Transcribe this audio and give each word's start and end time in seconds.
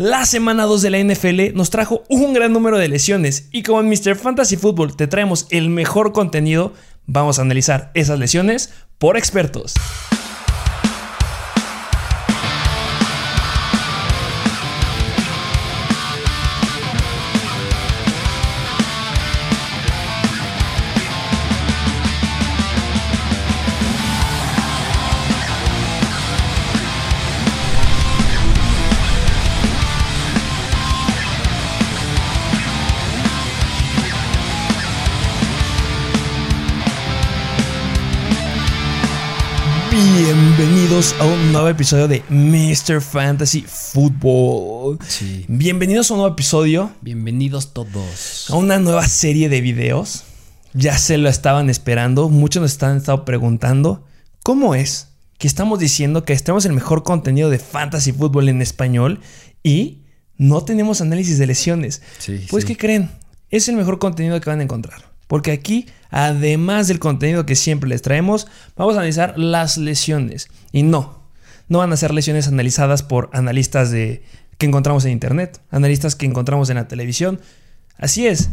La 0.00 0.24
semana 0.24 0.64
2 0.64 0.80
de 0.80 0.88
la 0.88 0.98
NFL 0.98 1.54
nos 1.54 1.68
trajo 1.68 2.04
un 2.08 2.32
gran 2.32 2.54
número 2.54 2.78
de 2.78 2.88
lesiones 2.88 3.50
y 3.52 3.62
como 3.62 3.80
en 3.80 3.88
Mr. 3.90 4.16
Fantasy 4.16 4.56
Football 4.56 4.96
te 4.96 5.06
traemos 5.06 5.46
el 5.50 5.68
mejor 5.68 6.14
contenido, 6.14 6.72
vamos 7.04 7.38
a 7.38 7.42
analizar 7.42 7.90
esas 7.92 8.18
lesiones 8.18 8.72
por 8.96 9.18
expertos. 9.18 9.74
Un 41.50 41.54
nuevo 41.54 41.68
episodio 41.68 42.06
de 42.06 42.22
Mr. 42.28 43.00
Fantasy 43.00 43.64
Football. 43.66 45.00
Sí. 45.08 45.44
Bienvenidos 45.48 46.08
a 46.08 46.14
un 46.14 46.20
nuevo 46.20 46.32
episodio, 46.32 46.92
Bienvenidos 47.00 47.74
todos. 47.74 48.46
a 48.50 48.54
una 48.54 48.78
nueva 48.78 49.04
serie 49.08 49.48
de 49.48 49.60
videos. 49.60 50.22
Ya 50.74 50.96
se 50.96 51.18
lo 51.18 51.28
estaban 51.28 51.68
esperando, 51.68 52.28
muchos 52.28 52.62
nos 52.62 52.70
están 52.70 52.96
estado 52.98 53.24
preguntando, 53.24 54.06
¿cómo 54.44 54.76
es 54.76 55.08
que 55.38 55.48
estamos 55.48 55.80
diciendo 55.80 56.24
que 56.24 56.36
tenemos 56.36 56.66
el 56.66 56.72
mejor 56.72 57.02
contenido 57.02 57.50
de 57.50 57.58
Fantasy 57.58 58.12
Football 58.12 58.48
en 58.48 58.62
español 58.62 59.18
y 59.64 60.02
no 60.36 60.62
tenemos 60.62 61.00
análisis 61.00 61.36
de 61.38 61.48
lesiones? 61.48 62.00
Sí, 62.18 62.46
Pues, 62.48 62.62
sí. 62.62 62.68
¿qué 62.68 62.76
creen? 62.76 63.10
Es 63.50 63.68
el 63.68 63.74
mejor 63.74 63.98
contenido 63.98 64.40
que 64.40 64.48
van 64.50 64.60
a 64.60 64.62
encontrar. 64.62 65.02
Porque 65.26 65.50
aquí, 65.50 65.86
además 66.10 66.86
del 66.86 67.00
contenido 67.00 67.44
que 67.44 67.56
siempre 67.56 67.88
les 67.88 68.02
traemos, 68.02 68.46
vamos 68.76 68.94
a 68.94 68.98
analizar 68.98 69.36
las 69.36 69.78
lesiones. 69.78 70.46
Y 70.70 70.84
no, 70.84 71.19
no 71.70 71.78
van 71.78 71.92
a 71.92 71.96
ser 71.96 72.12
lesiones 72.12 72.48
analizadas 72.48 73.02
por 73.02 73.30
analistas 73.32 73.90
de, 73.90 74.22
que 74.58 74.66
encontramos 74.66 75.04
en 75.06 75.12
internet, 75.12 75.62
analistas 75.70 76.16
que 76.16 76.26
encontramos 76.26 76.68
en 76.68 76.76
la 76.76 76.88
televisión. 76.88 77.40
Así 77.96 78.26
es, 78.26 78.50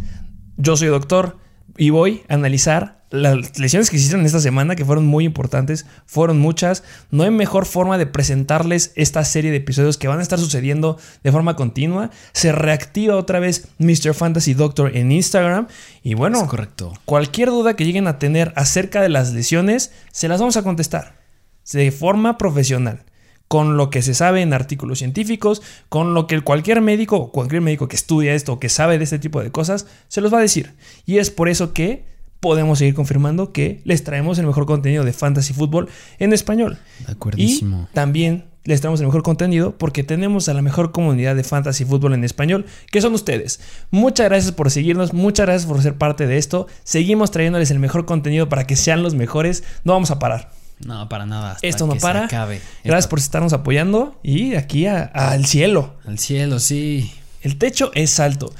yo 0.55 0.77
soy 0.77 0.87
doctor 0.87 1.37
y 1.77 1.89
voy 1.89 2.21
a 2.29 2.35
analizar 2.35 3.05
las 3.09 3.57
lesiones 3.57 3.89
que 3.89 3.97
hicieron 3.97 4.25
esta 4.25 4.39
semana, 4.39 4.75
que 4.75 4.85
fueron 4.85 5.05
muy 5.05 5.25
importantes, 5.25 5.87
fueron 6.05 6.37
muchas. 6.37 6.83
No 7.09 7.23
hay 7.23 7.31
mejor 7.31 7.65
forma 7.65 7.97
de 7.97 8.05
presentarles 8.05 8.91
esta 8.95 9.25
serie 9.25 9.49
de 9.49 9.57
episodios 9.57 9.97
que 9.97 10.07
van 10.07 10.19
a 10.19 10.21
estar 10.21 10.37
sucediendo 10.37 10.99
de 11.23 11.31
forma 11.31 11.55
continua. 11.55 12.11
Se 12.33 12.51
reactiva 12.51 13.15
otra 13.15 13.39
vez 13.39 13.69
Mr. 13.79 14.13
Fantasy 14.13 14.53
Doctor 14.53 14.95
en 14.95 15.11
Instagram. 15.11 15.67
Y 16.03 16.13
bueno, 16.13 16.45
correcto. 16.47 16.93
cualquier 17.05 17.49
duda 17.49 17.75
que 17.75 17.85
lleguen 17.85 18.07
a 18.07 18.19
tener 18.19 18.53
acerca 18.55 19.01
de 19.01 19.09
las 19.09 19.33
lesiones, 19.33 19.91
se 20.11 20.27
las 20.27 20.39
vamos 20.39 20.57
a 20.57 20.63
contestar 20.63 21.16
de 21.71 21.91
forma 21.91 22.37
profesional. 22.37 23.03
Con 23.47 23.77
lo 23.77 23.89
que 23.89 24.01
se 24.01 24.13
sabe 24.13 24.41
en 24.41 24.53
artículos 24.53 24.99
científicos, 24.99 25.61
con 25.87 26.13
lo 26.13 26.27
que 26.27 26.41
cualquier 26.41 26.81
médico 26.81 27.15
o 27.15 27.31
cualquier 27.31 27.61
médico 27.61 27.87
que 27.87 27.95
estudia 27.95 28.33
esto 28.33 28.53
o 28.53 28.59
que 28.59 28.67
sabe 28.67 28.97
de 28.97 29.05
este 29.05 29.19
tipo 29.19 29.41
de 29.41 29.51
cosas, 29.51 29.87
se 30.09 30.19
los 30.19 30.33
va 30.33 30.39
a 30.39 30.41
decir. 30.41 30.73
Y 31.05 31.19
es 31.19 31.31
por 31.31 31.47
eso 31.47 31.73
que 31.73 32.03
podemos 32.41 32.79
seguir 32.79 32.93
confirmando 32.93 33.53
que 33.53 33.81
les 33.85 34.03
traemos 34.03 34.37
el 34.37 34.47
mejor 34.47 34.65
contenido 34.65 35.05
de 35.05 35.13
fantasy 35.13 35.53
fútbol 35.53 35.87
en 36.19 36.33
español. 36.33 36.77
De 37.05 37.13
acuerdísimo. 37.13 37.87
Y 37.89 37.95
también 37.95 38.45
les 38.67 38.81
traemos 38.81 38.99
el 38.99 39.05
mejor 39.05 39.23
contenido 39.23 39.77
porque 39.77 40.03
tenemos 40.03 40.49
a 40.49 40.53
la 40.53 40.61
mejor 40.61 40.91
comunidad 40.91 41.35
de 41.37 41.43
fantasy 41.45 41.85
fútbol 41.85 42.13
en 42.13 42.25
español, 42.25 42.65
que 42.91 43.01
son 43.01 43.13
ustedes. 43.13 43.61
Muchas 43.91 44.27
gracias 44.27 44.51
por 44.51 44.69
seguirnos, 44.71 45.13
muchas 45.13 45.45
gracias 45.45 45.65
por 45.71 45.81
ser 45.81 45.97
parte 45.97 46.27
de 46.27 46.37
esto. 46.37 46.67
Seguimos 46.83 47.31
trayéndoles 47.31 47.71
el 47.71 47.79
mejor 47.79 48.05
contenido 48.05 48.49
para 48.49 48.67
que 48.67 48.75
sean 48.75 49.03
los 49.03 49.15
mejores. 49.15 49.63
No 49.85 49.93
vamos 49.93 50.11
a 50.11 50.19
parar. 50.19 50.51
No, 50.79 51.09
para 51.09 51.25
nada. 51.25 51.53
hasta 51.53 51.67
Esto 51.67 51.87
no 51.87 51.93
que 51.93 51.99
se 51.99 52.05
para. 52.05 52.25
acabe. 52.25 52.61
Gracias 52.83 53.07
por 53.07 53.19
estarnos 53.19 53.53
apoyando 53.53 54.19
y 54.23 54.55
aquí 54.55 54.85
al 54.85 55.45
cielo. 55.45 55.95
Al 56.05 56.19
cielo, 56.19 56.59
sí. 56.59 57.11
El 57.41 57.57
techo 57.57 57.91
es 57.93 58.19
alto. 58.19 58.53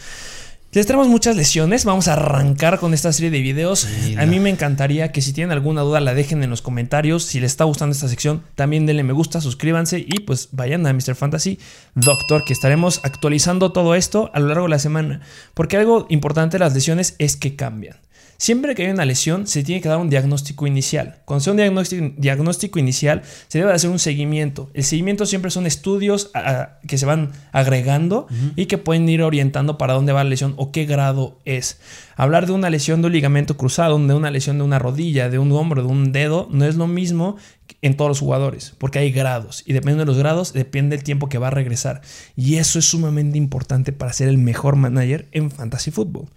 Les 0.74 0.86
traemos 0.86 1.08
muchas 1.08 1.36
lesiones. 1.36 1.86
Vamos 1.86 2.08
a 2.08 2.14
arrancar 2.14 2.78
con 2.78 2.94
esta 2.94 3.12
serie 3.12 3.32
de 3.32 3.42
videos. 3.42 3.80
Sí, 3.80 4.16
a 4.16 4.26
mí 4.28 4.40
me 4.40 4.50
encantaría 4.50 5.12
que 5.12 5.22
si 5.22 5.34
tienen 5.34 5.52
alguna 5.52 5.82
duda 5.82 6.00
la 6.02 6.14
dejen 6.14 6.44
en 6.44 6.50
los 6.50 6.62
comentarios. 6.62 7.24
Si 7.24 7.40
les 7.40 7.52
está 7.52 7.64
gustando 7.64 7.94
esta 7.94 8.08
sección, 8.08 8.44
también 8.54 8.86
denle 8.86 9.04
me 9.04 9.14
gusta, 9.14 9.42
suscríbanse 9.42 10.00
y 10.00 10.20
pues 10.20 10.50
vayan 10.52 10.86
a 10.86 10.94
Mr. 10.94 11.16
Fantasy 11.16 11.58
Doctor, 11.96 12.44
que 12.44 12.54
estaremos 12.54 13.00
actualizando 13.04 13.72
todo 13.72 13.96
esto 13.96 14.30
a 14.34 14.40
lo 14.40 14.50
largo 14.50 14.64
de 14.66 14.70
la 14.70 14.80
semana. 14.80 15.22
Porque 15.56 15.78
algo 15.78 16.06
importante 16.10 16.58
de 16.58 16.66
las 16.66 16.74
lesiones 16.76 17.16
es 17.18 17.38
que 17.38 17.56
cambian. 17.56 17.98
Siempre 18.38 18.76
que 18.76 18.86
hay 18.86 18.92
una 18.92 19.06
lesión, 19.06 19.48
se 19.48 19.64
tiene 19.64 19.82
que 19.82 19.90
dar 19.90 19.98
un 19.98 20.10
diagnóstico 20.10 20.68
inicial. 20.68 21.22
Cuando 21.26 21.44
sea 21.44 21.52
un 21.54 21.58
diagnóstico, 21.58 22.14
diagnóstico 22.18 22.78
inicial, 22.80 23.24
se 23.48 23.60
debe 23.60 23.74
hacer 23.74 23.90
un 23.90 23.98
seguimiento. 24.00 24.70
El 24.74 24.84
seguimiento 24.84 25.26
siempre 25.26 25.50
son 25.52 25.66
estudios 25.66 26.30
a- 26.36 26.40
a- 26.50 26.80
que 26.88 26.98
se 27.00 27.06
van 27.08 27.32
agregando 27.52 28.28
y 28.56 28.68
que 28.68 28.78
pueden 28.78 29.10
ir 29.10 29.24
orientando 29.24 29.78
para 29.78 29.94
dónde 29.94 30.14
va 30.14 30.24
la 30.24 30.30
lesión 30.30 30.54
o 30.58 30.72
qué 30.72 30.86
grado 30.86 31.40
es. 31.46 31.80
Hablar 32.16 32.46
de 32.46 32.52
una 32.54 32.70
lesión 32.70 33.02
de 33.02 33.08
un 33.08 33.14
ligamento 33.14 33.58
cruzado, 33.58 33.98
de 34.00 34.14
una 34.14 34.32
lesión 34.32 34.58
de 34.58 34.64
una 34.64 34.80
rodilla, 34.80 35.30
de 35.30 35.40
un 35.40 35.52
hombro, 35.52 35.82
de 35.82 35.88
un 35.88 36.12
dedo, 36.12 36.48
no 36.52 36.66
es 36.66 36.76
lo 36.76 36.88
mismo 36.88 37.38
en 37.82 37.96
todos 37.96 38.10
los 38.10 38.20
jugadores, 38.20 38.74
porque 38.78 39.00
hay 39.00 39.12
grados 39.12 39.64
y 39.66 39.74
dependiendo 39.74 40.04
de 40.04 40.08
los 40.08 40.18
grados 40.18 40.54
depende 40.54 40.96
el 40.96 41.04
tiempo 41.04 41.30
que 41.30 41.38
va 41.38 41.48
a 41.48 41.52
regresar. 41.52 42.02
Y 42.36 42.56
eso 42.56 42.80
es 42.80 42.86
sumamente 42.86 43.38
importante 43.38 43.92
para 43.92 44.14
ser 44.14 44.30
el 44.30 44.38
mejor 44.38 44.76
manager 44.76 45.28
en 45.32 45.52
fantasy 45.52 45.92
fútbol. 45.92 46.28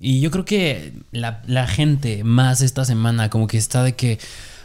Y 0.00 0.20
yo 0.20 0.30
creo 0.30 0.44
que 0.44 0.92
la, 1.12 1.42
la 1.46 1.66
gente 1.66 2.24
más 2.24 2.60
esta 2.60 2.84
semana 2.84 3.30
como 3.30 3.46
que 3.46 3.58
está 3.58 3.82
de 3.82 3.94
que... 3.94 4.18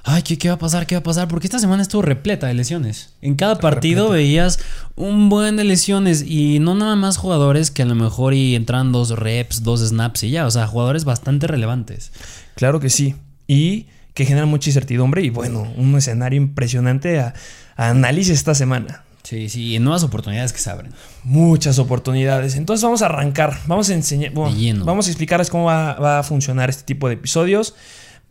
Ay, 0.03 0.23
¿qué, 0.23 0.39
qué 0.39 0.47
va 0.47 0.55
a 0.55 0.57
pasar? 0.57 0.87
¿Qué 0.87 0.95
va 0.95 1.01
a 1.01 1.03
pasar? 1.03 1.27
Porque 1.27 1.45
esta 1.45 1.59
semana 1.59 1.83
estuvo 1.83 2.01
repleta 2.01 2.47
de 2.47 2.55
lesiones. 2.55 3.13
En 3.21 3.35
cada 3.35 3.59
partido 3.59 4.09
veías 4.09 4.57
un 4.95 5.29
buen 5.29 5.57
de 5.57 5.63
lesiones 5.63 6.23
y 6.23 6.57
no 6.57 6.73
nada 6.73 6.95
más 6.95 7.17
jugadores 7.17 7.69
que 7.69 7.83
a 7.83 7.85
lo 7.85 7.93
mejor 7.93 8.33
y 8.33 8.55
entran 8.55 8.91
dos 8.91 9.11
reps, 9.11 9.61
dos 9.61 9.87
snaps 9.87 10.23
y 10.23 10.31
ya. 10.31 10.47
O 10.47 10.51
sea, 10.51 10.65
jugadores 10.65 11.05
bastante 11.05 11.45
relevantes. 11.45 12.11
Claro 12.55 12.79
que 12.79 12.89
sí. 12.89 13.13
Y 13.47 13.85
que 14.13 14.25
genera 14.25 14.45
mucha 14.45 14.69
incertidumbre 14.69 15.21
y 15.21 15.29
bueno, 15.29 15.71
un 15.77 15.95
escenario 15.97 16.37
impresionante 16.37 17.19
a, 17.19 17.33
a 17.75 17.89
análisis 17.89 18.33
esta 18.33 18.55
semana. 18.55 19.03
Sí, 19.23 19.49
sí, 19.49 19.75
y 19.75 19.79
nuevas 19.79 20.03
oportunidades 20.03 20.51
que 20.51 20.59
se 20.59 20.69
abren. 20.69 20.91
Muchas 21.23 21.79
oportunidades. 21.79 22.55
Entonces 22.55 22.83
vamos 22.83 23.01
a 23.01 23.05
arrancar. 23.05 23.59
Vamos 23.67 23.89
a 23.89 23.93
enseñar. 23.93 24.31
bueno, 24.31 24.83
vamos 24.83 25.07
a 25.07 25.09
explicarles 25.09 25.49
cómo 25.49 25.65
va, 25.65 25.93
va 25.93 26.19
a 26.19 26.23
funcionar 26.23 26.69
este 26.69 26.83
tipo 26.83 27.07
de 27.07 27.13
episodios. 27.13 27.75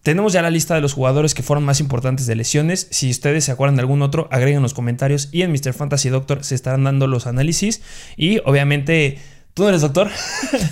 Tenemos 0.02 0.32
ya 0.32 0.40
la 0.40 0.50
lista 0.50 0.74
de 0.74 0.80
los 0.80 0.94
jugadores 0.94 1.34
que 1.34 1.42
fueron 1.42 1.64
más 1.64 1.78
importantes 1.78 2.26
de 2.26 2.34
lesiones. 2.34 2.88
Si 2.90 3.10
ustedes 3.10 3.44
se 3.44 3.52
acuerdan 3.52 3.76
de 3.76 3.82
algún 3.82 4.00
otro, 4.00 4.28
agreguen 4.30 4.56
en 4.56 4.62
los 4.62 4.74
comentarios. 4.74 5.28
Y 5.30 5.42
en 5.42 5.52
Mr. 5.52 5.74
Fantasy 5.74 6.08
Doctor 6.08 6.42
se 6.42 6.54
estarán 6.54 6.84
dando 6.84 7.06
los 7.06 7.26
análisis. 7.26 7.82
Y 8.16 8.38
obviamente, 8.46 9.18
tú 9.54 9.62
no 9.64 9.68
eres 9.70 9.80
doctor. 9.82 10.08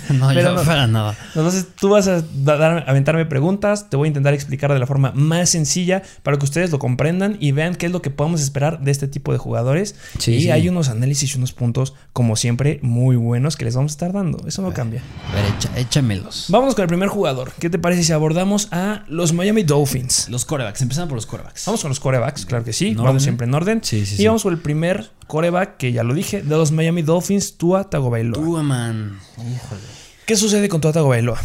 No, 0.09 0.29
Pero 0.29 0.41
yo 0.41 0.55
no. 0.55 0.63
para 0.63 0.87
nada. 0.87 1.15
Entonces 1.35 1.67
tú 1.79 1.89
vas 1.89 2.07
a 2.07 2.23
dar- 2.43 2.83
aventarme 2.89 3.25
preguntas, 3.27 3.89
te 3.91 3.95
voy 3.95 4.07
a 4.07 4.09
intentar 4.09 4.33
explicar 4.33 4.73
de 4.73 4.79
la 4.79 4.87
forma 4.87 5.11
más 5.13 5.51
sencilla 5.51 6.01
para 6.23 6.37
que 6.37 6.45
ustedes 6.45 6.71
lo 6.71 6.79
comprendan 6.79 7.37
y 7.39 7.51
vean 7.51 7.75
qué 7.75 7.85
es 7.85 7.91
lo 7.91 8.01
que 8.01 8.09
podemos 8.09 8.41
esperar 8.41 8.79
de 8.81 8.89
este 8.89 9.07
tipo 9.07 9.31
de 9.31 9.37
jugadores. 9.37 9.95
Sí, 10.17 10.33
y 10.33 10.41
sí. 10.41 10.51
hay 10.51 10.67
unos 10.67 10.89
análisis 10.89 11.35
y 11.35 11.37
unos 11.37 11.53
puntos, 11.53 11.93
como 12.11 12.35
siempre, 12.35 12.79
muy 12.81 13.15
buenos 13.17 13.55
que 13.55 13.65
les 13.65 13.75
vamos 13.75 13.91
a 13.91 13.93
estar 13.93 14.13
dando. 14.13 14.45
Eso 14.47 14.63
no 14.63 14.73
cambia. 14.73 15.03
A 15.31 15.35
ver, 15.35 15.45
echa- 15.45 15.77
échamelos. 15.79 16.47
Vámonos 16.49 16.73
con 16.73 16.81
el 16.83 16.87
primer 16.89 17.09
jugador. 17.09 17.51
¿Qué 17.59 17.69
te 17.69 17.77
parece 17.77 18.03
si 18.03 18.11
abordamos 18.11 18.67
a 18.71 19.03
los 19.07 19.31
Miami 19.31 19.61
Dolphins? 19.61 20.27
Los 20.29 20.43
corebacks, 20.45 20.81
empezando 20.81 21.07
por 21.09 21.17
los 21.17 21.27
corebacks. 21.27 21.65
Vamos 21.67 21.81
con 21.81 21.89
los 21.89 21.99
corebacks, 21.99 22.45
claro 22.47 22.63
que 22.63 22.73
sí. 22.73 22.87
¿En 22.89 22.95
Vamos 22.95 23.09
orden? 23.11 23.19
siempre 23.21 23.45
en 23.45 23.53
orden. 23.53 23.79
Sí, 23.83 24.05
sí, 24.07 24.15
y 24.15 24.17
sí. 24.17 24.25
vamos 24.25 24.41
con 24.41 24.53
el 24.53 24.59
primer 24.59 25.11
coreback, 25.27 25.77
que 25.77 25.91
ya 25.91 26.01
lo 26.03 26.15
dije, 26.15 26.41
de 26.41 26.57
los 26.57 26.71
Miami 26.71 27.03
Dolphins, 27.03 27.55
Tua 27.57 27.87
Tagovailoa. 27.87 28.43
Tua, 28.43 28.63
Híjole. 28.75 29.81
¿Qué 30.25 30.35
sucede 30.35 30.69
con 30.69 30.79
Tua 30.81 30.93
Tagovailoa? 30.93 31.39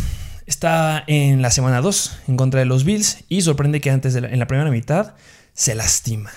Está 0.46 1.04
en 1.06 1.40
la 1.40 1.50
semana 1.50 1.80
2 1.80 2.18
en 2.28 2.36
contra 2.36 2.60
de 2.60 2.66
los 2.66 2.84
Bills 2.84 3.24
y 3.30 3.40
sorprende 3.40 3.80
que 3.80 3.90
antes 3.90 4.12
de 4.12 4.20
la, 4.20 4.28
en 4.28 4.38
la 4.38 4.46
primera 4.46 4.70
mitad 4.70 5.14
se 5.54 5.74
lastima. 5.74 6.30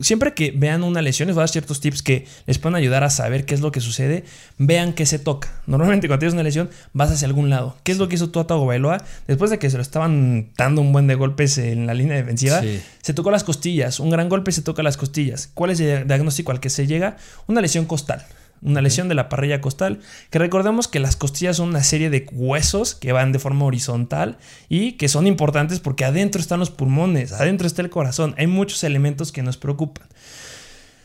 Siempre 0.00 0.34
que 0.34 0.52
vean 0.54 0.82
una 0.84 1.00
lesión, 1.00 1.26
les 1.26 1.34
voy 1.34 1.40
a 1.40 1.44
dar 1.44 1.48
ciertos 1.50 1.80
tips 1.80 2.02
que 2.02 2.26
les 2.46 2.58
pueden 2.58 2.76
ayudar 2.76 3.02
a 3.02 3.08
saber 3.08 3.46
qué 3.46 3.54
es 3.54 3.60
lo 3.62 3.72
que 3.72 3.80
sucede. 3.80 4.24
Vean 4.58 4.92
qué 4.92 5.06
se 5.06 5.18
toca. 5.18 5.50
Normalmente 5.66 6.06
cuando 6.06 6.20
tienes 6.20 6.34
una 6.34 6.42
lesión 6.42 6.68
vas 6.92 7.10
hacia 7.10 7.26
algún 7.26 7.48
lado. 7.48 7.76
¿Qué 7.82 7.92
es 7.92 7.98
lo 7.98 8.06
que 8.08 8.14
hizo 8.16 8.28
Tua 8.30 8.46
Tagovailoa? 8.46 9.02
Después 9.26 9.50
de 9.50 9.58
que 9.58 9.68
se 9.70 9.76
lo 9.76 9.82
estaban 9.82 10.50
dando 10.56 10.80
un 10.82 10.92
buen 10.92 11.06
de 11.06 11.14
golpes 11.14 11.56
en 11.58 11.86
la 11.86 11.94
línea 11.94 12.16
defensiva, 12.16 12.60
Sí. 12.60 12.80
se 13.02 13.14
tocó 13.14 13.30
las 13.30 13.44
costillas. 13.44 13.98
Un 14.00 14.10
gran 14.10 14.28
golpe 14.28 14.52
se 14.52 14.60
toca 14.62 14.82
las 14.82 14.96
costillas. 14.98 15.50
¿Cuál 15.54 15.70
es 15.70 15.80
el 15.80 16.06
diagnóstico 16.06 16.52
al 16.52 16.60
que 16.60 16.68
se 16.70 16.86
llega? 16.86 17.16
Una 17.46 17.60
lesión 17.62 17.86
costal. 17.86 18.24
Una 18.62 18.80
lesión 18.80 19.08
de 19.08 19.14
la 19.14 19.28
parrilla 19.28 19.60
costal, 19.60 20.00
que 20.30 20.38
recordemos 20.38 20.88
que 20.88 20.98
las 20.98 21.16
costillas 21.16 21.58
son 21.58 21.68
una 21.68 21.82
serie 21.82 22.10
de 22.10 22.26
huesos 22.32 22.94
que 22.94 23.12
van 23.12 23.32
de 23.32 23.38
forma 23.38 23.64
horizontal 23.64 24.38
y 24.68 24.92
que 24.92 25.08
son 25.08 25.26
importantes 25.26 25.80
porque 25.80 26.04
adentro 26.04 26.40
están 26.40 26.60
los 26.60 26.70
pulmones, 26.70 27.32
adentro 27.32 27.66
está 27.66 27.82
el 27.82 27.90
corazón, 27.90 28.34
hay 28.38 28.46
muchos 28.46 28.82
elementos 28.84 29.32
que 29.32 29.42
nos 29.42 29.56
preocupan. 29.56 30.06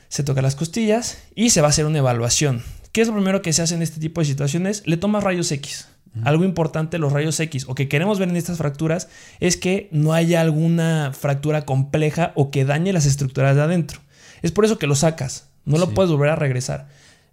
se 0.10 0.24
toca 0.24 0.42
las 0.42 0.56
costillas 0.56 1.20
y 1.36 1.52
se 1.52 1.62
va 1.62 1.68
a 1.68 1.70
hacer 1.70 1.86
una 1.86 2.00
evaluación. 2.00 2.64
¿Qué 2.92 3.00
es 3.00 3.08
lo 3.08 3.14
primero 3.14 3.42
que 3.42 3.54
se 3.54 3.62
hace 3.62 3.76
en 3.76 3.82
este 3.82 4.02
tipo 4.02 4.20
de 4.20 4.26
situaciones? 4.26 4.84
Le 4.86 4.98
tomas 4.98 5.24
rayos 5.24 5.52
X. 5.52 5.88
Algo 6.24 6.44
importante, 6.44 6.98
los 6.98 7.14
rayos 7.14 7.40
X, 7.40 7.66
o 7.70 7.76
que 7.76 7.88
queremos 7.88 8.20
ver 8.20 8.28
en 8.28 8.36
estas 8.36 8.58
fracturas, 8.58 9.08
es 9.40 9.56
que 9.56 9.88
no 9.92 10.12
haya 10.12 10.42
alguna 10.42 11.14
fractura 11.14 11.62
compleja 11.62 12.34
o 12.36 12.52
que 12.52 12.66
dañe 12.66 12.92
las 12.92 13.06
estructuras 13.06 13.56
de 13.56 13.62
adentro. 13.62 14.02
Es 14.42 14.52
por 14.52 14.66
eso 14.66 14.78
que 14.78 14.88
lo 14.88 14.96
sacas. 14.96 15.48
No 15.64 15.78
lo 15.78 15.92
puedes 15.92 16.12
volver 16.12 16.30
a 16.30 16.36
regresar. 16.36 16.90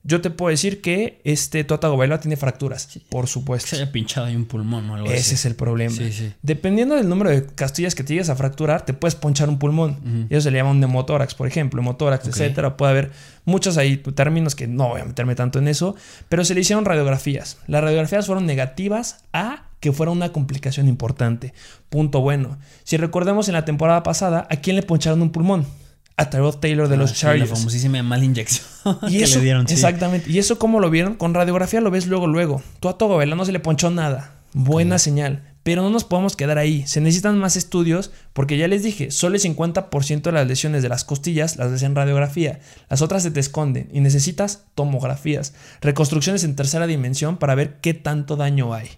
Yo 0.09 0.23
te 0.23 0.31
puedo 0.31 0.49
decir 0.49 0.81
que 0.81 1.21
este 1.25 1.65
Tuatago 1.65 1.99
Bailoa 1.99 2.19
tiene 2.19 2.39
fracturas, 2.39 2.89
por 3.11 3.27
supuesto. 3.27 3.69
Se 3.69 3.77
haya 3.77 3.93
pinchado 3.93 4.27
ahí 4.27 4.35
un 4.37 4.47
pulmón 4.47 4.89
o 4.89 4.95
algo 4.95 5.07
Ese 5.09 5.21
así. 5.21 5.35
es 5.35 5.45
el 5.45 5.55
problema. 5.55 5.95
Sí, 5.95 6.11
sí. 6.13 6.33
Dependiendo 6.41 6.95
del 6.95 7.11
número 7.11 7.29
de 7.29 7.45
castillas 7.45 7.95
que 7.95 8.05
te 8.05 8.15
llegues 8.15 8.31
a 8.31 8.35
fracturar, 8.35 8.87
te 8.87 8.95
puedes 8.95 9.17
ponchar 9.17 9.51
un 9.51 9.59
pulmón. 9.59 10.27
Y 10.31 10.35
eso 10.35 10.45
se 10.45 10.51
le 10.51 10.57
llama 10.57 10.71
un 10.71 10.81
por 11.37 11.47
ejemplo, 11.47 11.83
hemotórax, 11.83 12.25
Ok. 12.25 12.31
etcétera. 12.31 12.79
Puede 12.79 12.91
haber 12.93 13.11
muchos 13.45 13.77
ahí 13.77 13.99
términos 13.99 14.55
que 14.55 14.67
no 14.67 14.89
voy 14.89 15.03
a 15.03 15.05
meterme 15.05 15.35
tanto 15.35 15.59
en 15.59 15.69
eso, 15.69 15.95
pero 16.31 16.43
se 16.43 16.55
le 16.55 16.63
hicieron 16.63 16.87
radiografías. 16.87 17.59
Las 17.67 17.83
radiografías 17.83 18.25
fueron 18.25 18.47
negativas 18.47 19.19
a 19.35 19.65
que 19.81 19.93
fuera 19.93 20.11
una 20.11 20.33
complicación 20.33 20.89
importante. 20.89 21.53
Punto 21.91 22.23
bueno. 22.23 22.57
Si 22.83 22.97
recordemos 22.97 23.49
en 23.49 23.55
la 23.55 23.67
temporada 23.67 24.03
pasada, 24.03 24.47
¿a 24.51 24.57
quién 24.57 24.77
le 24.77 24.83
poncharon 24.83 25.21
un 25.21 25.33
pulmón? 25.33 25.67
A 26.19 26.29
Tyrod 26.31 26.57
Taylor 26.57 26.89
de 26.89 26.97
Ah, 26.97 26.99
los 26.99 27.15
Chargers. 27.15 27.49
La 27.49 27.57
famosísima 27.57 28.03
mala 28.03 28.25
inyección 28.25 28.67
Y 29.09 29.19
que 29.19 29.25
eso, 29.25 29.39
le 29.39 29.45
dieron. 29.45 29.67
sí. 29.69 29.75
exactamente. 29.75 30.31
Y 30.31 30.39
eso, 30.39 30.59
¿cómo 30.59 30.81
lo 30.81 30.91
vieron? 30.91 31.15
Con 31.15 31.33
radiografía 31.33 31.81
lo 31.81 31.91
ves 31.91 32.07
luego, 32.07 32.27
luego. 32.27 32.63
Tú 32.81 32.89
a 32.89 32.99
Togo 32.99 33.25
no 33.25 33.45
se 33.45 33.53
le 33.53 33.61
ponchó 33.61 33.91
nada. 33.91 34.35
Buena 34.53 34.99
señal. 34.99 35.45
Pero 35.63 35.83
no 35.83 35.91
nos 35.91 36.05
podemos 36.05 36.35
quedar 36.35 36.57
ahí. 36.59 36.87
Se 36.87 37.01
necesitan 37.01 37.39
más 37.39 37.55
estudios 37.57 38.11
porque 38.33 38.57
ya 38.57 38.69
les 38.69 38.83
dije, 38.83 39.11
solo 39.11 39.37
el 39.37 39.43
50% 39.43 40.23
de 40.23 40.33
las 40.33 40.47
lesiones 40.47 40.83
de 40.83 40.89
las 40.89 41.05
costillas 41.05 41.57
las 41.57 41.71
ves 41.71 41.83
en 41.83 41.95
radiografía. 41.95 42.61
Las 42.89 43.03
otras 43.03 43.23
se 43.23 43.31
te 43.31 43.41
esconden 43.41 43.89
y 43.93 44.01
necesitas 44.01 44.65
tomografías, 44.75 45.53
reconstrucciones 45.81 46.43
en 46.45 46.57
tercera 46.57 46.87
dimensión 46.87 47.37
para 47.37 47.55
ver 47.55 47.81
qué 47.81 47.93
tanto 47.95 48.37
daño 48.37 48.73
hay. 48.75 48.89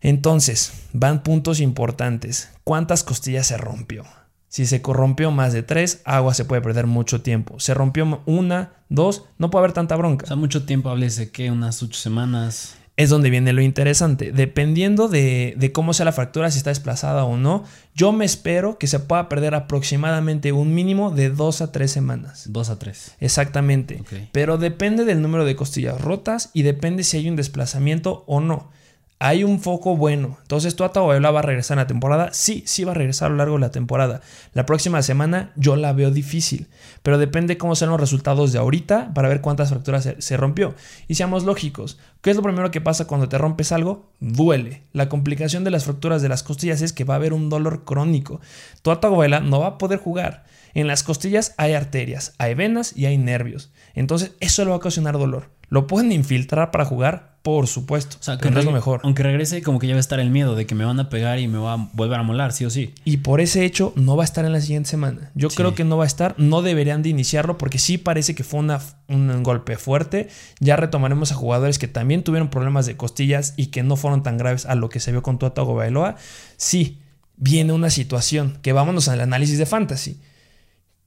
Entonces, 0.00 0.72
van 0.92 1.22
puntos 1.22 1.60
importantes. 1.60 2.50
¿Cuántas 2.64 3.02
costillas 3.04 3.46
se 3.46 3.56
rompió? 3.56 4.04
Si 4.48 4.64
se 4.64 4.80
corrompió 4.80 5.30
más 5.30 5.52
de 5.52 5.62
tres, 5.62 6.00
agua 6.04 6.32
se 6.34 6.44
puede 6.44 6.62
perder 6.62 6.86
mucho 6.86 7.20
tiempo. 7.20 7.60
Se 7.60 7.74
rompió 7.74 8.22
una, 8.24 8.72
dos, 8.88 9.24
no 9.38 9.50
puede 9.50 9.64
haber 9.64 9.72
tanta 9.74 9.94
bronca. 9.96 10.24
O 10.24 10.26
sea, 10.26 10.36
mucho 10.36 10.64
tiempo 10.64 10.88
hablé 10.88 11.10
de 11.10 11.30
que 11.30 11.50
unas 11.50 11.82
ocho 11.82 11.98
semanas. 11.98 12.76
Es 12.96 13.10
donde 13.10 13.30
viene 13.30 13.52
lo 13.52 13.62
interesante. 13.62 14.32
Dependiendo 14.32 15.06
de, 15.06 15.54
de 15.56 15.70
cómo 15.70 15.92
sea 15.92 16.04
la 16.04 16.12
fractura, 16.12 16.50
si 16.50 16.58
está 16.58 16.70
desplazada 16.70 17.24
o 17.24 17.36
no, 17.36 17.62
yo 17.94 18.10
me 18.10 18.24
espero 18.24 18.76
que 18.76 18.88
se 18.88 18.98
pueda 18.98 19.28
perder 19.28 19.54
aproximadamente 19.54 20.50
un 20.50 20.74
mínimo 20.74 21.12
de 21.12 21.30
dos 21.30 21.60
a 21.60 21.70
tres 21.70 21.92
semanas. 21.92 22.46
Dos 22.50 22.70
a 22.70 22.78
tres. 22.78 23.14
Exactamente. 23.20 23.98
Ok. 24.00 24.12
Pero 24.32 24.58
depende 24.58 25.04
del 25.04 25.22
número 25.22 25.44
de 25.44 25.54
costillas 25.54 26.00
rotas 26.00 26.50
y 26.54 26.62
depende 26.62 27.04
si 27.04 27.18
hay 27.18 27.28
un 27.28 27.36
desplazamiento 27.36 28.24
o 28.26 28.40
no. 28.40 28.70
Hay 29.20 29.42
un 29.42 29.58
foco 29.58 29.96
bueno. 29.96 30.38
Entonces, 30.42 30.76
¿tú 30.76 30.84
Atahualpa 30.84 31.32
va 31.32 31.40
a 31.40 31.42
regresar 31.42 31.76
en 31.76 31.80
la 31.80 31.86
temporada? 31.88 32.30
Sí, 32.32 32.62
sí 32.66 32.84
va 32.84 32.92
a 32.92 32.94
regresar 32.94 33.26
a 33.26 33.30
lo 33.30 33.36
largo 33.36 33.54
de 33.54 33.60
la 33.60 33.72
temporada. 33.72 34.20
La 34.54 34.64
próxima 34.64 35.02
semana 35.02 35.52
yo 35.56 35.74
la 35.74 35.92
veo 35.92 36.12
difícil. 36.12 36.68
Pero 37.02 37.18
depende 37.18 37.58
cómo 37.58 37.74
sean 37.74 37.90
los 37.90 37.98
resultados 37.98 38.52
de 38.52 38.60
ahorita 38.60 39.12
para 39.14 39.28
ver 39.28 39.40
cuántas 39.40 39.70
fracturas 39.70 40.08
se, 40.16 40.36
rompió. 40.36 40.76
Y 41.08 41.16
seamos 41.16 41.42
lógicos. 41.42 41.98
¿Qué 42.20 42.30
es 42.30 42.36
lo 42.36 42.42
primero 42.42 42.70
que 42.70 42.80
pasa 42.80 43.06
cuando 43.06 43.28
te 43.28 43.38
rompes 43.38 43.72
algo? 43.72 44.12
Duele. 44.20 44.84
La 44.92 45.08
complicación 45.08 45.64
de 45.64 45.72
las 45.72 45.84
fracturas 45.84 46.22
de 46.22 46.28
las 46.28 46.44
costillas 46.44 46.80
es 46.80 46.92
que 46.92 47.02
va 47.02 47.14
a 47.14 47.16
haber 47.16 47.32
un 47.32 47.48
dolor 47.48 47.84
crónico. 47.84 48.40
Tu 48.82 48.92
Atahualpa 48.92 49.40
no 49.40 49.58
va 49.58 49.66
a 49.66 49.78
poder 49.78 49.98
jugar. 49.98 50.44
En 50.74 50.86
las 50.86 51.02
costillas 51.02 51.54
hay 51.56 51.74
arterias, 51.74 52.34
hay 52.38 52.54
venas 52.54 52.92
y 52.96 53.06
hay 53.06 53.18
nervios. 53.18 53.70
Entonces, 53.94 54.32
eso 54.40 54.62
le 54.64 54.68
va 54.70 54.74
a 54.74 54.78
ocasionar 54.78 55.18
dolor. 55.18 55.50
¿Lo 55.70 55.86
pueden 55.86 56.12
infiltrar 56.12 56.70
para 56.70 56.84
jugar? 56.86 57.36
Por 57.42 57.66
supuesto. 57.66 58.16
O 58.20 58.22
sea, 58.22 58.38
que 58.38 58.50
no 58.50 58.58
es 58.58 58.64
lo 58.64 58.72
mejor. 58.72 59.00
Aunque 59.04 59.22
regrese, 59.22 59.62
como 59.62 59.78
que 59.78 59.86
ya 59.86 59.94
va 59.94 59.98
a 59.98 60.00
estar 60.00 60.18
el 60.18 60.30
miedo 60.30 60.54
de 60.54 60.66
que 60.66 60.74
me 60.74 60.84
van 60.84 60.98
a 60.98 61.08
pegar 61.08 61.38
y 61.38 61.46
me 61.48 61.58
va 61.58 61.74
a 61.74 61.88
volver 61.92 62.18
a 62.18 62.22
molar, 62.22 62.52
sí 62.52 62.64
o 62.64 62.70
sí. 62.70 62.94
Y 63.04 63.18
por 63.18 63.40
ese 63.40 63.64
hecho 63.64 63.92
no 63.96 64.16
va 64.16 64.22
a 64.22 64.24
estar 64.24 64.44
en 64.44 64.52
la 64.52 64.60
siguiente 64.60 64.88
semana. 64.88 65.30
Yo 65.34 65.50
Sí. 65.50 65.56
creo 65.56 65.74
que 65.74 65.84
no 65.84 65.96
va 65.98 66.04
a 66.04 66.06
estar. 66.06 66.34
No 66.38 66.62
deberían 66.62 67.02
de 67.02 67.10
iniciarlo 67.10 67.58
porque 67.58 67.78
sí 67.78 67.96
parece 67.98 68.34
que 68.34 68.44
fue 68.44 68.60
una, 68.60 68.80
un 69.08 69.42
golpe 69.42 69.76
fuerte. 69.76 70.28
Ya 70.58 70.76
retomaremos 70.76 71.32
a 71.32 71.34
jugadores 71.34 71.78
que 71.78 71.88
también 71.88 72.24
tuvieron 72.24 72.48
problemas 72.48 72.86
de 72.86 72.96
costillas 72.96 73.54
y 73.56 73.66
que 73.66 73.82
no 73.82 73.96
fueron 73.96 74.22
tan 74.22 74.38
graves 74.38 74.64
a 74.66 74.74
lo 74.74 74.88
que 74.88 75.00
se 75.00 75.12
vio 75.12 75.22
con 75.22 75.38
Tua 75.38 75.54
Tagovailoa. 75.54 76.16
Sí, 76.56 77.00
viene 77.36 77.72
una 77.72 77.90
situación 77.90 78.58
que 78.62 78.72
vámonos 78.72 79.08
al 79.08 79.20
análisis 79.20 79.58
de 79.58 79.66
fantasy. 79.66 80.20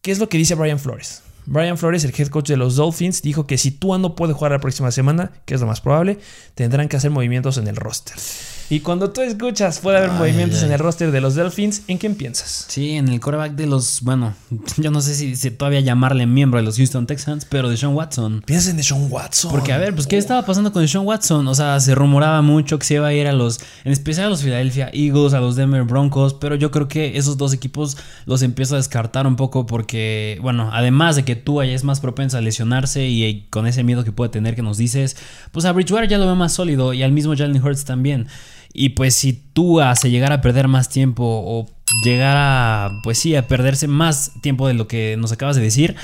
¿Qué 0.02 0.12
es 0.12 0.18
lo 0.18 0.30
que 0.30 0.40
dice 0.40 0.56
Brian 0.56 0.80
Flores? 0.80 1.22
Brian 1.46 1.78
Flores, 1.78 2.04
el 2.04 2.14
head 2.18 2.30
coach 2.30 2.48
de 2.48 2.58
los 2.58 2.76
Dolphins, 2.76 3.22
dijo 3.22 3.46
que 3.46 3.60
si 3.60 3.70
Tua 3.70 4.00
no 4.00 4.16
puede 4.16 4.34
jugar 4.34 4.52
la 4.52 4.60
próxima 4.60 4.90
semana, 4.90 5.32
que 5.46 5.54
es 5.54 5.62
lo 5.62 5.68
más 5.68 5.80
probable, 5.80 6.18
tendrán 6.56 6.90
que 6.90 6.98
hacer 6.98 7.12
movimientos 7.12 7.60
en 7.60 7.68
el 7.68 7.76
roster. 7.76 8.16
Y 8.72 8.80
cuando 8.80 9.10
tú 9.10 9.20
escuchas 9.20 9.82
puede 9.82 9.98
haber 9.98 10.12
Ay, 10.12 10.18
movimientos 10.18 10.60
ay, 10.60 10.68
en 10.68 10.72
el 10.72 10.80
roster 10.80 11.12
de 11.12 11.20
los 11.20 11.36
Dolphins, 11.36 11.82
¿en 11.90 11.98
quién 11.98 12.16
piensas? 12.16 12.68
Sí, 12.70 12.92
en 12.92 13.10
el 13.10 13.20
coreback 13.20 13.52
de 13.52 13.68
los, 13.68 14.00
bueno, 14.02 14.34
yo 14.78 14.92
no 14.92 15.02
sé 15.02 15.14
si, 15.14 15.36
si 15.36 15.52
todavía 15.52 15.82
llamarle 15.82 16.26
miembro 16.26 16.58
de 16.58 16.64
los 16.64 16.78
Houston 16.78 17.06
Texans, 17.06 17.44
pero 17.44 17.68
de 17.68 17.76
Sean 17.76 17.94
Watson. 17.94 18.42
Piensas 18.46 18.70
en 18.70 18.78
Deshaun 18.78 19.12
Watson. 19.12 19.52
Porque, 19.52 19.74
a 19.74 19.78
ver, 19.78 19.94
pues, 19.94 20.08
¿qué 20.08 20.18
estaba 20.18 20.46
pasando 20.46 20.72
con 20.72 20.88
Sean 20.88 21.06
Watson? 21.06 21.46
O 21.50 21.54
sea, 21.54 21.82
se 21.82 21.94
rumoraba 21.96 22.42
mucho 22.42 22.80
que 22.80 22.86
se 22.86 22.94
iba 22.94 23.08
a 23.08 23.14
ir 23.14 23.28
a 23.28 23.34
los, 23.34 23.60
en 23.84 23.92
especial 23.92 24.28
a 24.28 24.30
los 24.30 24.42
Philadelphia 24.42 24.90
Eagles, 24.94 25.34
a 25.34 25.42
los 25.42 25.58
Denver 25.58 25.84
Broncos, 25.84 26.34
pero 26.34 26.56
yo 26.56 26.72
creo 26.72 26.88
que 26.88 27.18
esos 27.18 27.36
dos 27.36 27.52
equipos 27.52 27.98
los 28.26 28.42
empiezo 28.42 28.76
a 28.76 28.78
descartar 28.78 29.28
un 29.28 29.36
poco 29.36 29.66
porque, 29.66 30.40
bueno, 30.42 30.70
además 30.72 31.18
de 31.18 31.26
que 31.26 31.36
tú 31.36 31.62
es 31.62 31.84
más 31.84 32.00
propensa 32.00 32.38
a 32.38 32.42
lesionarse 32.42 33.06
y, 33.06 33.48
con 33.50 33.68
ese 33.68 33.84
miedo 33.84 34.06
que 34.06 34.14
puede 34.14 34.30
tener 34.30 34.56
que 34.56 34.62
nos 34.62 34.78
dices, 34.78 35.18
pues 35.52 35.66
a 35.66 35.74
Bridgewater 35.74 36.08
ya 36.08 36.18
lo 36.18 36.26
veo 36.26 36.38
más 36.38 36.54
sólido 36.54 36.94
y 36.94 37.04
al 37.04 37.12
mismo 37.12 37.36
Jalen 37.36 37.62
Hurts 37.62 37.84
también. 37.84 38.30
Y 38.74 38.90
pues 38.90 39.16
si 39.16 39.34
Tua 39.34 39.96
se 39.96 40.10
llegara 40.10 40.36
a 40.36 40.42
perder 40.42 40.68
más 40.68 40.90
tiempo 40.90 41.24
o 41.26 41.70
llegara, 42.04 42.92
pues 43.04 43.18
sí, 43.18 43.36
a 43.36 43.48
perderse 43.48 43.88
más 43.88 44.32
tiempo 44.42 44.68
de 44.68 44.74
lo 44.74 44.88
que 44.88 45.16
nos 45.18 45.32
acabas 45.32 45.56
de 45.56 45.62
decir, 45.62 45.96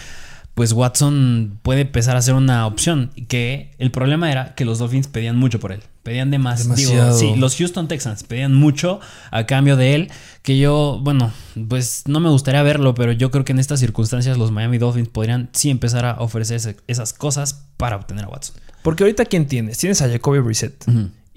pues 0.58 0.74
Watson 0.74 1.60
puede 1.62 1.81
empezar 1.81 2.18
a 2.18 2.22
ser 2.22 2.34
una 2.34 2.66
opción. 2.66 3.12
Que 3.28 3.75
el 3.78 3.92
problema 3.92 4.31
era 4.31 4.56
que 4.56 4.66
los 4.66 4.80
Dolphins 4.80 5.08
pedían 5.08 5.38
mucho 5.38 5.60
por 5.60 5.72
él. 5.72 5.81
Pedían 6.02 6.31
de 6.31 6.40
más. 6.40 6.64
Digo, 6.75 6.92
Demasiado. 6.92 7.18
sí, 7.18 7.36
los 7.36 7.56
Houston 7.58 7.88
Texans 7.88 8.24
pedían 8.24 8.56
mucho 8.56 9.00
a 9.30 9.46
cambio 9.46 9.75
de 9.75 9.94
él. 9.94 10.12
Que 10.42 10.58
yo, 10.58 11.00
bueno, 11.04 11.31
pues 11.68 12.04
no 12.08 12.20
me 12.20 12.30
gustaría 12.30 12.63
verlo, 12.63 12.96
pero 12.96 13.12
yo 13.12 13.30
creo 13.30 13.46
que 13.46 13.52
en 13.52 13.60
estas 13.60 13.80
circunstancias 13.80 14.38
los 14.38 14.52
Miami 14.52 14.78
Dolphins 14.78 15.10
podrían 15.10 15.50
sí 15.54 15.70
empezar 15.70 16.06
a 16.06 16.13
ofrecerse 16.20 16.78
esas 16.88 17.13
cosas 17.13 17.66
para 17.78 17.98
obtener 17.98 18.25
a 18.25 18.30
Watson. 18.30 18.56
Porque 18.81 19.04
ahorita 19.04 19.25
¿quién 19.25 19.48
tienes? 19.48 19.78
Tienes 19.78 20.02
a 20.02 20.10
Jacoby 20.10 20.39
Brissett. 20.39 20.86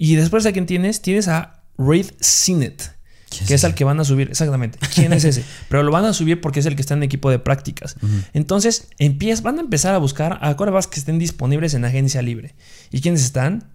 Y 0.03 0.15
después 0.15 0.47
a 0.47 0.51
quién 0.51 0.65
tienes? 0.65 1.03
Tienes 1.03 1.27
a 1.27 1.61
Raid 1.77 2.07
Sinet. 2.19 2.95
¿Quién 3.29 3.43
es 3.43 3.47
Que 3.47 3.53
es 3.53 3.63
al 3.63 3.75
que 3.75 3.83
van 3.83 3.99
a 3.99 4.03
subir, 4.03 4.29
exactamente. 4.29 4.79
¿Quién 4.95 5.13
es 5.13 5.23
ese? 5.25 5.43
Pero 5.69 5.83
lo 5.83 5.91
van 5.91 6.05
a 6.05 6.13
subir 6.13 6.41
porque 6.41 6.59
es 6.59 6.65
el 6.65 6.75
que 6.75 6.81
está 6.81 6.95
en 6.95 7.03
equipo 7.03 7.29
de 7.29 7.37
prácticas. 7.37 7.95
Entonces, 8.33 8.87
empiez- 8.97 9.43
van 9.43 9.59
a 9.59 9.61
empezar 9.61 9.93
a 9.93 9.99
buscar 9.99 10.39
a 10.41 10.57
quarterbacks 10.57 10.87
que 10.87 10.99
estén 10.99 11.19
disponibles 11.19 11.75
en 11.75 11.85
agencia 11.85 12.23
libre. 12.23 12.55
¿Y 12.89 12.99
quiénes 13.01 13.21
están? 13.23 13.69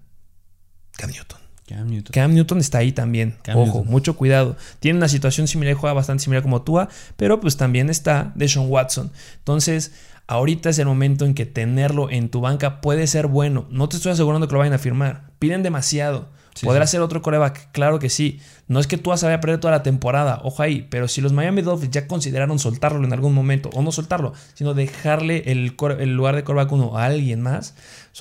Cam 0.96 1.10
Newton. 1.10 1.38
Cam 1.68 1.86
Newton. 1.88 2.12
Cam 2.12 2.34
Newton 2.34 2.58
está 2.58 2.78
ahí 2.78 2.90
también. 2.90 3.36
Cam 3.44 3.56
Ojo, 3.56 3.66
Newton. 3.78 3.86
mucho 3.92 4.16
cuidado. 4.16 4.56
Tiene 4.80 4.98
una 4.98 5.08
situación 5.08 5.46
similar 5.46 5.74
juega 5.74 5.94
bastante 5.94 6.24
similar 6.24 6.42
como 6.42 6.62
Tua, 6.62 6.88
pero 7.16 7.38
pues 7.40 7.56
también 7.56 7.88
está 7.88 8.32
Deshaun 8.34 8.68
Watson. 8.68 9.12
Entonces, 9.38 9.92
ahorita 10.26 10.70
es 10.70 10.78
el 10.78 10.86
momento 10.86 11.24
en 11.24 11.34
que 11.34 11.46
tenerlo 11.46 12.10
en 12.10 12.28
tu 12.28 12.40
banca 12.40 12.80
puede 12.80 13.06
ser 13.06 13.26
bueno. 13.26 13.66
No 13.70 13.88
te 13.88 13.96
estoy 13.96 14.12
asegurando 14.12 14.48
que 14.48 14.52
lo 14.52 14.58
vayan 14.58 14.74
a 14.74 14.78
firmar. 14.78 15.30
Piden 15.38 15.62
demasiado. 15.62 16.28
Sí, 16.54 16.64
¿Podrá 16.64 16.86
sí. 16.86 16.92
ser 16.92 17.02
otro 17.02 17.20
coreback? 17.20 17.70
Claro 17.72 17.98
que 17.98 18.08
sí. 18.08 18.40
No 18.66 18.80
es 18.80 18.86
que 18.86 18.96
se 18.96 19.02
vaya 19.02 19.34
a 19.34 19.40
perder 19.40 19.60
toda 19.60 19.72
la 19.72 19.82
temporada, 19.82 20.40
ojo 20.42 20.62
ahí, 20.62 20.86
pero 20.90 21.06
si 21.06 21.20
los 21.20 21.34
Miami 21.34 21.60
Dolphins 21.60 21.92
ya 21.92 22.08
consideraron 22.08 22.58
soltarlo 22.58 23.04
en 23.04 23.12
algún 23.12 23.34
momento, 23.34 23.68
o 23.74 23.82
no 23.82 23.92
soltarlo, 23.92 24.32
sino 24.54 24.72
dejarle 24.72 25.52
el, 25.52 25.76
el 25.98 26.16
lugar 26.16 26.34
de 26.34 26.44
coreback 26.44 26.72
uno 26.72 26.96
a 26.96 27.04
alguien 27.04 27.42
más, 27.42 27.74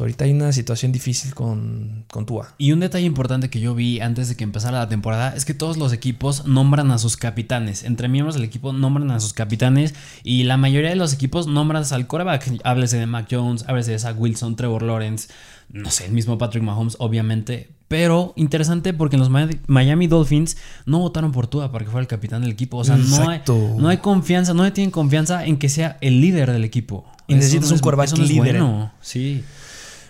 ahorita 0.04 0.26
hay 0.26 0.32
una 0.32 0.52
situación 0.52 0.92
difícil 0.92 1.34
con, 1.34 2.04
con 2.12 2.26
Tua. 2.26 2.54
Y 2.58 2.72
un 2.74 2.82
detalle 2.82 3.06
importante 3.06 3.50
que 3.50 3.60
yo 3.62 3.74
vi 3.76 4.02
antes 4.02 4.28
de 4.30 4.36
que 4.36 4.44
empezara 4.44 4.80
la 4.80 4.90
temporada 4.90 5.34
es 5.36 5.46
que 5.46 5.54
todos 5.54 5.78
los 5.78 5.94
equipos 5.94 6.46
nombran 6.46 6.92
a 6.92 6.98
sus 6.98 7.16
capitanes. 7.18 7.84
Entre 7.84 8.08
miembros 8.10 8.36
del 8.36 8.44
equipo 8.44 8.74
nombran 8.74 9.10
a 9.12 9.20
sus 9.20 9.34
capitanes 9.34 9.94
y 10.24 10.44
la 10.44 10.58
mayoría 10.58 10.90
de 10.90 10.96
los 10.98 11.14
equipos 11.14 11.48
nombran 11.48 11.84
al 11.90 12.08
quarterback. 12.08 12.60
Háblese 12.64 12.98
de 12.98 13.06
Mac 13.06 13.28
Jones, 13.32 13.64
háblese 13.68 13.92
de 13.92 14.00
Zach 14.00 14.16
Wilson, 14.20 14.56
Trevor 14.56 14.82
Lawrence, 14.84 15.30
no 15.70 15.90
sé, 15.90 16.06
el 16.06 16.12
mismo 16.12 16.38
Patrick 16.38 16.64
Mahomes, 16.64 16.96
obviamente. 17.00 17.70
Pero 17.88 18.34
interesante 18.36 18.94
porque 18.94 19.16
los 19.18 19.30
Mi- 19.30 19.60
Miami 19.68 20.08
Dolphins 20.08 20.58
no 20.86 21.00
votaron 21.00 21.32
por 21.32 21.48
Tua 21.48 21.72
para 21.72 21.86
que 21.86 21.92
fuera 21.92 22.02
el 22.02 22.08
capitán 22.08 22.42
del 22.42 22.52
equipo. 22.52 22.78
O 22.78 22.84
sea, 22.84 22.98
no 22.98 23.30
hay, 23.30 23.42
no 23.78 23.88
hay 23.90 23.98
confianza, 23.98 24.54
no 24.54 24.72
tienen 24.74 24.92
confianza 24.92 25.46
en 25.46 25.58
que 25.58 25.70
sea 25.70 25.98
el 26.02 26.20
líder 26.20 26.52
del 26.52 26.64
equipo. 26.64 27.06
Y 27.28 27.36
necesitas 27.36 27.70
no 27.70 27.76
un 27.76 28.20
no 28.20 28.24
es 28.26 28.30
líder. 28.32 28.44
bueno. 28.60 28.92
Sí. 29.02 29.44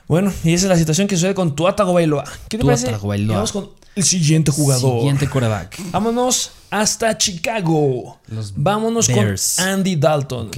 Bueno, 0.08 0.32
y 0.44 0.54
esa 0.54 0.66
es 0.66 0.70
la 0.70 0.78
situación 0.78 1.08
que 1.08 1.16
sucede 1.16 1.34
con 1.34 1.56
Tua 1.56 1.76
Tagovailoa. 1.76 2.26
¿Qué 2.48 2.58
te 2.58 2.66
parece? 2.66 2.92
Vamos 3.28 3.52
con 3.52 3.70
el 3.96 4.04
siguiente 4.04 4.52
jugador. 4.52 5.00
Siguiente 5.00 5.28
quarterback. 5.28 5.80
Vámonos 5.92 6.52
hasta 6.70 7.18
Chicago. 7.18 8.20
Los 8.28 8.54
Vámonos 8.56 9.08
Bears. 9.08 9.56
con 9.58 9.68
Andy 9.68 9.96
Dalton. 9.96 10.52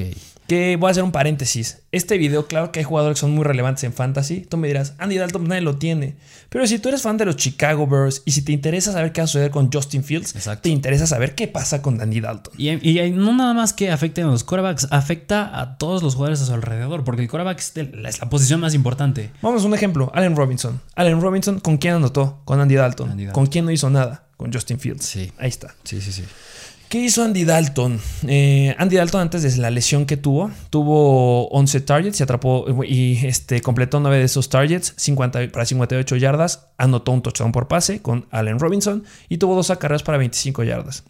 Que 0.47 0.77
voy 0.77 0.87
a 0.87 0.91
hacer 0.91 1.03
un 1.03 1.11
paréntesis. 1.11 1.79
Este 1.91 2.17
video, 2.17 2.47
claro 2.47 2.71
que 2.71 2.79
hay 2.79 2.85
jugadores 2.85 3.17
que 3.17 3.21
son 3.21 3.31
muy 3.31 3.43
relevantes 3.43 3.83
en 3.83 3.91
fantasy. 3.91 4.41
Tú 4.47 4.55
me 4.57 4.67
dirás, 4.69 4.93
Andy 4.97 5.17
Dalton 5.17 5.45
nadie 5.47 5.61
lo 5.61 5.75
tiene. 5.77 6.15
Pero 6.49 6.65
si 6.67 6.79
tú 6.79 6.87
eres 6.87 7.01
fan 7.01 7.17
de 7.17 7.25
los 7.25 7.35
Chicago 7.35 7.85
Bears 7.85 8.21
y 8.23 8.31
si 8.31 8.41
te 8.43 8.53
interesa 8.53 8.93
saber 8.93 9.11
qué 9.11 9.19
va 9.19 9.25
a 9.25 9.27
suceder 9.27 9.51
con 9.51 9.69
Justin 9.71 10.05
Fields, 10.05 10.33
Exacto. 10.35 10.61
te 10.63 10.69
interesa 10.69 11.05
saber 11.05 11.35
qué 11.35 11.49
pasa 11.49 11.81
con 11.81 11.99
Andy 12.01 12.21
Dalton. 12.21 12.53
Y, 12.57 12.69
y 12.69 13.11
no 13.11 13.33
nada 13.35 13.53
más 13.53 13.73
que 13.73 13.91
afecten 13.91 14.25
a 14.25 14.27
los 14.31 14.45
quarterbacks, 14.45 14.87
afecta 14.89 15.59
a 15.59 15.77
todos 15.77 16.01
los 16.01 16.15
jugadores 16.15 16.41
a 16.41 16.45
su 16.45 16.53
alrededor, 16.53 17.03
porque 17.03 17.23
el 17.23 17.29
quarterback 17.29 17.59
es, 17.59 17.73
de- 17.73 17.91
es 18.07 18.19
la 18.21 18.29
posición 18.29 18.61
más 18.61 18.73
importante. 18.73 19.31
Vamos 19.41 19.63
a 19.63 19.67
un 19.67 19.73
ejemplo. 19.73 20.11
Allen 20.15 20.35
Robinson. 20.37 20.79
Allen 20.95 21.19
Robinson, 21.19 21.59
¿con 21.59 21.75
quién 21.77 21.95
anotó? 21.95 22.41
Con 22.45 22.61
Andy 22.61 22.75
Dalton. 22.75 23.11
Andy 23.11 23.25
Dalton. 23.25 23.43
¿Con 23.43 23.51
quién 23.51 23.65
no 23.65 23.71
hizo 23.71 23.89
nada? 23.89 24.23
Con 24.37 24.53
Justin 24.53 24.79
Fields. 24.79 25.03
Sí. 25.03 25.31
Ahí 25.39 25.49
está. 25.49 25.73
Sí, 25.83 25.99
sí, 25.99 26.11
sí. 26.13 26.23
¿Qué 26.89 26.99
hizo 26.99 27.21
Andy 27.21 27.43
Dalton? 27.43 27.99
Eh, 28.27 28.73
Andy 28.77 28.95
Dalton 28.95 29.19
antes 29.19 29.43
de 29.43 29.61
la 29.61 29.69
lesión 29.69 30.05
que 30.05 30.15
tuvo, 30.15 30.51
tuvo 30.69 31.49
11 31.49 31.81
targets 31.81 32.19
y 32.21 32.23
atrapó 32.23 32.65
y 32.85 33.25
este, 33.25 33.61
completó 33.61 33.99
9 33.99 34.19
de 34.19 34.23
esos 34.23 34.47
targets 34.47 34.93
50 34.95 35.51
para 35.51 35.65
58 35.65 36.15
yardas, 36.15 36.67
anotó 36.77 37.11
un 37.11 37.21
touchdown 37.21 37.51
por 37.51 37.67
pase 37.67 38.01
con 38.01 38.25
Allen 38.31 38.59
Robinson 38.59 39.03
y 39.27 39.37
tuvo 39.37 39.55
dos 39.55 39.69
acarreos 39.69 40.03
para 40.03 40.17
25 40.17 40.63
yardas. 40.63 41.03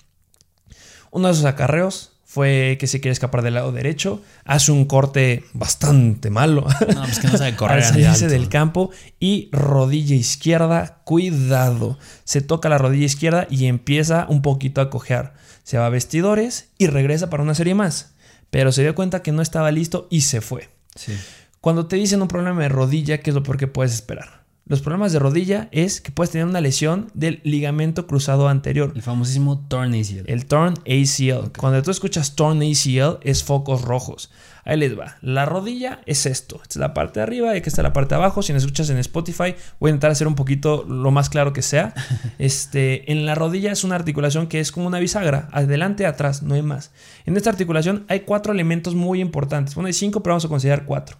Uno 1.12 1.27
de 1.27 1.34
esos 1.34 1.46
acarreos 1.46 2.13
fue 2.25 2.77
que 2.79 2.88
se 2.88 3.00
quiere 3.00 3.13
escapar 3.13 3.43
del 3.43 3.53
lado 3.53 3.72
derecho, 3.72 4.22
hace 4.46 4.72
un 4.72 4.86
corte 4.86 5.46
bastante 5.53 6.29
malo 6.29 6.67
No, 6.93 7.03
pues 7.03 7.19
que 7.19 7.27
no 7.27 7.38
sabe 7.38 7.55
correr. 7.55 7.77
al 7.77 7.84
salirse 7.84 8.27
del 8.27 8.50
campo 8.50 8.89
y 9.19 9.50
rodilla 9.51 10.15
izquierda, 10.15 11.01
cuidado. 11.03 12.00
Se 12.24 12.41
toca 12.41 12.67
la 12.67 12.79
rodilla 12.79 13.05
izquierda 13.05 13.46
y 13.50 13.67
empieza 13.67 14.25
un 14.27 14.41
poquito 14.41 14.81
a 14.81 14.89
cojear. 14.89 15.36
Se 15.67 15.77
va 15.77 15.88
a 15.88 15.89
vestidores 15.89 16.69
y 16.77 16.88
regresa 16.88 17.29
para 17.29 17.43
una 17.43 17.53
serie 17.53 17.75
más. 17.75 18.13
Pero 18.51 18.71
se 18.71 18.83
dio 18.83 18.95
cuenta 18.95 19.21
que 19.21 19.33
no 19.33 19.41
estaba 19.41 19.69
listo 19.69 20.07
y 20.09 20.21
se 20.21 20.39
fue. 20.39 20.69
Sí. 20.95 21.12
Cuando 21.59 21.88
te 21.88 21.97
dicen 21.97 22.21
un 22.21 22.29
problema 22.29 22.62
de 22.62 22.69
rodilla, 22.69 23.17
¿qué 23.17 23.31
es 23.31 23.36
lo 23.36 23.43
peor 23.43 23.57
que 23.57 23.67
puedes 23.67 23.93
esperar? 23.93 24.45
Los 24.65 24.79
problemas 24.79 25.12
de 25.12 25.19
rodilla 25.19 25.67
es 25.74 26.00
que 26.00 26.13
puedes 26.13 26.31
tener 26.31 26.47
una 26.47 26.62
lesión 26.62 27.12
del 27.15 27.41
ligamento 27.43 28.07
cruzado 28.07 28.47
anterior. 28.47 28.93
El 28.95 29.01
famosísimo 29.01 29.59
torn 29.67 29.93
ACL. 29.93 30.24
El 30.27 30.45
torn 30.45 30.75
ACL. 30.86 31.51
Cuando 31.57 31.83
tú 31.83 31.91
escuchas 31.91 32.38
torn 32.38 32.62
ACL 32.62 33.19
es 33.24 33.43
focos 33.43 33.81
rojos. 33.81 34.31
Ahí 34.67 34.77
les 34.77 35.00
va. 35.00 35.15
La 35.21 35.45
rodilla 35.45 36.01
es 36.05 36.25
esto. 36.25 36.57
Esta 36.62 36.74
es 36.74 36.75
la 36.77 36.93
parte 36.93 37.19
de 37.19 37.24
arriba 37.24 37.55
y 37.55 37.59
aquí 37.59 37.69
está 37.69 37.81
la 37.81 37.93
parte 37.93 38.09
de 38.15 38.15
abajo. 38.21 38.41
Si 38.43 38.51
me 38.51 38.57
escuchas 38.59 38.89
en 38.89 38.97
Spotify, 38.97 39.55
voy 39.79 39.89
a 39.89 39.91
intentar 39.91 40.12
hacer 40.12 40.27
un 40.27 40.36
poquito 40.36 40.83
lo 40.88 41.09
más 41.09 41.29
claro 41.29 41.53
que 41.53 41.62
sea. 41.62 41.93
Este, 42.38 43.12
en 43.12 43.25
la 43.25 43.33
rodilla 43.36 43.71
es 43.71 43.83
una 43.83 43.95
articulación 43.95 44.47
que 44.47 44.59
es 44.59 44.71
como 44.71 44.88
una 44.88 45.00
bisagra. 45.00 45.47
Adelante, 45.51 46.05
atrás, 46.05 46.43
no 46.43 46.53
hay 46.55 46.62
más. 46.62 46.91
En 47.25 47.36
esta 47.38 47.50
articulación 47.50 48.05
hay 48.09 48.21
cuatro 48.21 48.53
elementos 48.53 48.93
muy 48.95 49.21
importantes. 49.21 49.74
Bueno, 49.75 49.88
hay 49.88 49.93
cinco, 49.93 50.21
pero 50.21 50.33
vamos 50.33 50.45
a 50.45 50.50
considerar 50.50 50.86
cuatro. 50.86 51.17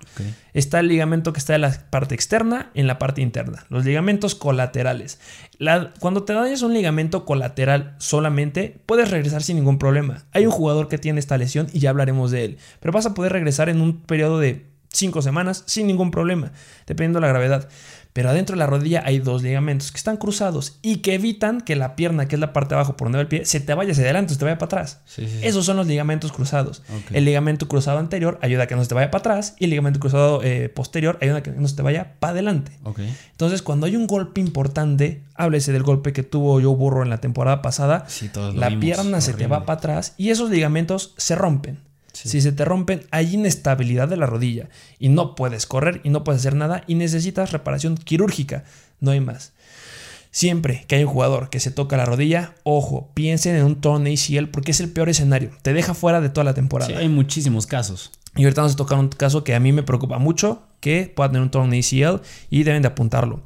Está 0.54 0.80
el 0.80 0.88
ligamento 0.88 1.34
que 1.34 1.40
está 1.40 1.56
en 1.56 1.62
la 1.62 1.72
parte 1.90 2.16
externa, 2.16 2.72
en 2.74 2.88
la 2.88 3.00
parte 3.00 3.22
interna. 3.22 3.66
Los 3.70 3.86
ligamentos 3.86 4.36
colaterales. 4.36 5.20
La- 5.58 5.92
cuando 6.00 6.24
te 6.24 6.34
dañas 6.34 6.62
un 6.62 6.74
ligamento 6.74 7.26
colateral 7.26 7.96
solamente, 7.98 8.80
puedes 8.86 9.10
regresar 9.10 9.42
sin 9.44 9.56
ningún 9.58 9.80
problema. 9.80 10.26
Hay 10.34 10.46
un 10.46 10.52
jugador 10.52 10.88
que 10.88 10.98
tiene 10.98 11.20
esta 11.20 11.38
lesión 11.38 11.68
y 11.74 11.80
ya 11.80 11.90
hablaremos 11.90 12.32
de 12.32 12.46
él. 12.46 12.58
Pero 12.80 12.92
vas 12.92 13.06
a 13.06 13.14
poder 13.14 13.34
regresar 13.38 13.70
en 13.70 13.82
un 13.82 14.02
periodo 14.02 14.40
de 14.40 14.66
5 14.92 15.22
semanas 15.22 15.64
sin 15.68 15.88
ningún 15.88 16.12
problema, 16.12 16.52
dependiendo 16.86 17.18
de 17.20 17.22
la 17.28 17.30
gravedad. 17.34 17.70
Pero 18.14 18.30
adentro 18.32 18.56
de 18.56 18.58
la 18.60 18.66
rodilla 18.66 19.04
hay 19.06 19.20
dos 19.20 19.44
ligamentos 19.44 19.92
que 19.92 19.98
están 19.98 20.18
cruzados 20.18 20.80
y 20.82 20.98
que 20.98 21.14
evitan 21.14 21.62
que 21.62 21.76
la 21.76 21.96
pierna, 21.96 22.28
que 22.28 22.34
es 22.36 22.40
la 22.40 22.52
parte 22.52 22.70
de 22.70 22.76
abajo 22.80 22.98
por 22.98 23.06
donde 23.06 23.18
va 23.18 23.22
el 23.22 23.28
pie, 23.28 23.46
se 23.46 23.60
te 23.60 23.76
vaya 23.76 23.92
hacia 23.92 24.06
adelante 24.06 24.32
o 24.32 24.34
se 24.34 24.40
te 24.40 24.46
vaya 24.46 24.58
para 24.58 24.66
atrás. 24.66 25.02
Sí, 25.06 25.28
sí, 25.28 25.34
sí. 25.40 25.46
Esos 25.46 25.66
son 25.68 25.78
los 25.78 25.86
ligamentos 25.86 26.32
cruzados. 26.32 26.82
El 27.14 27.26
ligamento 27.26 27.68
cruzado 27.68 28.00
anterior 28.00 28.40
ayuda 28.42 28.64
a 28.64 28.68
que 28.68 28.76
no 28.76 28.82
se 28.82 28.90
te 28.90 28.96
vaya 28.96 29.12
para 29.12 29.20
atrás 29.20 29.56
y 29.60 29.66
el 29.66 29.70
ligamento 29.70 30.00
cruzado 30.00 30.42
eh, 30.44 30.68
posterior 30.70 31.20
ayuda 31.22 31.38
a 31.38 31.44
que 31.44 31.52
no 31.52 31.68
se 31.68 31.76
te 31.76 31.84
vaya 31.84 32.16
para 32.20 32.32
adelante. 32.32 32.72
Entonces, 33.34 33.62
cuando 33.62 33.86
hay 33.86 33.96
un 33.96 34.08
golpe 34.08 34.42
importante, 34.42 35.22
háblese 35.36 35.72
del 35.72 35.84
golpe 35.84 36.12
que 36.12 36.24
tuvo 36.24 36.54
Joe 36.60 36.76
Burrow 36.76 37.04
en 37.04 37.12
la 37.12 37.20
temporada 37.20 37.62
pasada, 37.62 38.06
Sí, 38.08 38.32
la 38.56 38.70
vimos. 38.70 38.82
pierna 38.84 39.22
se 39.22 39.34
te 39.34 39.46
va 39.46 39.64
para 39.68 39.78
atrás 39.78 40.16
y 40.18 40.32
esos 40.32 40.50
ligamentos 40.50 41.14
se 41.18 41.36
rompen. 41.36 41.86
Sí. 42.24 42.30
Si 42.30 42.42
se 42.42 42.52
te 42.52 42.66
rompen, 42.66 43.06
hay 43.12 43.36
inestabilidad 43.36 44.08
de 44.08 44.18
la 44.18 44.26
rodilla 44.26 44.70
y 44.98 45.10
no 45.10 45.36
puedes 45.36 45.66
correr 45.66 46.02
y 46.04 46.10
no 46.10 46.24
puedes 46.24 46.42
hacer 46.42 46.56
nada 46.56 46.84
y 46.88 46.96
necesitas 46.96 47.52
reparación 47.52 47.96
quirúrgica. 47.96 48.64
No 49.00 49.12
hay 49.12 49.20
más. 49.20 49.54
Siempre 50.32 50.86
que 50.88 50.96
hay 50.96 51.04
un 51.04 51.12
jugador 51.12 51.50
que 51.50 51.60
se 51.60 51.72
toca 51.72 51.96
la 51.96 52.06
rodilla, 52.06 52.56
ojo, 52.64 53.12
piensen 53.14 53.56
en 53.56 53.66
un 53.66 53.82
torn 53.82 54.08
ACL 54.08 54.50
porque 54.52 54.72
es 54.72 54.80
el 54.80 54.92
peor 54.92 55.10
escenario. 55.10 55.52
Te 55.62 55.74
deja 55.74 55.94
fuera 55.94 56.22
de 56.22 56.30
toda 56.30 56.44
la 56.44 56.54
temporada. 56.54 56.90
Sí, 56.90 56.98
hay 56.98 57.10
muchísimos 57.10 57.68
casos. 57.68 58.12
Y 58.36 58.44
ahorita 58.44 58.62
vamos 58.62 58.74
a 58.74 58.78
tocar 58.78 59.00
un 59.00 59.10
caso 59.10 59.44
que 59.44 59.56
a 59.56 59.60
mí 59.60 59.72
me 59.72 59.84
preocupa 59.84 60.20
mucho, 60.20 60.64
que 60.80 61.12
pueda 61.16 61.30
tener 61.30 61.42
un 61.42 61.52
torn 61.52 61.74
ACL 61.74 62.22
y 62.50 62.64
deben 62.64 62.82
de 62.82 62.88
apuntarlo. 62.88 63.42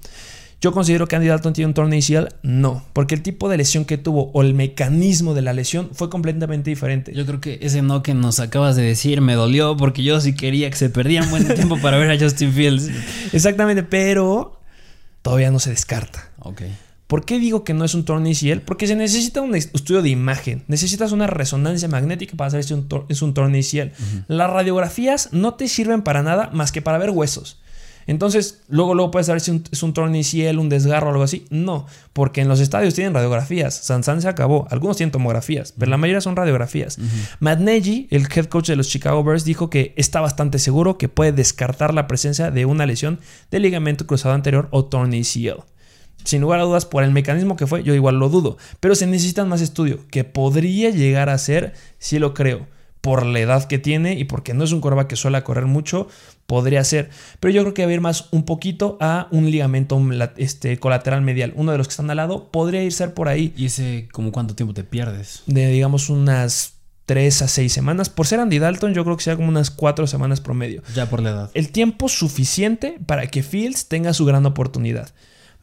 Yo 0.61 0.71
considero 0.71 1.07
que 1.07 1.15
Andy 1.15 1.27
Dalton 1.27 1.53
tiene 1.53 1.69
un 1.69 1.73
torn 1.73 1.91
ACL, 1.91 2.35
no, 2.43 2.85
porque 2.93 3.15
el 3.15 3.23
tipo 3.23 3.49
de 3.49 3.57
lesión 3.57 3.83
que 3.83 3.97
tuvo 3.97 4.29
o 4.33 4.43
el 4.43 4.53
mecanismo 4.53 5.33
de 5.33 5.41
la 5.41 5.53
lesión 5.53 5.89
fue 5.91 6.11
completamente 6.11 6.69
diferente. 6.69 7.13
Yo 7.15 7.25
creo 7.25 7.41
que 7.41 7.57
ese 7.63 7.81
no 7.81 8.03
que 8.03 8.13
nos 8.13 8.39
acabas 8.39 8.75
de 8.75 8.83
decir 8.83 9.21
me 9.21 9.33
dolió 9.33 9.75
porque 9.75 10.03
yo 10.03 10.21
sí 10.21 10.35
quería 10.35 10.69
que 10.69 10.77
se 10.77 10.91
perdieran 10.91 11.31
buen 11.31 11.47
tiempo 11.55 11.77
para 11.77 11.97
ver 11.97 12.11
a 12.11 12.19
Justin 12.19 12.53
Fields. 12.53 12.91
Exactamente, 13.33 13.81
pero 13.81 14.61
todavía 15.23 15.49
no 15.49 15.57
se 15.57 15.71
descarta. 15.71 16.29
Ok. 16.37 16.61
¿Por 17.07 17.25
qué 17.25 17.39
digo 17.39 17.63
que 17.63 17.73
no 17.73 17.83
es 17.83 17.95
un 17.95 18.05
torn 18.05 18.27
ACL? 18.27 18.59
Porque 18.59 18.85
se 18.85 18.95
necesita 18.95 19.41
un 19.41 19.55
estudio 19.55 20.03
de 20.03 20.09
imagen, 20.09 20.63
necesitas 20.67 21.11
una 21.11 21.25
resonancia 21.25 21.87
magnética 21.87 22.37
para 22.37 22.51
saber 22.51 22.63
si 22.65 22.75
es 23.09 23.21
un 23.23 23.33
torn 23.33 23.55
ACL. 23.55 23.91
Las 24.27 24.49
radiografías 24.51 25.29
no 25.33 25.55
te 25.55 25.67
sirven 25.67 26.03
para 26.03 26.21
nada 26.21 26.51
más 26.53 26.71
que 26.71 26.83
para 26.83 26.99
ver 26.99 27.09
huesos. 27.09 27.60
Entonces, 28.11 28.61
luego, 28.67 28.93
luego 28.93 29.09
puedes 29.09 29.25
saber 29.27 29.41
si 29.41 29.49
un- 29.51 29.63
es 29.71 29.81
un 29.81 29.93
torn 29.93 30.13
ACL, 30.13 30.59
un 30.59 30.69
desgarro 30.69 31.07
o 31.07 31.11
algo 31.11 31.23
así. 31.23 31.45
No, 31.49 31.87
porque 32.13 32.41
en 32.41 32.47
los 32.47 32.59
estadios 32.59 32.93
tienen 32.93 33.13
radiografías. 33.13 33.73
Sansan 33.73 34.21
se 34.21 34.27
acabó. 34.27 34.67
Algunos 34.69 34.97
tienen 34.97 35.11
tomografías, 35.11 35.73
pero 35.77 35.89
la 35.89 35.97
mayoría 35.97 36.21
son 36.21 36.35
radiografías. 36.35 36.97
Matt 37.39 37.59
Nagy, 37.59 38.07
el 38.11 38.27
head 38.35 38.45
coach 38.45 38.67
de 38.67 38.75
los 38.75 38.89
Chicago 38.89 39.23
Bears, 39.23 39.45
dijo 39.45 39.69
que 39.69 39.93
está 39.97 40.21
bastante 40.21 40.59
seguro 40.59 40.97
que 40.97 41.09
puede 41.09 41.31
descartar 41.31 41.93
la 41.93 42.05
presencia 42.07 42.51
de 42.51 42.65
una 42.65 42.85
lesión 42.85 43.19
del 43.49 43.63
ligamento 43.63 44.05
cruzado 44.05 44.35
anterior 44.35 44.67
o 44.71 44.85
torn 44.85 45.13
ACL. 45.13 45.63
Sin 46.23 46.41
lugar 46.41 46.59
a 46.59 46.63
dudas, 46.63 46.85
por 46.85 47.03
el 47.03 47.09
mecanismo 47.11 47.55
que 47.55 47.65
fue, 47.65 47.81
yo 47.83 47.95
igual 47.95 48.19
lo 48.19 48.29
dudo. 48.29 48.57
Pero 48.79 48.93
se 48.93 49.07
necesitan 49.07 49.49
más 49.49 49.59
estudio, 49.61 50.01
que 50.11 50.23
podría 50.23 50.91
llegar 50.91 51.29
a 51.29 51.37
ser, 51.39 51.73
sí 51.97 52.19
lo 52.19 52.35
creo, 52.35 52.67
por 53.01 53.25
la 53.25 53.39
edad 53.39 53.65
que 53.65 53.79
tiene 53.79 54.13
y 54.13 54.23
porque 54.25 54.53
no 54.53 54.63
es 54.63 54.71
un 54.71 54.79
corva 54.79 55.07
que 55.07 55.15
suele 55.15 55.41
correr 55.43 55.65
mucho, 55.65 56.07
podría 56.45 56.83
ser. 56.83 57.09
Pero 57.39 57.51
yo 57.51 57.61
creo 57.63 57.73
que 57.73 57.85
va 57.85 57.91
a 57.91 57.93
ir 57.93 58.01
más 58.01 58.29
un 58.31 58.45
poquito 58.45 58.97
a 59.01 59.27
un 59.31 59.49
ligamento 59.49 59.99
este, 60.37 60.77
colateral 60.77 61.21
medial. 61.21 61.53
Uno 61.55 61.71
de 61.71 61.79
los 61.79 61.87
que 61.87 61.91
están 61.91 62.09
al 62.11 62.17
lado 62.17 62.49
podría 62.51 62.83
ir 62.83 62.93
ser 62.93 63.13
por 63.13 63.27
ahí 63.27 63.53
¿Y 63.57 63.65
ese 63.65 64.07
como 64.11 64.31
cuánto 64.31 64.55
tiempo 64.55 64.73
te 64.73 64.83
pierdes? 64.83 65.43
de, 65.47 65.67
digamos, 65.67 66.09
unas 66.09 66.75
3 67.07 67.41
a 67.41 67.47
6 67.47 67.73
semanas. 67.73 68.09
Por 68.09 68.27
ser 68.27 68.39
Andy 68.39 68.59
Dalton, 68.59 68.93
yo 68.93 69.03
creo 69.03 69.17
que 69.17 69.23
sea 69.23 69.35
como 69.35 69.49
unas 69.49 69.71
4 69.71 70.07
semanas 70.07 70.39
promedio. 70.39 70.83
Ya 70.93 71.09
por 71.09 71.21
la 71.21 71.31
edad. 71.31 71.51
El 71.53 71.71
tiempo 71.71 72.07
suficiente 72.07 72.99
para 73.05 73.27
que 73.27 73.43
Fields 73.43 73.87
tenga 73.87 74.13
su 74.13 74.25
gran 74.25 74.45
oportunidad. 74.45 75.09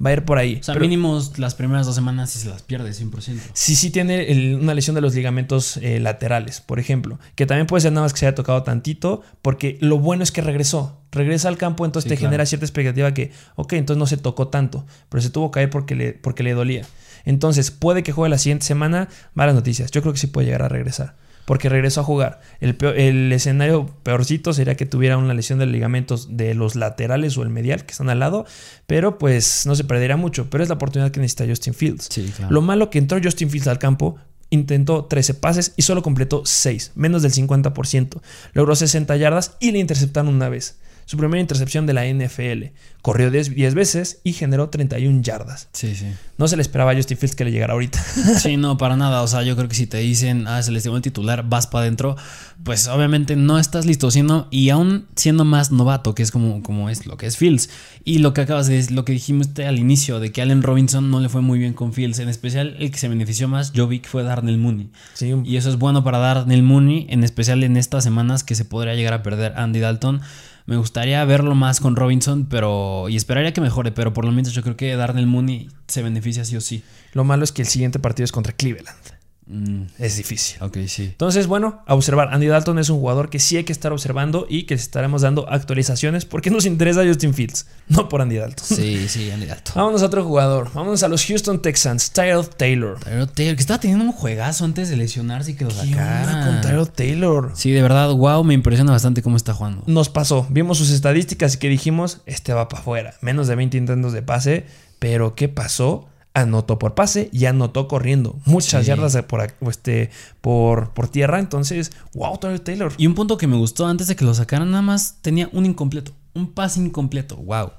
Va 0.04 0.10
a 0.10 0.12
ir 0.12 0.24
por 0.24 0.38
ahí. 0.38 0.58
O 0.60 0.62
sea, 0.62 0.74
Pero- 0.74 0.84
mínimo 0.84 1.20
las 1.38 1.54
primeras 1.56 1.84
dos 1.86 1.94
semanas 1.96 2.30
sí 2.30 2.38
se 2.38 2.48
las 2.48 2.62
pierdes 2.62 2.96
100%. 3.00 3.40
si 3.52 3.74
sí 3.74 3.90
tiene 3.90 4.30
el- 4.30 4.54
una 4.60 4.72
lesión 4.74 4.94
de 4.94 5.00
los 5.00 5.14
ligamentos 5.14 5.76
eh, 5.78 5.98
laterales, 5.98 6.60
por 6.60 6.78
ejemplo, 6.78 7.18
que 7.34 7.46
también 7.46 7.66
puede 7.66 7.80
ser 7.80 7.92
nada 7.92 8.04
más 8.04 8.12
que 8.12 8.20
se 8.20 8.26
haya 8.26 8.34
tocado 8.36 8.62
tantito, 8.62 9.22
porque 9.42 9.76
lo 9.80 9.98
bueno 9.98 10.22
es 10.22 10.30
que 10.30 10.40
regresó, 10.40 11.00
regresa 11.10 11.48
al 11.48 11.58
campo, 11.58 11.84
entonces 11.84 12.04
Sí, 12.08 12.10
te 12.10 12.16
claro. 12.16 12.30
genera 12.30 12.46
cierta 12.46 12.64
expectativa 12.64 13.12
que, 13.12 13.32
ok, 13.56 13.72
entonces 13.72 13.98
no 13.98 14.06
se 14.06 14.16
tocó 14.18 14.48
tanto, 14.48 14.86
pero 15.08 15.20
se 15.20 15.30
tuvo 15.30 15.50
que 15.50 15.56
caer 15.56 15.70
porque 15.70 15.96
le, 15.96 16.12
porque 16.12 16.44
le 16.44 16.52
dolía. 16.54 16.84
Entonces, 17.24 17.70
puede 17.72 18.02
que 18.04 18.12
juegue 18.12 18.30
la 18.30 18.38
siguiente 18.38 18.64
semana, 18.66 19.08
malas 19.34 19.54
noticias, 19.56 19.90
yo 19.90 20.00
creo 20.02 20.12
que 20.12 20.20
sí 20.20 20.28
puede 20.28 20.46
llegar 20.46 20.62
a 20.62 20.68
regresar. 20.68 21.16
Porque 21.48 21.70
regresó 21.70 22.02
a 22.02 22.04
jugar. 22.04 22.40
El, 22.60 22.76
peor- 22.76 22.98
el 22.98 23.32
escenario 23.32 23.86
peorcito 24.02 24.52
sería 24.52 24.74
que 24.76 24.84
tuviera 24.84 25.16
una 25.16 25.32
lesión 25.32 25.58
de 25.58 25.64
ligamentos 25.64 26.36
de 26.36 26.52
los 26.52 26.76
laterales 26.76 27.38
o 27.38 27.42
el 27.42 27.48
medial 27.48 27.86
que 27.86 27.92
están 27.92 28.10
al 28.10 28.18
lado. 28.18 28.44
Pero 28.86 29.16
pues 29.16 29.64
no 29.64 29.74
se 29.74 29.84
perdería 29.84 30.18
mucho. 30.18 30.50
Pero 30.50 30.62
es 30.62 30.68
la 30.68 30.74
oportunidad 30.74 31.10
que 31.10 31.20
necesita 31.20 31.46
Justin 31.48 31.72
Fields. 31.72 32.08
Sí, 32.10 32.30
claro. 32.36 32.52
Lo 32.52 32.60
malo 32.60 32.90
que 32.90 32.98
entró 32.98 33.18
Justin 33.22 33.48
Fields 33.48 33.66
al 33.66 33.78
campo, 33.78 34.16
intentó 34.50 35.06
13 35.06 35.32
pases 35.34 35.72
y 35.76 35.82
solo 35.82 36.02
completó 36.02 36.42
6, 36.44 36.92
menos 36.94 37.22
del 37.22 37.32
50%. 37.32 38.20
Logró 38.52 38.76
60 38.76 39.16
yardas 39.16 39.56
y 39.58 39.72
le 39.72 39.78
interceptaron 39.78 40.34
una 40.34 40.50
vez. 40.50 40.76
Su 41.08 41.16
primera 41.16 41.40
intercepción 41.40 41.86
de 41.86 41.94
la 41.94 42.04
NFL. 42.04 42.74
Corrió 43.00 43.30
10 43.30 43.54
10 43.54 43.74
veces 43.74 44.20
y 44.24 44.34
generó 44.34 44.68
31 44.68 45.22
yardas. 45.22 45.70
Sí, 45.72 45.94
sí. 45.94 46.04
No 46.36 46.48
se 46.48 46.56
le 46.56 46.60
esperaba 46.60 46.90
a 46.90 46.94
Justin 46.94 47.16
Fields 47.16 47.34
que 47.34 47.46
le 47.46 47.50
llegara 47.50 47.72
ahorita. 47.72 47.98
Sí, 48.38 48.58
no, 48.58 48.76
para 48.76 48.94
nada. 48.94 49.22
O 49.22 49.26
sea, 49.26 49.42
yo 49.42 49.56
creo 49.56 49.70
que 49.70 49.74
si 49.74 49.86
te 49.86 49.96
dicen, 49.96 50.46
ah, 50.46 50.62
se 50.62 50.70
lastimó 50.70 50.96
el 50.96 51.02
titular, 51.02 51.48
vas 51.48 51.66
para 51.66 51.84
adentro, 51.84 52.16
pues 52.62 52.88
obviamente 52.88 53.36
no 53.36 53.58
estás 53.58 53.86
listo. 53.86 54.10
Siendo, 54.10 54.48
y 54.50 54.68
aún 54.68 55.06
siendo 55.16 55.46
más 55.46 55.72
novato, 55.72 56.14
que 56.14 56.22
es 56.22 56.30
como, 56.30 56.62
como 56.62 56.90
es 56.90 57.06
lo 57.06 57.16
que 57.16 57.24
es 57.24 57.38
Fields. 57.38 57.70
Y 58.04 58.18
lo 58.18 58.34
que 58.34 58.42
acabas 58.42 58.66
de 58.66 58.74
decir, 58.74 58.92
lo 58.92 59.06
que 59.06 59.12
dijimos 59.12 59.48
al 59.66 59.78
inicio, 59.78 60.20
de 60.20 60.30
que 60.30 60.42
Allen 60.42 60.62
Robinson 60.62 61.10
no 61.10 61.20
le 61.20 61.30
fue 61.30 61.40
muy 61.40 61.58
bien 61.58 61.72
con 61.72 61.94
Fields. 61.94 62.18
En 62.18 62.28
especial, 62.28 62.76
el 62.80 62.90
que 62.90 62.98
se 62.98 63.08
benefició 63.08 63.48
más, 63.48 63.72
yo 63.72 63.88
vi 63.88 64.00
que 64.00 64.10
fue 64.10 64.24
Darnell 64.24 64.58
Mooney. 64.58 64.90
Sí, 65.14 65.32
Y 65.46 65.56
eso 65.56 65.70
es 65.70 65.76
bueno 65.76 66.04
para 66.04 66.18
Darnell 66.18 66.62
Mooney, 66.62 67.06
en 67.08 67.24
especial 67.24 67.64
en 67.64 67.78
estas 67.78 68.04
semanas 68.04 68.44
que 68.44 68.54
se 68.54 68.66
podría 68.66 68.94
llegar 68.94 69.14
a 69.14 69.22
perder 69.22 69.54
Andy 69.56 69.80
Dalton. 69.80 70.20
Me 70.68 70.76
gustaría 70.76 71.24
verlo 71.24 71.54
más 71.54 71.80
con 71.80 71.96
Robinson, 71.96 72.44
pero. 72.44 73.08
Y 73.08 73.16
esperaría 73.16 73.54
que 73.54 73.62
mejore, 73.62 73.90
pero 73.90 74.12
por 74.12 74.26
lo 74.26 74.32
menos 74.32 74.52
yo 74.52 74.62
creo 74.62 74.76
que 74.76 74.94
Darnell 74.96 75.26
Mooney 75.26 75.70
se 75.86 76.02
beneficia 76.02 76.44
sí 76.44 76.56
o 76.56 76.60
sí. 76.60 76.82
lo 77.14 77.24
malo 77.24 77.42
es 77.42 77.52
que 77.52 77.62
el 77.62 77.68
siguiente 77.68 77.98
partido 77.98 78.26
es 78.26 78.32
contra 78.32 78.52
Cleveland. 78.52 79.17
Mm, 79.50 79.84
Es 79.98 80.16
difícil. 80.18 80.62
ok, 80.62 80.76
sí. 80.88 81.04
Entonces, 81.04 81.46
bueno, 81.46 81.82
a 81.86 81.94
observar. 81.94 82.28
Andy 82.34 82.48
Dalton 82.48 82.78
es 82.78 82.90
un 82.90 82.98
jugador 82.98 83.30
que 83.30 83.38
sí 83.38 83.56
hay 83.56 83.64
que 83.64 83.72
estar 83.72 83.92
observando 83.92 84.46
y 84.48 84.64
que 84.64 84.74
estaremos 84.74 85.22
dando 85.22 85.48
actualizaciones 85.50 86.26
porque 86.26 86.50
nos 86.50 86.66
interesa 86.66 87.02
Justin 87.06 87.32
Fields, 87.32 87.66
no 87.88 88.08
por 88.10 88.20
Andy 88.20 88.36
Dalton. 88.36 88.66
Sí, 88.66 89.08
sí, 89.08 89.30
Andy 89.30 89.46
Dalton. 89.46 89.72
Vámonos 89.74 90.02
a 90.02 90.06
otro 90.06 90.22
jugador. 90.24 90.70
Vámonos 90.74 91.02
a 91.02 91.08
los 91.08 91.24
Houston 91.24 91.62
Texans. 91.62 92.10
Tyrell 92.12 92.46
Taylor. 92.48 92.98
Tyrod 93.00 93.30
Taylor, 93.30 93.54
que 93.56 93.60
estaba 93.62 93.80
teniendo 93.80 94.04
un 94.04 94.12
juegazo 94.12 94.64
antes 94.66 94.90
de 94.90 94.96
lesionarse 94.96 95.52
y 95.52 95.54
que 95.54 95.64
lo 95.64 95.70
¿Qué 95.70 95.80
onda 95.80 96.24
sacara. 96.24 96.46
con 96.46 96.60
Tyrell 96.60 96.88
Taylor? 96.90 97.52
Sí, 97.54 97.70
de 97.70 97.80
verdad, 97.80 98.12
wow, 98.12 98.44
me 98.44 98.52
impresiona 98.54 98.92
bastante 98.92 99.22
cómo 99.22 99.36
está 99.38 99.54
jugando. 99.54 99.82
Nos 99.86 100.10
pasó. 100.10 100.46
Vimos 100.50 100.76
sus 100.78 100.90
estadísticas 100.90 101.54
y 101.54 101.58
que 101.58 101.68
dijimos, 101.70 102.20
este 102.26 102.52
va 102.52 102.68
para 102.68 102.82
afuera. 102.82 103.14
Menos 103.22 103.48
de 103.48 103.54
20 103.54 103.78
intentos 103.78 104.12
de 104.12 104.20
pase. 104.22 104.66
Pero 104.98 105.34
¿qué 105.34 105.48
pasó? 105.48 106.08
Anotó 106.34 106.78
por 106.78 106.94
pase 106.94 107.30
y 107.32 107.46
anotó 107.46 107.88
corriendo. 107.88 108.38
Muchas 108.44 108.82
Sí. 108.82 108.88
yardas 108.88 109.16
por, 109.22 109.52
este, 109.68 110.10
por, 110.40 110.90
por 110.90 111.08
tierra. 111.08 111.38
Entonces, 111.40 111.90
wow, 112.14 112.38
Taylor. 112.38 112.92
Y 112.96 113.06
un 113.06 113.14
punto 113.14 113.36
que 113.38 113.46
me 113.46 113.56
gustó 113.56 113.86
antes 113.86 114.06
de 114.06 114.14
que 114.16 114.24
lo 114.24 114.34
sacaran, 114.34 114.70
nada 114.70 114.82
más 114.82 115.16
tenía 115.22 115.48
un 115.52 115.66
incompleto. 115.66 116.12
Un 116.34 116.52
pase 116.52 116.80
incompleto, 116.80 117.36
wow. 117.36 117.72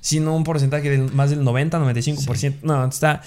Sino 0.00 0.34
un 0.34 0.44
porcentaje 0.44 0.90
de 0.90 0.98
más 1.12 1.30
del 1.30 1.44
90, 1.44 1.78
95%. 1.78 2.56
No, 2.62 2.84
está... 2.86 3.22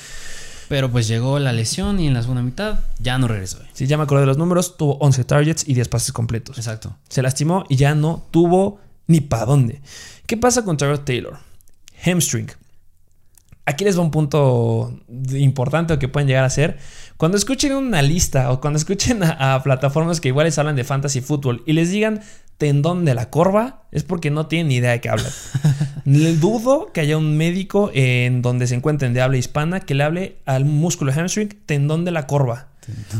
Pero 0.69 0.89
pues 0.91 1.07
llegó 1.07 1.37
la 1.39 1.51
lesión 1.53 1.99
y 1.99 2.07
en 2.07 2.13
la 2.13 2.21
segunda 2.21 2.41
mitad 2.41 2.79
ya 2.99 3.17
no 3.19 3.27
regresó. 3.27 3.59
Si 3.73 3.85
ya 3.85 3.97
me 3.97 4.03
acordé 4.03 4.21
de 4.21 4.27
los 4.27 4.37
números, 4.37 4.75
tuvo 4.75 4.97
11 4.99 5.23
targets 5.25 5.67
y 5.67 5.75
10 5.75 5.87
pases 5.89 6.11
completos. 6.13 6.57
Exacto. 6.57 6.95
Se 7.09 7.21
lastimó 7.21 7.65
y 7.69 7.75
ya 7.75 7.93
no 7.95 8.25
tuvo 8.31 8.79
ni 9.05 9.19
para 9.21 9.45
dónde. 9.45 9.81
¿Qué 10.25 10.35
pasa 10.35 10.63
con 10.63 10.77
Tyrod 10.77 11.01
Taylor? 11.01 11.37
Hamstring. 12.05 12.47
Aquí 13.65 13.85
les 13.85 13.97
va 13.97 14.01
un 14.01 14.11
punto 14.11 14.99
importante 15.31 15.97
que 15.97 16.09
pueden 16.09 16.27
llegar 16.27 16.43
a 16.43 16.49
ser. 16.49 16.77
Cuando 17.17 17.37
escuchen 17.37 17.73
una 17.73 18.01
lista 18.01 18.51
o 18.51 18.59
cuando 18.59 18.77
escuchen 18.77 19.23
a, 19.23 19.55
a 19.55 19.63
plataformas 19.63 20.19
que 20.19 20.27
igual 20.27 20.45
les 20.45 20.57
hablan 20.57 20.75
de 20.75 20.83
fantasy 20.83 21.21
fútbol 21.21 21.63
y 21.65 21.73
les 21.73 21.89
digan 21.89 22.21
tendón 22.57 23.05
de 23.05 23.15
la 23.15 23.29
corva, 23.29 23.83
es 23.91 24.03
porque 24.03 24.31
no 24.31 24.47
tienen 24.47 24.69
ni 24.69 24.75
idea 24.75 24.91
de 24.91 25.01
qué 25.01 25.09
hablan. 25.09 25.31
Le 26.05 26.35
dudo 26.35 26.91
que 26.93 27.01
haya 27.01 27.17
un 27.17 27.37
médico 27.37 27.91
en 27.93 28.41
donde 28.41 28.67
se 28.67 28.75
encuentren 28.75 29.13
de 29.13 29.21
habla 29.21 29.37
hispana 29.37 29.79
que 29.81 29.95
le 29.95 30.03
hable 30.03 30.37
al 30.45 30.65
músculo 30.65 31.13
hamstring 31.13 31.49
tendón 31.65 32.05
de 32.05 32.11
la 32.11 32.27
corva. 32.27 32.67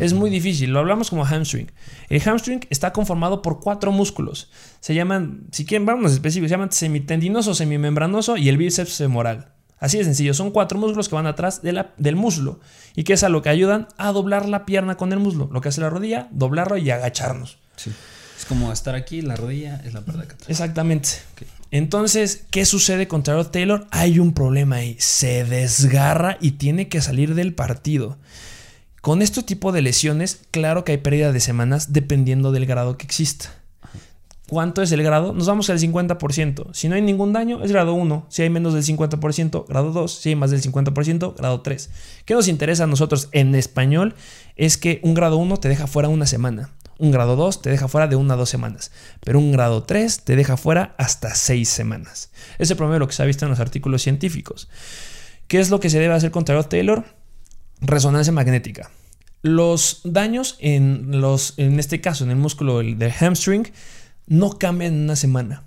Es 0.02 0.14
muy 0.14 0.30
difícil, 0.30 0.72
lo 0.72 0.80
hablamos 0.80 1.10
como 1.10 1.26
hamstring. 1.26 1.72
El 2.10 2.22
hamstring 2.22 2.68
está 2.70 2.92
conformado 2.92 3.42
por 3.42 3.62
cuatro 3.62 3.94
músculos. 3.94 4.52
Se 4.82 4.94
llaman, 4.94 5.48
si 5.52 5.66
quieren, 5.66 5.86
vamos 5.86 6.12
específicos, 6.12 6.50
se 6.50 6.56
llaman 6.56 6.72
semitendinoso, 6.74 7.56
semimembranoso 7.56 8.36
y 8.36 8.50
el 8.50 8.58
bíceps 8.58 8.98
femoral. 8.98 9.54
Así 9.84 9.98
de 9.98 10.06
sencillo, 10.06 10.34
son 10.34 10.52
cuatro 10.52 10.80
músculos 10.80 11.10
que 11.10 11.16
van 11.16 11.28
atrás 11.28 11.62
de 11.62 11.74
la- 11.74 11.94
del 11.98 12.16
muslo 12.16 12.62
y 12.96 13.04
que 13.04 13.14
es 13.14 13.24
a 13.24 13.28
lo 13.30 13.42
que 13.42 13.50
ayudan 13.50 13.90
a 13.98 14.14
doblar 14.14 14.48
la 14.48 14.66
pierna 14.66 14.96
con 14.96 15.12
el 15.12 15.20
muslo. 15.20 15.50
Lo 15.52 15.60
que 15.60 15.68
hace 15.68 15.82
la 15.82 15.90
rodilla, 15.90 16.30
doblarlo 16.32 16.78
y 16.78 16.90
agacharnos. 16.90 17.58
Sí. 17.76 17.92
Es 18.40 18.46
como 18.46 18.72
estar 18.72 18.96
aquí, 18.96 19.22
la 19.22 19.36
rodilla 19.36 19.82
es 19.86 19.94
la 19.94 20.00
parte 20.00 20.20
de 20.20 20.24
acá 20.26 20.36
atrás. 20.36 20.50
Exactamente. 20.50 21.10
Entonces, 21.70 22.46
¿qué 22.50 22.66
sucede 22.66 23.08
con 23.10 23.24
Tyrod 23.24 23.48
Taylor? 23.48 23.86
Hay 23.92 24.20
un 24.20 24.34
problema 24.34 24.78
ahí. 24.78 24.96
Se 25.00 25.44
desgarra 25.44 26.38
y 26.40 26.52
tiene 26.52 26.88
que 26.88 27.02
salir 27.02 27.36
del 27.36 27.54
partido. 27.54 28.18
Con 29.02 29.22
este 29.22 29.44
tipo 29.44 29.74
de 29.74 29.82
lesiones, 29.82 30.40
claro 30.52 30.86
que 30.86 30.94
hay 30.94 30.98
pérdida 31.00 31.34
de 31.34 31.40
semanas 31.42 31.92
dependiendo 31.92 32.54
del 32.54 32.66
grado 32.66 32.98
que 32.98 33.06
exista. 33.06 33.52
¿Cuánto 34.54 34.84
es 34.84 34.92
el 34.92 35.02
grado? 35.02 35.34
Nos 35.34 35.48
vamos 35.48 35.72
al 35.72 35.80
50%. 35.80 36.68
Si 36.74 36.88
no 36.88 36.94
hay 36.94 37.02
ningún 37.02 37.34
daño, 37.34 37.64
es 37.64 37.72
grado 37.72 37.96
1. 37.96 38.28
Si 38.30 38.44
hay 38.44 38.52
menos 38.52 38.76
del 38.76 38.84
50%, 38.84 39.66
grado 39.68 39.92
2. 39.92 40.14
Si 40.14 40.30
hay 40.30 40.36
más 40.36 40.52
del 40.52 40.62
50%, 40.62 41.36
grado 41.36 41.62
3. 41.62 41.90
¿Qué 42.24 42.36
nos 42.36 42.48
interesa 42.48 42.84
a 42.84 42.88
nosotros 42.88 43.30
en 43.32 43.56
español? 43.56 44.14
Es 44.56 44.78
que 44.78 45.00
un 45.02 45.16
grado 45.16 45.38
1 45.38 45.58
te 45.58 45.70
deja 45.70 45.88
fuera 45.88 46.08
una 46.08 46.28
semana. 46.28 46.70
Un 47.00 47.10
grado 47.10 47.36
2 47.36 47.64
te 47.64 47.72
deja 47.72 47.88
fuera 47.88 48.06
de 48.06 48.16
una 48.16 48.36
a 48.36 48.38
dos 48.38 48.48
semanas. 48.48 48.92
Pero 49.22 49.40
un 49.40 49.52
grado 49.54 49.82
3 49.82 50.24
te 50.24 50.36
deja 50.36 50.56
fuera 50.56 50.94
hasta 51.00 51.34
6 51.34 51.68
semanas. 51.68 52.30
Es 52.60 52.70
el 52.70 52.78
promedio 52.78 52.94
de 52.94 53.00
lo 53.00 53.08
que 53.08 53.14
se 53.14 53.24
ha 53.24 53.26
visto 53.26 53.46
en 53.46 53.50
los 53.50 53.60
artículos 53.60 54.04
científicos. 54.04 54.70
¿Qué 55.48 55.62
es 55.62 55.72
lo 55.72 55.80
que 55.80 55.90
se 55.90 55.98
debe 55.98 56.14
hacer 56.14 56.30
con 56.30 56.46
Tyrod 56.46 56.68
Taylor? 56.68 57.06
Resonancia 57.82 58.32
magnética. 58.32 58.92
Los 59.42 60.02
daños 60.04 60.58
en, 60.60 61.20
los, 61.22 61.56
en 61.58 61.80
este 61.80 62.02
caso, 62.02 62.24
en 62.24 62.30
el 62.30 62.38
músculo 62.38 62.78
del 62.78 63.12
hamstring, 63.12 63.68
no 64.28 64.58
cambian 64.58 64.94
en 64.94 65.02
una 65.04 65.16
semana. 65.16 65.64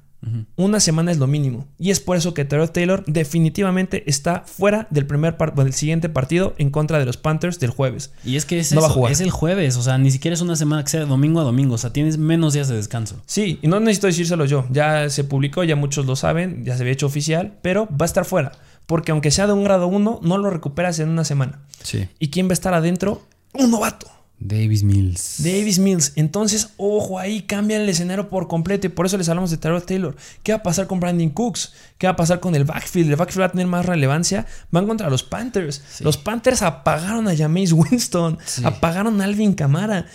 Una 0.57 0.81
semana 0.81 1.13
es 1.13 1.19
lo 1.19 1.29
mínimo. 1.29 1.69
Y 1.79 1.91
es 1.93 2.01
por 2.01 2.17
eso 2.17 2.35
que 2.35 2.45
Tyrod 2.45 2.71
Taylor 2.71 3.05
definitivamente 3.07 4.03
está 4.11 4.43
fuera 4.45 4.89
del, 4.91 5.07
primer 5.07 5.37
del 5.37 5.73
siguiente 5.73 6.09
partido 6.09 6.55
en 6.59 6.71
contra 6.71 6.99
de 6.99 7.05
los 7.05 7.17
Panthers 7.17 7.61
del 7.61 7.71
jueves. 7.71 8.13
Y 8.25 8.35
es 8.35 8.45
que 8.45 8.59
es, 8.59 8.73
No 8.73 8.81
va 8.81 8.89
a 8.89 8.91
eso, 8.91 8.95
jugar. 8.95 9.13
es 9.13 9.21
el 9.21 9.31
jueves, 9.31 9.77
o 9.77 9.83
sea, 9.83 9.99
ni 9.99 10.11
siquiera 10.11 10.35
es 10.35 10.41
una 10.41 10.57
semana 10.57 10.83
que 10.83 10.91
sea 10.91 11.01
de 11.01 11.07
domingo 11.07 11.41
a 11.41 11.45
domingo, 11.45 11.75
o 11.75 11.79
sea, 11.79 11.93
tienes 11.93 12.19
menos 12.19 12.55
días 12.55 12.67
de 12.67 12.75
descanso. 12.75 13.23
Sí, 13.27 13.61
y 13.63 13.69
no 13.69 13.79
necesito 13.79 14.09
decírselo 14.09 14.47
yo. 14.47 14.67
Ya 14.71 15.09
se 15.11 15.23
publicó, 15.23 15.63
ya 15.63 15.77
muchos 15.77 16.07
lo 16.07 16.17
saben, 16.17 16.65
ya 16.65 16.77
se 16.77 16.83
había 16.83 16.95
hecho 16.95 17.07
oficial, 17.07 17.59
pero 17.63 17.87
va 17.91 18.05
a 18.05 18.07
estar 18.07 18.25
fuera. 18.25 18.51
Porque 18.87 19.13
aunque 19.13 19.31
sea 19.31 19.47
de 19.47 19.53
un 19.53 19.63
grado 19.63 19.87
1, 19.87 20.21
no 20.23 20.39
lo 20.39 20.51
recuperas 20.51 20.99
en 20.99 21.09
una 21.09 21.25
semana. 21.25 21.61
Sí. 21.85 22.09
¿Y 22.19 22.31
quién 22.31 22.49
va 22.49 22.51
a 22.51 22.55
estar 22.55 22.75
adentro? 22.75 23.23
Un 23.53 23.71
novato. 23.71 24.09
Davis 24.39 24.83
Mills. 24.83 25.37
Davis 25.43 25.79
Mills. 25.79 26.13
Entonces, 26.15 26.69
ojo 26.77 27.19
ahí, 27.19 27.43
cambia 27.43 27.79
el 27.83 27.89
escenario 27.89 28.29
por 28.29 28.49
completo 28.49 28.87
y 28.87 28.91
por 28.91 29.07
eso 29.07 29.17
les 29.17 29.29
hablamos 29.29 29.51
de 29.51 29.57
Tyrod 29.57 29.83
Taylor. 29.85 30.15
¿Qué 30.43 30.53
va 30.53 30.59
a 30.59 30.63
pasar 30.63 30.87
con 30.87 31.01
Brandon 31.01 31.31
Cooks? 31.31 31.73
¿Qué 31.97 32.07
va 32.07 32.13
a 32.13 32.17
pasar 32.17 32.39
con 32.41 32.55
el 32.55 32.65
backfield? 32.65 33.09
El 33.11 33.17
backfield 33.17 33.41
va 33.41 33.47
a 33.47 33.51
tener 33.53 33.67
más 33.67 33.87
relevancia. 33.87 34.47
Van 34.71 34.87
contra 34.87 35.09
los 35.09 35.23
Panthers. 35.23 35.83
Los 36.01 36.19
Panthers 36.19 36.61
apagaron 36.63 37.29
a 37.29 37.35
Jameis 37.37 37.73
Winston, 37.73 38.39
Sí. 38.45 38.63
apagaron 38.65 39.21
a 39.21 39.25
Alvin 39.25 39.55
Kamara. 39.55 40.07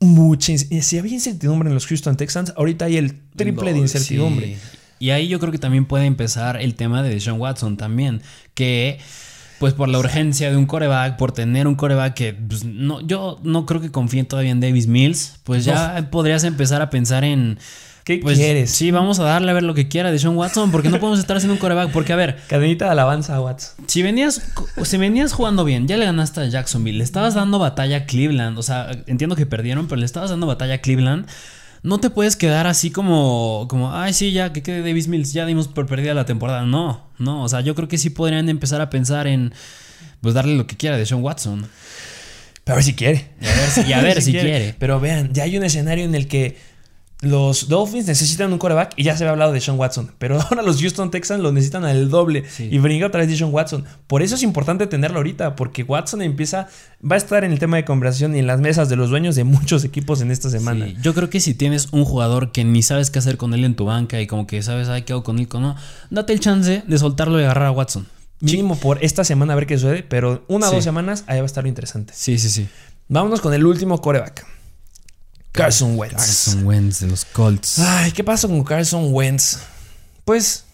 Mucha, 0.00 0.52
si 0.58 0.98
había 0.98 1.14
incertidumbre 1.14 1.68
en 1.68 1.74
los 1.74 1.86
Houston 1.86 2.16
Texans, 2.16 2.52
ahorita 2.56 2.86
hay 2.86 2.96
el 2.96 3.20
triple 3.36 3.72
de 3.72 3.78
incertidumbre. 3.78 4.46
sí. 4.56 4.78
Y 4.98 5.10
ahí 5.10 5.26
yo 5.28 5.40
creo 5.40 5.50
que 5.50 5.58
también 5.58 5.84
puede 5.86 6.06
empezar 6.06 6.60
el 6.60 6.74
tema 6.76 7.02
de 7.02 7.08
Deshaun 7.10 7.40
Watson 7.40 7.76
también, 7.76 8.20
que 8.54 8.98
pues 9.62 9.74
por 9.74 9.88
la 9.88 10.00
urgencia 10.00 10.50
de 10.50 10.56
un 10.56 10.66
coreback, 10.66 11.16
por 11.16 11.30
tener 11.30 11.68
un 11.68 11.76
coreback 11.76 12.14
que 12.14 12.34
pues, 12.34 12.64
no, 12.64 13.00
yo 13.00 13.38
no 13.44 13.64
creo 13.64 13.80
que 13.80 13.92
confíen 13.92 14.26
todavía 14.26 14.50
en 14.50 14.58
Davis 14.58 14.88
Mills, 14.88 15.38
pues 15.44 15.64
ya 15.64 16.08
podrías 16.10 16.42
empezar 16.42 16.82
a 16.82 16.90
pensar 16.90 17.22
en... 17.22 17.60
¿Qué 18.02 18.18
Pues 18.18 18.38
quieres? 18.38 18.72
sí, 18.72 18.90
vamos 18.90 19.20
a 19.20 19.22
darle 19.22 19.52
a 19.52 19.54
ver 19.54 19.62
lo 19.62 19.74
que 19.74 19.86
quiera 19.86 20.10
de 20.10 20.18
Sean 20.18 20.36
Watson, 20.36 20.72
porque 20.72 20.88
no 20.88 20.98
podemos 20.98 21.20
estar 21.20 21.36
haciendo 21.36 21.54
un 21.54 21.60
coreback. 21.60 21.92
Porque, 21.92 22.12
a 22.12 22.16
ver, 22.16 22.38
Cadenita 22.48 22.86
de 22.86 22.90
alabanza 22.90 23.36
a 23.36 23.40
Watts. 23.40 23.76
si 23.86 24.02
venías, 24.02 24.42
si 24.82 24.96
venías 24.96 25.32
jugando 25.32 25.64
bien, 25.64 25.86
ya 25.86 25.96
le 25.96 26.06
ganaste 26.06 26.40
a 26.40 26.46
Jacksonville, 26.46 26.98
le 26.98 27.04
estabas 27.04 27.34
dando 27.34 27.60
batalla 27.60 27.98
a 27.98 28.04
Cleveland, 28.06 28.58
o 28.58 28.62
sea, 28.64 28.90
entiendo 29.06 29.36
que 29.36 29.46
perdieron, 29.46 29.86
pero 29.86 30.00
le 30.00 30.06
estabas 30.06 30.30
dando 30.30 30.48
batalla 30.48 30.74
a 30.74 30.78
Cleveland. 30.78 31.26
No 31.82 31.98
te 31.98 32.10
puedes 32.10 32.36
quedar 32.36 32.66
así 32.68 32.90
como, 32.90 33.66
como, 33.68 33.92
ay, 33.92 34.12
sí, 34.12 34.30
ya 34.30 34.52
que 34.52 34.62
quede 34.62 34.82
Davis 34.82 35.08
Mills, 35.08 35.32
ya 35.32 35.46
dimos 35.46 35.66
por 35.66 35.86
perdida 35.86 36.14
la 36.14 36.24
temporada. 36.24 36.64
No, 36.64 37.08
no, 37.18 37.42
o 37.42 37.48
sea, 37.48 37.60
yo 37.60 37.74
creo 37.74 37.88
que 37.88 37.98
sí 37.98 38.10
podrían 38.10 38.48
empezar 38.48 38.80
a 38.80 38.88
pensar 38.88 39.26
en, 39.26 39.52
pues, 40.20 40.34
darle 40.34 40.56
lo 40.56 40.66
que 40.66 40.76
quiera 40.76 40.96
de 40.96 41.06
Sean 41.06 41.22
Watson. 41.22 41.66
A 42.66 42.74
ver 42.74 42.84
si 42.84 42.94
quiere. 42.94 43.30
Y 43.40 43.46
a 43.46 43.54
ver 43.54 43.70
si, 43.70 43.80
y 43.82 43.92
a 43.92 44.00
ver 44.02 44.22
si 44.22 44.30
quiere. 44.30 44.76
Pero 44.78 45.00
vean, 45.00 45.32
ya 45.32 45.42
hay 45.42 45.56
un 45.56 45.64
escenario 45.64 46.04
en 46.04 46.14
el 46.14 46.28
que 46.28 46.56
los 47.22 47.68
Dolphins 47.68 48.06
necesitan 48.06 48.52
un 48.52 48.58
coreback 48.58 48.94
y 48.96 49.04
ya 49.04 49.16
se 49.16 49.22
había 49.22 49.30
hablado 49.32 49.52
de 49.52 49.60
Sean 49.60 49.78
Watson. 49.78 50.10
Pero 50.18 50.40
ahora 50.42 50.60
los 50.62 50.80
Houston 50.80 51.10
Texans 51.12 51.40
lo 51.40 51.52
necesitan 51.52 51.84
al 51.84 52.10
doble. 52.10 52.42
Sí. 52.50 52.68
Y 52.70 52.78
brinca 52.78 53.06
otra 53.06 53.20
vez 53.20 53.28
de 53.30 53.36
Sean 53.36 53.52
Watson. 53.54 53.84
Por 54.08 54.22
eso 54.22 54.34
es 54.34 54.42
importante 54.42 54.86
tenerlo 54.88 55.18
ahorita, 55.18 55.54
porque 55.54 55.84
Watson 55.84 56.20
empieza, 56.20 56.68
va 57.08 57.14
a 57.14 57.18
estar 57.18 57.44
en 57.44 57.52
el 57.52 57.58
tema 57.60 57.76
de 57.76 57.84
conversación 57.84 58.34
y 58.34 58.40
en 58.40 58.46
las 58.48 58.60
mesas 58.60 58.88
de 58.88 58.96
los 58.96 59.08
dueños 59.08 59.36
de 59.36 59.44
muchos 59.44 59.84
equipos 59.84 60.20
en 60.20 60.30
esta 60.32 60.50
semana. 60.50 60.84
Sí, 60.86 60.96
yo 61.00 61.14
creo 61.14 61.30
que 61.30 61.38
si 61.40 61.54
tienes 61.54 61.88
un 61.92 62.04
jugador 62.04 62.50
que 62.50 62.64
ni 62.64 62.82
sabes 62.82 63.10
qué 63.10 63.20
hacer 63.20 63.36
con 63.36 63.54
él 63.54 63.64
en 63.64 63.76
tu 63.76 63.84
banca 63.84 64.20
y 64.20 64.26
como 64.26 64.46
que 64.48 64.60
sabes, 64.62 64.88
ay, 64.88 65.02
qué 65.02 65.12
hago 65.12 65.22
con 65.22 65.38
él, 65.38 65.46
con 65.46 65.62
no, 65.62 65.76
date 66.10 66.32
el 66.32 66.40
chance 66.40 66.82
de 66.86 66.98
soltarlo 66.98 67.40
y 67.40 67.44
agarrar 67.44 67.66
a 67.66 67.70
Watson. 67.70 68.06
Mínimo 68.40 68.74
por 68.76 68.98
esta 69.04 69.22
semana 69.22 69.52
a 69.52 69.56
ver 69.56 69.66
qué 69.68 69.78
sucede, 69.78 70.02
pero 70.02 70.44
una 70.48 70.66
o 70.66 70.70
Sí. 70.70 70.74
dos 70.74 70.84
semanas 70.84 71.22
ahí 71.28 71.36
va 71.38 71.44
a 71.44 71.46
estar 71.46 71.62
lo 71.62 71.68
interesante. 71.68 72.12
Sí, 72.16 72.36
sí, 72.40 72.48
sí. 72.50 72.66
Vámonos 73.06 73.40
con 73.40 73.54
el 73.54 73.64
último 73.64 74.00
coreback. 74.00 74.44
Carson 75.52 75.98
Wentz. 75.98 76.14
Carson 76.16 76.66
Wentz 76.66 77.00
de 77.00 77.06
los 77.08 77.24
Colts. 77.26 77.78
Ay, 77.78 78.12
¿qué 78.12 78.24
pasa 78.24 78.48
con 78.48 78.62
Carson 78.64 79.08
Wentz? 79.12 79.58
Pues 80.24 80.64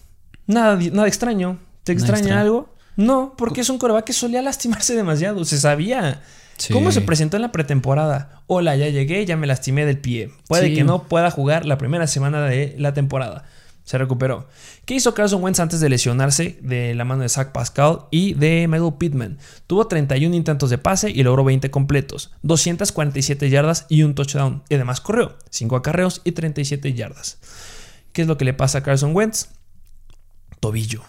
nada, 0.47 0.77
nada 0.91 1.07
extraño. 1.07 1.59
¿Te 1.83 1.91
extraña 1.91 2.19
extraño. 2.19 2.41
algo? 2.41 2.75
No, 2.95 3.33
porque 3.37 3.61
es 3.61 3.69
un 3.69 3.77
coreback 3.77 4.05
que 4.05 4.13
solía 4.13 4.41
lastimarse 4.41 4.95
demasiado. 4.95 5.43
Se 5.45 5.57
sabía. 5.59 6.21
Sí. 6.57 6.73
¿Cómo 6.73 6.91
se 6.91 7.01
presentó 7.01 7.37
en 7.37 7.41
la 7.43 7.51
pretemporada? 7.51 8.41
Hola, 8.47 8.75
ya 8.75 8.89
llegué, 8.89 9.25
ya 9.25 9.37
me 9.37 9.47
lastimé 9.47 9.85
del 9.85 9.97
pie. 9.99 10.31
Puede 10.47 10.67
Sí. 10.67 10.75
que 10.75 10.83
no 10.83 11.03
pueda 11.03 11.31
jugar 11.31 11.65
la 11.65 11.77
primera 11.77 12.05
semana 12.07 12.41
de 12.43 12.75
la 12.77 12.93
temporada. 12.93 13.45
Se 13.89 13.97
recuperó. 13.97 14.47
¿Qué 14.85 14.93
hizo 14.93 15.15
Carson 15.15 15.41
Wentz 15.41 15.59
antes 15.59 15.79
de 15.79 15.89
lesionarse 15.89 16.59
de 16.61 16.93
la 16.93 17.05
mano 17.05 17.23
de 17.23 17.29
Zach 17.29 17.51
Pascal 17.51 18.01
y 18.11 18.35
de 18.35 18.67
Michael 18.67 18.93
Pittman? 18.99 19.39
Tuvo 19.65 19.87
31 19.87 20.35
intentos 20.35 20.69
de 20.69 20.77
pase 20.77 21.09
y 21.09 21.23
logró 21.23 21.43
20 21.43 21.71
completos, 21.71 22.31
247 22.43 23.49
yardas 23.49 23.87
y 23.89 24.03
un 24.03 24.13
touchdown. 24.13 24.61
Y 24.69 24.75
además 24.75 25.01
corrió 25.01 25.39
5 25.49 25.75
acarreos 25.75 26.21
y 26.23 26.33
37 26.33 26.93
yardas. 26.93 27.39
¿Qué 28.13 28.21
es 28.21 28.27
lo 28.27 28.37
que 28.37 28.45
le 28.45 28.53
pasa 28.53 28.77
a 28.77 28.83
Carson 28.83 29.15
Wentz? 29.15 29.47
Tobillo. 30.59 31.01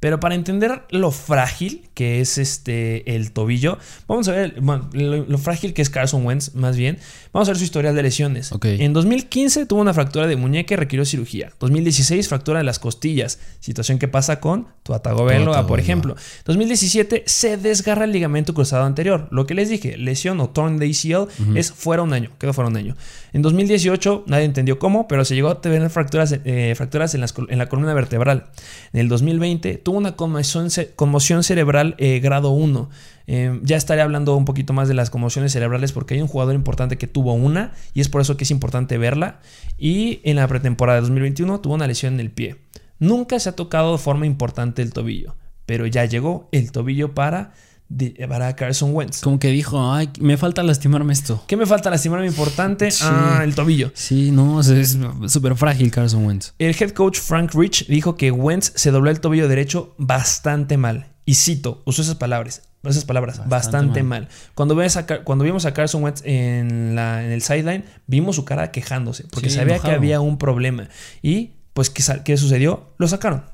Pero 0.00 0.18
para 0.18 0.34
entender 0.34 0.82
lo 0.90 1.10
frágil 1.10 1.88
que 1.94 2.20
es 2.20 2.38
este 2.38 3.14
el 3.14 3.32
tobillo, 3.32 3.78
vamos 4.08 4.28
a 4.28 4.32
ver 4.32 4.60
bueno, 4.60 4.88
lo, 4.92 5.24
lo 5.24 5.38
frágil 5.38 5.74
que 5.74 5.82
es 5.82 5.90
Carson 5.90 6.24
Wentz, 6.24 6.54
más 6.54 6.76
bien. 6.76 6.98
Vamos 7.32 7.48
a 7.48 7.52
ver 7.52 7.58
su 7.58 7.64
historial 7.64 7.94
de 7.94 8.02
lesiones. 8.02 8.50
En 8.62 8.92
2015 8.92 9.66
tuvo 9.66 9.80
una 9.80 9.94
fractura 9.94 10.26
de 10.26 10.36
muñeca 10.36 10.74
y 10.74 10.76
requirió 10.76 11.04
cirugía. 11.04 11.52
2016 11.60 12.26
fractura 12.28 12.58
de 12.58 12.64
las 12.64 12.78
costillas, 12.78 13.38
situación 13.60 13.98
que 13.98 14.08
pasa 14.08 14.40
con 14.40 14.66
Tua 14.82 15.00
Tagovailoa, 15.00 15.58
Tua 15.58 15.66
por 15.66 15.78
ejemplo. 15.78 16.16
2017 16.46 17.24
se 17.26 17.56
desgarra 17.56 18.04
el 18.04 18.12
ligamento 18.12 18.54
cruzado 18.54 18.84
anterior. 18.84 19.28
Lo 19.30 19.46
que 19.46 19.54
les 19.54 19.68
dije, 19.68 19.96
lesión 19.96 20.40
o 20.40 20.50
torn 20.50 20.78
de 20.78 20.86
ACL 20.86 21.56
es 21.56 21.72
fuera 21.72 22.02
un 22.02 22.12
año, 22.12 22.30
quedó 22.38 22.52
fuera 22.52 22.68
un 22.68 22.76
año. 22.76 22.96
En 23.32 23.42
2018 23.42 24.24
nadie 24.26 24.44
entendió 24.44 24.78
cómo, 24.78 25.06
pero 25.06 25.24
se 25.24 25.34
llegó 25.34 25.50
a 25.50 25.60
tener 25.60 25.88
fracturas, 25.90 26.34
eh, 26.44 26.74
fracturas 26.76 27.14
en, 27.14 27.20
las 27.20 27.34
en 27.48 27.58
la 27.58 27.68
columna 27.68 27.94
vertebral. 27.94 28.46
En 28.92 29.00
el 29.00 29.08
2020 29.08 29.76
tuvo 29.90 29.98
una 29.98 30.14
conmoción, 30.14 30.68
conmoción 30.94 31.42
cerebral 31.42 31.96
eh, 31.98 32.20
grado 32.20 32.50
1. 32.50 32.88
Eh, 33.26 33.58
ya 33.64 33.76
estaré 33.76 34.02
hablando 34.02 34.36
un 34.36 34.44
poquito 34.44 34.72
más 34.72 34.86
de 34.86 34.94
las 34.94 35.10
conmociones 35.10 35.50
cerebrales 35.50 35.90
porque 35.90 36.14
hay 36.14 36.22
un 36.22 36.28
jugador 36.28 36.54
importante 36.54 36.96
que 36.96 37.08
tuvo 37.08 37.32
una 37.32 37.72
y 37.92 38.00
es 38.00 38.08
por 38.08 38.20
eso 38.20 38.36
que 38.36 38.44
es 38.44 38.52
importante 38.52 38.98
verla. 38.98 39.40
Y 39.78 40.20
en 40.22 40.36
la 40.36 40.46
pretemporada 40.46 40.98
de 40.98 41.00
2021 41.00 41.60
tuvo 41.60 41.74
una 41.74 41.88
lesión 41.88 42.14
en 42.14 42.20
el 42.20 42.30
pie. 42.30 42.58
Nunca 43.00 43.40
se 43.40 43.48
ha 43.48 43.56
tocado 43.56 43.90
de 43.90 43.98
forma 43.98 44.26
importante 44.26 44.80
el 44.80 44.92
tobillo, 44.92 45.34
pero 45.66 45.86
ya 45.86 46.04
llegó 46.04 46.48
el 46.52 46.70
tobillo 46.70 47.12
para, 47.12 47.52
de- 47.90 48.14
para 48.28 48.56
Carson 48.56 48.94
Wentz. 48.94 49.20
Como 49.20 49.38
que 49.38 49.48
dijo, 49.48 49.92
ay, 49.92 50.08
me 50.20 50.38
falta 50.38 50.62
lastimarme 50.62 51.12
esto. 51.12 51.44
¿Qué 51.46 51.56
me 51.58 51.66
falta 51.66 51.90
lastimarme 51.90 52.26
importante? 52.26 52.90
Sí. 52.90 53.04
Ah, 53.06 53.42
el 53.44 53.54
tobillo. 53.54 53.90
Sí, 53.94 54.30
no, 54.30 54.60
es- 54.62 54.96
súper 55.26 55.56
frágil 55.56 55.90
Carson 55.90 56.24
Wentz. 56.24 56.54
El 56.58 56.74
head 56.80 56.92
coach 56.92 57.18
Frank 57.18 57.52
Rich 57.54 57.86
dijo 57.88 58.16
que 58.16 58.30
Wentz 58.30 58.72
se 58.76 58.90
dobló 58.90 59.10
el 59.10 59.20
tobillo 59.20 59.48
derecho 59.48 59.94
bastante 59.98 60.78
mal. 60.78 61.08
Y 61.26 61.34
cito, 61.34 61.82
usó 61.84 62.02
esas 62.02 62.14
palabras, 62.14 62.62
esas 62.82 63.04
palabras, 63.04 63.36
bastante, 63.38 63.50
Bastante 63.50 64.02
mal. 64.02 64.28
Cuando, 64.54 64.74
ves 64.74 64.96
a 64.96 65.06
cuando 65.06 65.44
vimos 65.44 65.64
a 65.66 65.74
Carson 65.74 66.02
Wentz 66.02 66.22
en, 66.24 66.94
la, 66.96 67.24
en 67.24 67.30
el 67.30 67.42
sideline, 67.42 67.84
vimos 68.06 68.36
su 68.36 68.44
cara 68.44 68.70
quejándose, 68.72 69.24
porque 69.30 69.50
Sí, 69.50 69.56
sabía 69.56 69.78
que 69.80 69.90
había 69.90 70.20
un 70.20 70.38
problema. 70.38 70.88
Y, 71.22 71.50
pues, 71.74 71.90
¿qué, 71.90 72.02
qué 72.24 72.36
sucedió? 72.36 72.94
Lo 72.98 73.06
sacaron. 73.06 73.44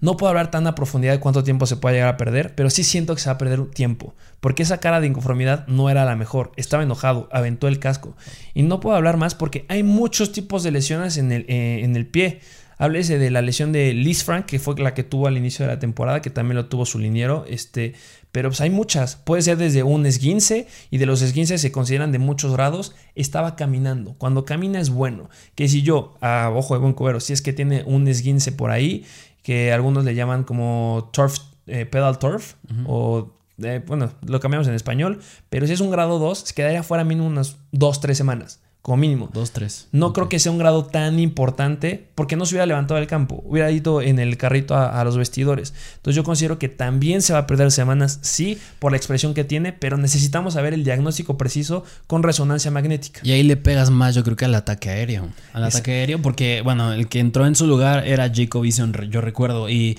No 0.00 0.16
puedo 0.16 0.30
hablar 0.30 0.50
tan 0.50 0.66
a 0.66 0.74
profundidad 0.74 1.12
de 1.12 1.20
cuánto 1.20 1.44
tiempo 1.44 1.66
se 1.66 1.76
puede 1.76 1.96
llegar 1.96 2.08
a 2.08 2.16
perder, 2.16 2.54
pero 2.54 2.70
sí 2.70 2.84
siento 2.84 3.14
que 3.14 3.20
se 3.20 3.28
va 3.28 3.34
a 3.34 3.38
perder 3.38 3.60
un 3.60 3.70
tiempo, 3.70 4.14
porque 4.40 4.62
esa 4.62 4.78
cara 4.78 5.00
de 5.00 5.06
inconformidad 5.06 5.66
no 5.66 5.90
era 5.90 6.04
la 6.04 6.16
mejor. 6.16 6.52
Estaba 6.56 6.82
enojado, 6.82 7.28
aventó 7.32 7.68
el 7.68 7.78
casco. 7.78 8.16
Y 8.54 8.62
no 8.62 8.80
puedo 8.80 8.96
hablar 8.96 9.18
más 9.18 9.34
porque 9.34 9.66
hay 9.68 9.82
muchos 9.82 10.32
tipos 10.32 10.62
de 10.62 10.70
lesiones 10.70 11.18
en 11.18 11.32
el, 11.32 11.44
eh, 11.48 11.80
en 11.82 11.96
el 11.96 12.06
pie. 12.06 12.40
Háblese 12.78 13.18
de 13.18 13.30
la 13.30 13.42
lesión 13.42 13.72
de 13.72 13.92
Liz 13.92 14.24
Frank, 14.24 14.46
que 14.46 14.58
fue 14.58 14.74
la 14.78 14.94
que 14.94 15.04
tuvo 15.04 15.26
al 15.26 15.36
inicio 15.36 15.66
de 15.66 15.72
la 15.74 15.78
temporada, 15.78 16.22
que 16.22 16.30
también 16.30 16.56
lo 16.56 16.64
tuvo 16.64 16.86
su 16.86 16.98
liniero. 16.98 17.44
Este, 17.46 17.92
pero 18.32 18.48
pues 18.48 18.62
hay 18.62 18.70
muchas. 18.70 19.16
Puede 19.16 19.42
ser 19.42 19.58
desde 19.58 19.82
un 19.82 20.06
esguince, 20.06 20.66
y 20.90 20.96
de 20.96 21.04
los 21.04 21.20
esguinces 21.20 21.60
se 21.60 21.72
consideran 21.72 22.10
de 22.10 22.18
muchos 22.18 22.54
grados. 22.54 22.94
Estaba 23.14 23.54
caminando. 23.54 24.14
Cuando 24.14 24.46
camina 24.46 24.80
es 24.80 24.88
bueno. 24.88 25.28
Que 25.54 25.68
si 25.68 25.82
yo, 25.82 26.16
a 26.22 26.50
ojo 26.54 26.72
de 26.72 26.80
buen 26.80 26.94
cubero, 26.94 27.20
si 27.20 27.34
es 27.34 27.42
que 27.42 27.52
tiene 27.52 27.82
un 27.84 28.08
esguince 28.08 28.50
por 28.50 28.70
ahí, 28.70 29.04
que 29.42 29.72
algunos 29.72 30.04
le 30.04 30.14
llaman 30.14 30.44
como 30.44 31.10
turf, 31.12 31.38
eh, 31.66 31.86
pedal 31.86 32.18
turf, 32.18 32.54
o 32.86 33.30
eh, 33.62 33.82
bueno, 33.86 34.10
lo 34.26 34.40
cambiamos 34.40 34.68
en 34.68 34.74
español, 34.74 35.20
pero 35.48 35.66
si 35.66 35.72
es 35.72 35.80
un 35.80 35.90
grado 35.90 36.18
2, 36.18 36.38
se 36.38 36.54
quedaría 36.54 36.82
fuera 36.82 37.04
mínimo 37.04 37.26
unas 37.26 37.56
2-3 37.72 38.14
semanas, 38.14 38.60
como 38.82 38.96
mínimo. 38.96 39.28
Dos, 39.32 39.50
tres. 39.50 39.88
No 39.92 40.12
creo 40.14 40.28
que 40.30 40.38
sea 40.38 40.50
un 40.52 40.58
grado 40.58 40.86
tan 40.86 41.18
importante 41.20 42.08
porque 42.14 42.36
no 42.36 42.46
se 42.46 42.54
hubiera 42.54 42.64
levantado 42.66 42.98
del 42.98 43.06
campo, 43.06 43.42
hubiera 43.44 43.70
ido 43.70 44.00
en 44.00 44.18
el 44.18 44.36
carrito 44.38 44.74
a, 44.74 44.98
a 45.00 45.04
los 45.04 45.16
vestidores. 45.18 45.74
Entonces 45.96 46.16
yo 46.16 46.24
considero 46.24 46.58
que 46.58 46.68
también 46.70 47.20
se 47.20 47.32
va 47.34 47.40
a 47.40 47.46
perder 47.46 47.70
semanas, 47.72 48.18
sí, 48.22 48.58
por 48.78 48.92
la 48.92 48.96
expresión 48.96 49.34
que 49.34 49.44
tiene, 49.44 49.72
pero 49.74 49.98
necesitamos 49.98 50.54
saber 50.54 50.72
el 50.72 50.82
diagnóstico 50.82 51.36
preciso 51.36 51.84
con 52.06 52.22
resonancia 52.22 52.70
magnética. 52.70 53.20
Y 53.22 53.32
ahí 53.32 53.42
le 53.42 53.56
pegas 53.58 53.90
más, 53.90 54.14
yo 54.14 54.24
creo 54.24 54.36
que 54.36 54.46
al 54.46 54.54
ataque 54.54 54.88
aéreo. 54.88 55.28
Al 55.52 55.68
Es- 55.68 55.74
ataque 55.74 55.92
aéreo, 55.92 56.22
porque, 56.22 56.62
bueno, 56.62 56.92
el 56.94 57.06
que 57.08 57.18
entró 57.20 57.46
en 57.46 57.54
su 57.56 57.66
lugar 57.66 58.06
era 58.06 58.30
Jacob 58.34 58.64
Eason, 58.64 58.92
yo 59.10 59.20
recuerdo. 59.20 59.68
Y 59.68 59.98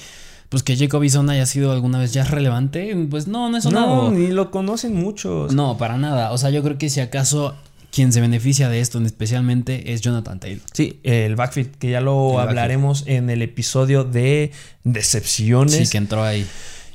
pues 0.50 0.64
que 0.64 0.76
Jacob 0.76 1.02
Eason 1.04 1.30
haya 1.30 1.46
sido 1.46 1.72
alguna 1.72 1.98
vez 2.00 2.12
ya 2.14 2.26
relevante, 2.26 2.94
pues 3.10 3.28
no, 3.28 3.50
no 3.50 3.58
es 3.58 3.64
No, 3.66 3.72
sonado. 3.72 4.12
ni 4.12 4.28
lo 4.28 4.52
conocen 4.52 4.96
muchos. 4.96 5.54
No, 5.54 5.78
para 5.78 5.98
nada. 5.98 6.32
O 6.32 6.38
sea, 6.38 6.50
yo 6.50 6.62
creo 6.62 6.78
que 6.78 6.90
si 6.90 7.00
acaso 7.00 7.56
quien 7.92 8.14
se 8.14 8.22
beneficia 8.22 8.70
de 8.70 8.80
esto 8.80 9.04
especialmente 9.04 9.94
es 9.94 10.02
Jonathan 10.02 10.40
Taylor. 10.40 10.64
Sí, 10.74 11.00
el 11.04 11.36
backfield, 11.36 11.76
que 11.78 11.90
ya 11.92 12.02
lo 12.02 12.30
El 12.32 12.36
backfield. 12.36 12.50
hablaremos 12.50 13.04
en 13.08 13.30
el 13.30 13.42
episodio 13.42 14.04
de 14.04 14.52
decepciones. 14.84 15.76
Sí, 15.76 15.88
que 15.92 15.98
entró 15.98 16.24
ahí. 16.24 16.46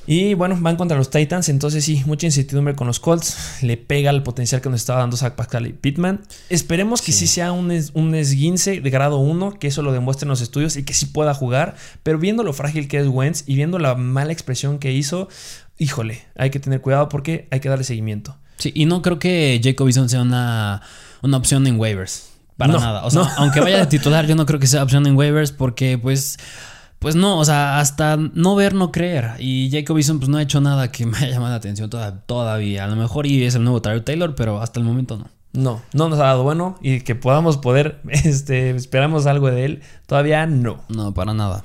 Y 0.09 0.35
bueno, 0.35 0.56
van 0.61 0.76
contra 0.76 0.96
los 0.96 1.11
Titans, 1.11 1.48
entonces 1.48 1.85
sí, 1.85 2.02
mucha 2.06 2.26
incertidumbre 2.26 2.76
con 2.76 2.87
los 2.87 3.00
Colts. 3.00 3.61
Le 3.62 3.76
pega 3.76 4.11
el 4.11 4.22
potencial 4.22 4.61
que 4.61 4.68
nos 4.68 4.80
estaba 4.80 5.00
dando 5.00 5.16
Zach 5.16 5.35
Pascal 5.35 5.66
y 5.66 5.72
Pittman. 5.72 6.20
Esperemos 6.48 7.02
que 7.02 7.11
sí, 7.11 7.26
Sí. 7.26 7.35
sea 7.35 7.50
un, 7.50 7.72
es- 7.72 7.90
un 7.92 8.14
esguince 8.14 8.80
de 8.80 8.90
grado 8.90 9.18
1, 9.18 9.59
que 9.59 9.66
eso 9.66 9.82
lo 9.82 9.90
demuestren 9.92 10.28
los 10.28 10.40
estudios 10.42 10.76
y 10.76 10.85
que 10.85 10.94
sí 10.94 11.06
pueda 11.06 11.35
jugar. 11.35 11.74
Pero 12.04 12.18
viendo 12.20 12.44
lo 12.44 12.52
frágil 12.52 12.87
que 12.87 12.98
es 13.00 13.09
Wentz 13.09 13.42
y 13.48 13.56
viendo 13.56 13.80
la 13.80 13.96
mala 13.96 14.32
expresión 14.32 14.78
que 14.78 14.92
hizo, 14.92 15.28
híjole, 15.76 16.22
hay 16.37 16.50
que 16.50 16.61
tener 16.61 16.80
cuidado 16.80 17.09
porque 17.09 17.48
hay 17.50 17.59
que 17.59 17.68
darle 17.68 17.85
seguimiento. 17.85 18.37
Sí, 18.59 18.73
y 18.75 18.87
no 18.87 19.03
creo 19.03 19.19
que 19.19 19.61
Jacob 19.62 19.87
Eason 19.88 20.09
sea 20.09 20.23
una, 20.23 20.83
una 21.23 21.37
opción 21.37 21.66
en 21.66 21.79
waivers. 21.79 22.31
Para 22.57 22.73
No, 22.73 22.81
nada. 22.81 23.05
O 23.05 23.11
sea, 23.11 23.23
no. 23.23 23.29
aunque 23.37 23.61
vaya 23.61 23.79
de 23.79 23.87
titular, 23.87 24.27
yo 24.27 24.35
no 24.35 24.47
creo 24.47 24.59
que 24.59 24.66
sea 24.66 24.83
opción 24.83 25.07
en 25.07 25.16
waivers 25.16 25.53
porque, 25.53 25.99
pues. 25.99 26.38
Pues 26.99 27.14
no, 27.14 27.38
o 27.38 27.45
sea, 27.45 27.79
hasta 27.79 28.16
no 28.16 28.55
ver, 28.57 28.73
no 28.75 28.90
creer. 28.90 29.33
Y 29.38 29.69
Jacob 29.71 29.99
Eason, 29.99 30.19
pues 30.19 30.31
no 30.31 30.38
ha 30.38 30.42
hecho 30.42 30.62
nada 30.62 30.90
que 30.90 31.05
me 31.07 31.19
haya 31.19 31.29
llamado 31.29 31.51
la 31.51 31.57
atención 31.57 31.90
toda- 31.90 32.21
todavía. 32.23 32.85
A 32.85 32.87
lo 32.87 32.97
mejor 32.97 33.27
y 33.27 33.45
es 33.45 33.55
el 33.55 33.62
nuevo 33.64 33.83
Tyler 33.83 34.03
Taylor, 34.03 34.35
pero 34.35 34.62
hasta 34.62 34.81
el 34.81 34.87
momento 34.87 35.19
no. 35.19 35.29
No, 35.53 35.83
no 35.92 36.09
nos 36.09 36.19
ha 36.19 36.25
dado 36.25 36.42
bueno 36.42 36.79
y 36.83 37.01
que 37.01 37.14
podamos 37.14 37.59
poder, 37.59 38.01
este, 38.09 38.71
esperamos 38.71 39.27
algo 39.27 39.51
de 39.51 39.66
él. 39.66 39.83
Todavía 40.07 40.47
no. 40.47 40.83
No, 40.88 41.12
para 41.12 41.35
nada. 41.35 41.64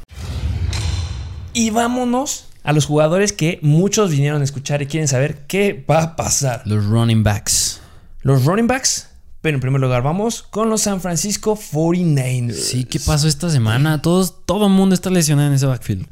Y 1.53 1.69
vámonos 1.69 2.45
a 2.63 2.73
los 2.73 2.85
jugadores 2.85 3.33
que 3.33 3.59
muchos 3.61 4.11
vinieron 4.11 4.41
a 4.41 4.43
escuchar 4.43 4.81
y 4.81 4.87
quieren 4.87 5.07
saber 5.07 5.45
qué 5.47 5.85
va 5.89 6.01
a 6.03 6.15
pasar. 6.15 6.61
Los 6.65 6.85
running 6.85 7.23
backs. 7.23 7.81
Los 8.21 8.45
running 8.45 8.67
backs. 8.67 9.07
Pero 9.41 9.55
en 9.57 9.61
primer 9.61 9.81
lugar 9.81 10.03
vamos 10.03 10.43
con 10.43 10.69
los 10.69 10.81
San 10.81 11.01
Francisco 11.01 11.55
49ers. 11.57 12.53
Sí, 12.53 12.83
¿qué 12.85 12.99
pasó 12.99 13.27
esta 13.27 13.49
semana? 13.49 13.99
Todos, 14.01 14.45
todo 14.45 14.67
el 14.67 14.73
mundo 14.73 14.93
está 14.93 15.09
lesionado 15.09 15.47
en 15.47 15.55
ese 15.55 15.65
backfield. 15.65 16.05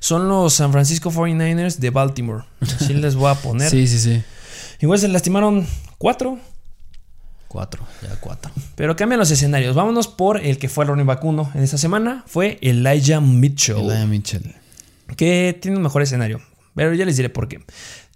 Son 0.00 0.26
los 0.28 0.54
San 0.54 0.72
Francisco 0.72 1.10
49ers 1.12 1.76
de 1.76 1.90
Baltimore. 1.90 2.44
Así 2.60 2.94
les 2.94 3.14
voy 3.14 3.30
a 3.30 3.34
poner. 3.34 3.68
Sí, 3.70 3.86
sí, 3.86 3.98
sí. 3.98 4.22
Igual 4.80 4.98
se 4.98 5.08
lastimaron 5.08 5.66
cuatro, 5.98 6.38
Cuatro, 7.46 7.86
ya 8.02 8.16
cuatro. 8.18 8.50
pero 8.74 8.96
cambian 8.96 9.18
los 9.18 9.30
escenarios. 9.30 9.76
Vámonos 9.76 10.08
por 10.08 10.38
el 10.42 10.56
que 10.56 10.70
fue 10.70 10.84
el 10.84 10.88
running 10.88 11.06
back 11.06 11.22
1 11.22 11.50
en 11.54 11.62
esta 11.62 11.76
semana. 11.76 12.24
Fue 12.26 12.58
Elijah 12.62 13.20
Mitchell. 13.20 13.76
Elijah 13.76 14.06
Mitchell. 14.06 14.54
Que 15.16 15.58
tiene 15.60 15.76
un 15.76 15.82
mejor 15.82 16.02
escenario. 16.02 16.40
Pero 16.74 16.94
ya 16.94 17.04
les 17.04 17.16
diré 17.16 17.28
por 17.28 17.48
qué. 17.48 17.60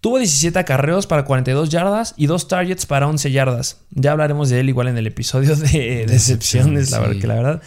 Tuvo 0.00 0.18
17 0.18 0.58
acarreos 0.58 1.06
para 1.06 1.24
42 1.24 1.68
yardas 1.68 2.14
y 2.16 2.26
2 2.26 2.48
targets 2.48 2.86
para 2.86 3.08
11 3.08 3.30
yardas. 3.32 3.82
Ya 3.90 4.12
hablaremos 4.12 4.48
de 4.48 4.60
él 4.60 4.68
igual 4.68 4.88
en 4.88 4.96
el 4.96 5.06
episodio 5.06 5.56
de 5.56 6.06
decepciones, 6.06 6.90
la 6.90 6.98
sí. 6.98 7.02
verdad 7.02 7.20
que 7.20 7.26
la 7.26 7.34
verdad. 7.34 7.62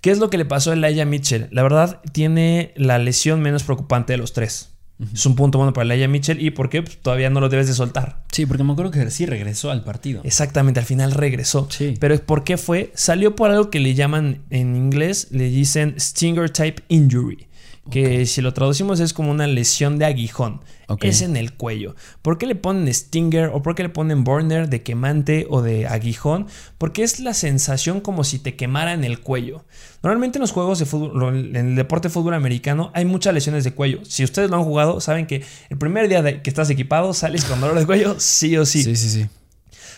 ¿Qué 0.00 0.10
es 0.10 0.18
lo 0.18 0.30
que 0.30 0.38
le 0.38 0.44
pasó 0.44 0.70
a 0.70 0.74
Elijah 0.74 1.04
Mitchell? 1.04 1.48
La 1.50 1.62
verdad, 1.62 2.00
tiene 2.12 2.72
la 2.76 2.98
lesión 2.98 3.40
menos 3.40 3.64
preocupante 3.64 4.12
de 4.12 4.18
los 4.18 4.32
tres. 4.32 4.70
Es 5.14 5.26
un 5.26 5.36
punto 5.36 5.58
bueno 5.58 5.72
para 5.72 5.84
Elijah 5.84 6.08
Mitchell. 6.08 6.42
¿Y 6.42 6.50
por 6.50 6.68
qué? 6.70 6.82
Pues 6.82 6.98
todavía 6.98 7.30
no 7.30 7.40
lo 7.40 7.48
debes 7.48 7.68
de 7.68 7.74
soltar. 7.74 8.24
Sí, 8.32 8.46
porque 8.46 8.64
me 8.64 8.72
acuerdo 8.72 8.90
que 8.90 9.10
sí 9.10 9.26
regresó 9.26 9.70
al 9.70 9.84
partido. 9.84 10.20
Exactamente, 10.24 10.80
al 10.80 10.86
final 10.86 11.12
regresó. 11.12 11.68
Sí. 11.70 11.94
Pero 12.00 12.18
¿por 12.24 12.42
qué 12.42 12.56
fue? 12.56 12.90
Salió 12.94 13.36
por 13.36 13.50
algo 13.50 13.70
que 13.70 13.78
le 13.78 13.94
llaman 13.94 14.42
en 14.50 14.74
inglés, 14.74 15.28
le 15.30 15.44
dicen 15.44 15.94
Stinger 15.98 16.50
Type 16.50 16.82
Injury. 16.88 17.47
Que 17.90 18.26
si 18.26 18.40
lo 18.40 18.52
traducimos 18.54 19.00
es 19.00 19.12
como 19.12 19.30
una 19.30 19.46
lesión 19.46 19.98
de 19.98 20.04
aguijón. 20.04 20.60
Es 21.00 21.20
en 21.20 21.36
el 21.36 21.52
cuello. 21.52 21.94
¿Por 22.22 22.38
qué 22.38 22.46
le 22.46 22.54
ponen 22.54 22.92
stinger 22.92 23.50
o 23.52 23.62
por 23.62 23.74
qué 23.74 23.82
le 23.82 23.88
ponen 23.90 24.24
burner 24.24 24.70
de 24.70 24.82
quemante 24.82 25.46
o 25.50 25.60
de 25.60 25.86
aguijón? 25.86 26.46
Porque 26.78 27.02
es 27.02 27.20
la 27.20 27.34
sensación 27.34 28.00
como 28.00 28.24
si 28.24 28.38
te 28.38 28.56
quemara 28.56 28.94
en 28.94 29.04
el 29.04 29.20
cuello. 29.20 29.64
Normalmente 30.02 30.38
en 30.38 30.42
los 30.42 30.52
juegos 30.52 30.78
de 30.78 30.86
fútbol, 30.86 31.36
en 31.36 31.56
el 31.56 31.76
deporte 31.76 32.08
de 32.08 32.14
fútbol 32.14 32.34
americano, 32.34 32.90
hay 32.94 33.04
muchas 33.04 33.34
lesiones 33.34 33.64
de 33.64 33.72
cuello. 33.72 34.00
Si 34.04 34.24
ustedes 34.24 34.50
lo 34.50 34.56
han 34.56 34.64
jugado, 34.64 35.00
saben 35.00 35.26
que 35.26 35.44
el 35.68 35.76
primer 35.78 36.08
día 36.08 36.22
de 36.22 36.40
que 36.40 36.48
estás 36.48 36.70
equipado, 36.70 37.12
sales 37.12 37.44
con 37.44 37.60
dolor 37.60 37.78
de 37.78 37.84
cuello, 37.86 38.16
sí 38.18 38.56
o 38.56 38.64
sí. 38.64 38.82
Sí, 38.82 38.96
sí, 38.96 39.10
sí. 39.10 39.26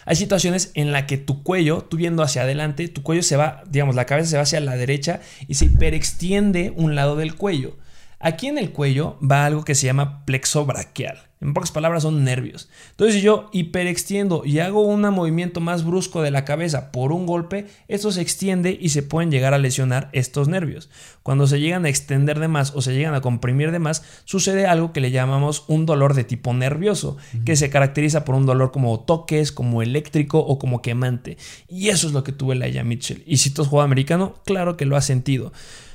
Hay 0.06 0.16
situaciones 0.16 0.70
en 0.74 0.92
las 0.92 1.04
que 1.04 1.18
tu 1.18 1.42
cuello, 1.42 1.82
tú 1.82 1.96
viendo 1.96 2.22
hacia 2.22 2.42
adelante, 2.42 2.88
tu 2.88 3.02
cuello 3.02 3.22
se 3.22 3.36
va, 3.36 3.62
digamos, 3.68 3.94
la 3.94 4.06
cabeza 4.06 4.30
se 4.30 4.36
va 4.36 4.42
hacia 4.42 4.60
la 4.60 4.76
derecha 4.76 5.20
y 5.46 5.54
se 5.54 5.66
hiperextiende 5.66 6.72
un 6.76 6.94
lado 6.94 7.16
del 7.16 7.34
cuello. 7.34 7.76
Aquí 8.18 8.48
en 8.48 8.58
el 8.58 8.72
cuello 8.72 9.18
va 9.20 9.46
algo 9.46 9.64
que 9.64 9.74
se 9.74 9.86
llama 9.86 10.24
plexo 10.26 10.66
braquial. 10.66 11.29
En 11.40 11.55
pocas 11.55 11.72
palabras 11.72 12.03
son 12.03 12.22
nervios. 12.22 12.68
Entonces 12.90 13.16
si 13.16 13.22
yo 13.22 13.48
hiperextiendo 13.53 14.42
y 14.44 14.59
hago 14.59 14.83
un 14.83 15.00
movimiento 15.00 15.61
más 15.61 15.85
brusco 15.85 16.20
de 16.20 16.31
la 16.31 16.44
cabeza 16.44 16.92
por 16.92 17.12
un 17.12 17.24
golpe, 17.24 17.66
esto 17.88 18.12
se 18.12 18.20
extiende 18.20 18.76
y 18.79 18.90
se 18.90 19.03
pueden 19.03 19.31
llegar 19.31 19.55
a 19.55 19.59
lesionar 19.59 20.11
estos 20.12 20.48
nervios. 20.48 20.90
Cuando 21.22 21.46
se 21.46 21.59
llegan 21.59 21.87
a 21.87 21.88
extender 21.88 22.40
de 22.40 22.48
más 22.48 22.72
o 22.74 22.83
se 22.83 22.94
llegan 22.94 23.14
a 23.14 23.22
comprimir 23.22 23.72
de 23.72 23.79
más, 23.79 24.03
sucede 24.24 24.66
algo 24.66 24.92
que 24.92 25.00
le 25.00 25.11
llamamos 25.11 25.64
un 25.66 25.87
dolor 25.87 26.12
de 26.12 26.24
tipo 26.24 26.53
nervioso, 26.53 27.16
que 27.46 27.57
se 27.57 27.70
caracteriza 27.70 28.24
por 28.24 28.35
un 28.35 28.44
dolor 28.44 28.70
como 28.70 29.00
toques, 29.00 29.50
como 29.50 29.81
eléctrico 29.81 30.40
o 30.40 30.59
como 30.59 30.83
quemante. 30.83 31.38
Y 31.68 31.88
eso 31.88 32.07
es 32.07 32.12
lo 32.12 32.22
que 32.22 32.33
tuvo 32.33 32.53
Laia 32.53 32.85
Mitchell. 32.85 33.22
Y 33.26 33.38
si 33.38 33.50
tú 33.50 33.62
has 33.62 33.68
jugado 33.68 33.87
americano, 33.87 34.35
claro 34.44 34.76
que 34.76 34.85
lo 34.85 34.96
has 34.96 35.07
sentido. 35.07 35.53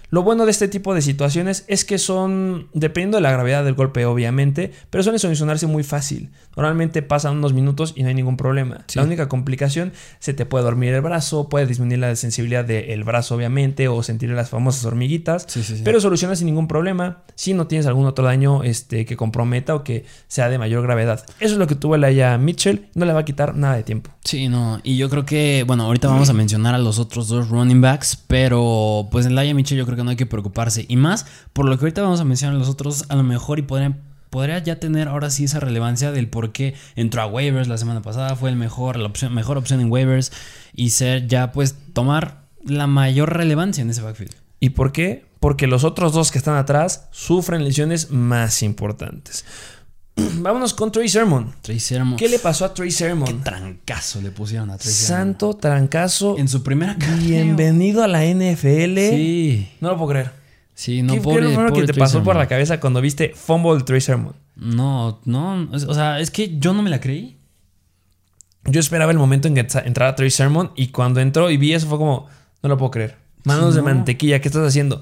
Lo 0.09 0.23
bueno 0.23 0.45
de 0.45 0.51
este 0.51 0.67
tipo 0.67 0.93
de 0.93 1.01
situaciones 1.01 1.65
es 1.67 1.83
que 1.85 1.97
son, 1.97 2.67
dependiendo 2.73 3.17
de 3.17 3.21
la 3.21 3.31
gravedad 3.31 3.63
del 3.63 3.73
golpe, 3.73 4.05
obviamente, 4.05 4.71
pero 4.89 5.03
suelen 5.03 5.19
solucionarse 5.19 5.67
muy 5.67 5.83
fácil. 5.83 6.31
Normalmente 6.55 7.01
pasan 7.01 7.37
unos 7.37 7.53
minutos 7.53 7.93
y 7.95 8.03
no 8.03 8.09
hay 8.09 8.15
ningún 8.15 8.37
problema. 8.37 8.83
Sí. 8.87 8.99
La 8.99 9.05
única 9.05 9.27
complicación, 9.27 9.91
se 10.19 10.33
te 10.33 10.45
puede 10.45 10.63
dormir 10.63 10.93
el 10.93 11.01
brazo, 11.01 11.49
puede 11.49 11.65
disminuir 11.65 11.99
la 11.99 12.15
sensibilidad 12.15 12.63
del 12.63 13.03
brazo, 13.03 13.35
obviamente, 13.35 13.87
o 13.87 14.03
sentir 14.03 14.29
las 14.29 14.49
famosas 14.49 14.85
hormiguitas, 14.85 15.45
Sí, 15.47 15.63
sí, 15.63 15.77
sí. 15.77 15.81
pero 15.83 15.99
soluciona 15.99 16.35
sin 16.35 16.45
ningún 16.47 16.67
problema 16.67 17.23
si 17.35 17.53
no 17.53 17.67
tienes 17.67 17.85
algún 17.87 18.05
otro 18.05 18.23
daño 18.25 18.63
este, 18.63 19.05
que 19.05 19.17
comprometa 19.17 19.75
o 19.75 19.83
que 19.83 20.05
sea 20.27 20.49
de 20.49 20.57
mayor 20.57 20.81
gravedad. 20.83 21.25
Eso 21.39 21.53
es 21.53 21.57
lo 21.59 21.67
que 21.67 21.75
tuvo 21.75 21.97
Laia 21.97 22.37
Mitchell, 22.37 22.87
no 22.95 23.05
le 23.05 23.13
va 23.13 23.19
a 23.21 23.25
quitar 23.25 23.55
nada 23.55 23.75
de 23.75 23.83
tiempo. 23.83 24.11
Sí, 24.23 24.47
no. 24.47 24.79
Y 24.83 24.97
yo 24.97 25.09
creo 25.09 25.25
que, 25.25 25.63
bueno, 25.67 25.83
ahorita 25.83 26.07
vamos 26.07 26.29
a 26.29 26.33
mencionar 26.33 26.73
a 26.73 26.77
los 26.79 26.99
otros 26.99 27.27
dos 27.27 27.49
running 27.49 27.81
backs, 27.81 28.15
pero 28.27 29.07
pues 29.11 29.25
en 29.25 29.35
Laia 29.35 29.53
Mitchell 29.53 29.77
yo 29.77 29.85
creo 29.85 29.94
que 29.95 30.03
no 30.03 30.09
hay 30.09 30.15
que 30.15 30.25
preocuparse. 30.25 30.85
Y 30.87 30.95
más, 30.95 31.25
por 31.53 31.67
lo 31.67 31.77
que 31.77 31.85
ahorita 31.85 32.01
vamos 32.01 32.19
a 32.19 32.25
mencionar 32.25 32.57
los 32.57 32.69
otros, 32.69 33.05
a 33.09 33.15
lo 33.15 33.23
mejor 33.23 33.59
y 33.59 33.63
podrían 33.63 34.01
podría 34.35 34.59
ya 34.59 34.81
tener 34.81 35.07
ahora 35.07 35.29
sí 35.29 35.45
esa 35.45 35.61
relevancia 35.61 36.11
del 36.11 36.27
por 36.27 36.51
qué 36.51 36.75
entró 36.97 37.21
a 37.21 37.25
waivers 37.25 37.69
la 37.69 37.77
semana 37.77 38.01
pasada, 38.01 38.35
fue 38.35 38.49
el 38.49 38.57
mejor, 38.57 38.97
la 38.97 39.07
opción, 39.07 39.33
mejor 39.33 39.57
opción 39.57 39.79
en 39.79 39.89
waivers 39.89 40.33
y 40.73 40.89
ser 40.89 41.27
ya 41.27 41.53
pues 41.53 41.77
tomar 41.93 42.43
la 42.61 42.85
mayor 42.85 43.37
relevancia 43.37 43.81
en 43.81 43.91
ese 43.91 44.01
backfield. 44.01 44.35
¿Y 44.59 44.71
por 44.71 44.91
qué? 44.91 45.23
Porque 45.39 45.67
los 45.67 45.85
otros 45.85 46.11
dos 46.11 46.31
que 46.31 46.37
están 46.37 46.57
atrás 46.57 47.07
sufren 47.11 47.63
lesiones 47.63 48.11
más 48.11 48.61
importantes. 48.61 49.45
Vámonos 50.39 50.73
con 50.73 50.91
Trey 50.91 51.09
Sermon. 51.09 51.53
Trey 51.61 51.79
Sermon. 51.79 52.15
¿Qué 52.17 52.29
le 52.29 52.39
pasó 52.39 52.65
a 52.65 52.73
Trey 52.73 52.89
Qué 52.89 52.95
Sermon? 52.95 53.41
trancazo 53.43 54.21
le 54.21 54.31
pusieron 54.31 54.69
a 54.71 54.77
Trey 54.77 54.93
Sermon. 54.93 55.25
Santo 55.25 55.53
trancazo. 55.55 56.37
En 56.37 56.47
su 56.47 56.63
primera 56.63 56.95
carrera. 56.97 57.19
Bienvenido 57.19 58.03
a 58.03 58.07
la 58.07 58.23
NFL. 58.25 58.97
Sí. 59.09 59.69
No 59.81 59.89
lo 59.89 59.97
puedo 59.97 60.09
creer. 60.11 60.31
Sí, 60.73 61.01
no 61.01 61.13
¿Qué 61.13 61.21
pobre, 61.21 61.37
fue 61.37 61.41
lo 61.43 61.49
primero 61.51 61.73
que 61.73 61.81
te 61.81 61.93
Trey 61.93 61.99
pasó 61.99 62.23
por 62.23 62.35
la 62.35 62.47
cabeza 62.47 62.79
cuando 62.79 63.01
viste 63.01 63.33
fumble 63.35 63.81
Trey 63.83 64.01
Sermon? 64.01 64.35
No, 64.57 65.19
no, 65.25 65.69
o 65.71 65.93
sea, 65.93 66.19
es 66.19 66.31
que 66.31 66.57
yo 66.59 66.73
no 66.73 66.81
me 66.81 66.89
la 66.89 66.99
creí. 66.99 67.37
Yo 68.65 68.79
esperaba 68.79 69.11
el 69.11 69.17
momento 69.17 69.47
en 69.47 69.53
que 69.55 69.61
entra- 69.61 69.83
entrara 69.85 70.15
Trey 70.15 70.31
Sermon 70.31 70.71
y 70.75 70.87
cuando 70.87 71.19
entró 71.19 71.49
y 71.51 71.57
vi 71.57 71.73
eso 71.73 71.87
fue 71.87 71.97
como, 71.97 72.27
no 72.63 72.69
lo 72.69 72.77
puedo 72.77 72.91
creer. 72.91 73.15
Manos 73.43 73.73
Sí, 73.73 73.75
de 73.77 73.81
mantequilla, 73.83 74.39
¿qué 74.41 74.47
estás 74.47 74.67
haciendo? 74.67 75.01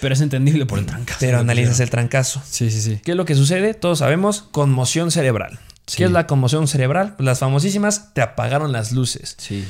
Pero 0.00 0.14
es 0.14 0.20
entendible 0.20 0.66
por 0.66 0.78
el 0.78 0.86
trancazo. 0.86 1.18
Pero 1.20 1.38
analizas 1.38 1.80
el 1.80 1.90
trancazo. 1.90 2.42
Sí, 2.48 2.70
sí, 2.70 2.80
sí. 2.80 3.00
¿Qué 3.04 3.12
es 3.12 3.16
lo 3.16 3.24
que 3.24 3.34
sucede? 3.34 3.74
Todos 3.74 3.98
sabemos, 3.98 4.42
conmoción 4.50 5.10
cerebral. 5.10 5.58
Sí. 5.86 5.98
¿Qué 5.98 6.04
es 6.04 6.10
la 6.10 6.26
conmoción 6.26 6.68
cerebral? 6.68 7.14
Pues 7.16 7.24
las 7.26 7.40
famosísimas 7.40 8.14
te 8.14 8.22
apagaron 8.22 8.72
las 8.72 8.92
luces. 8.92 9.36
Sí. 9.38 9.66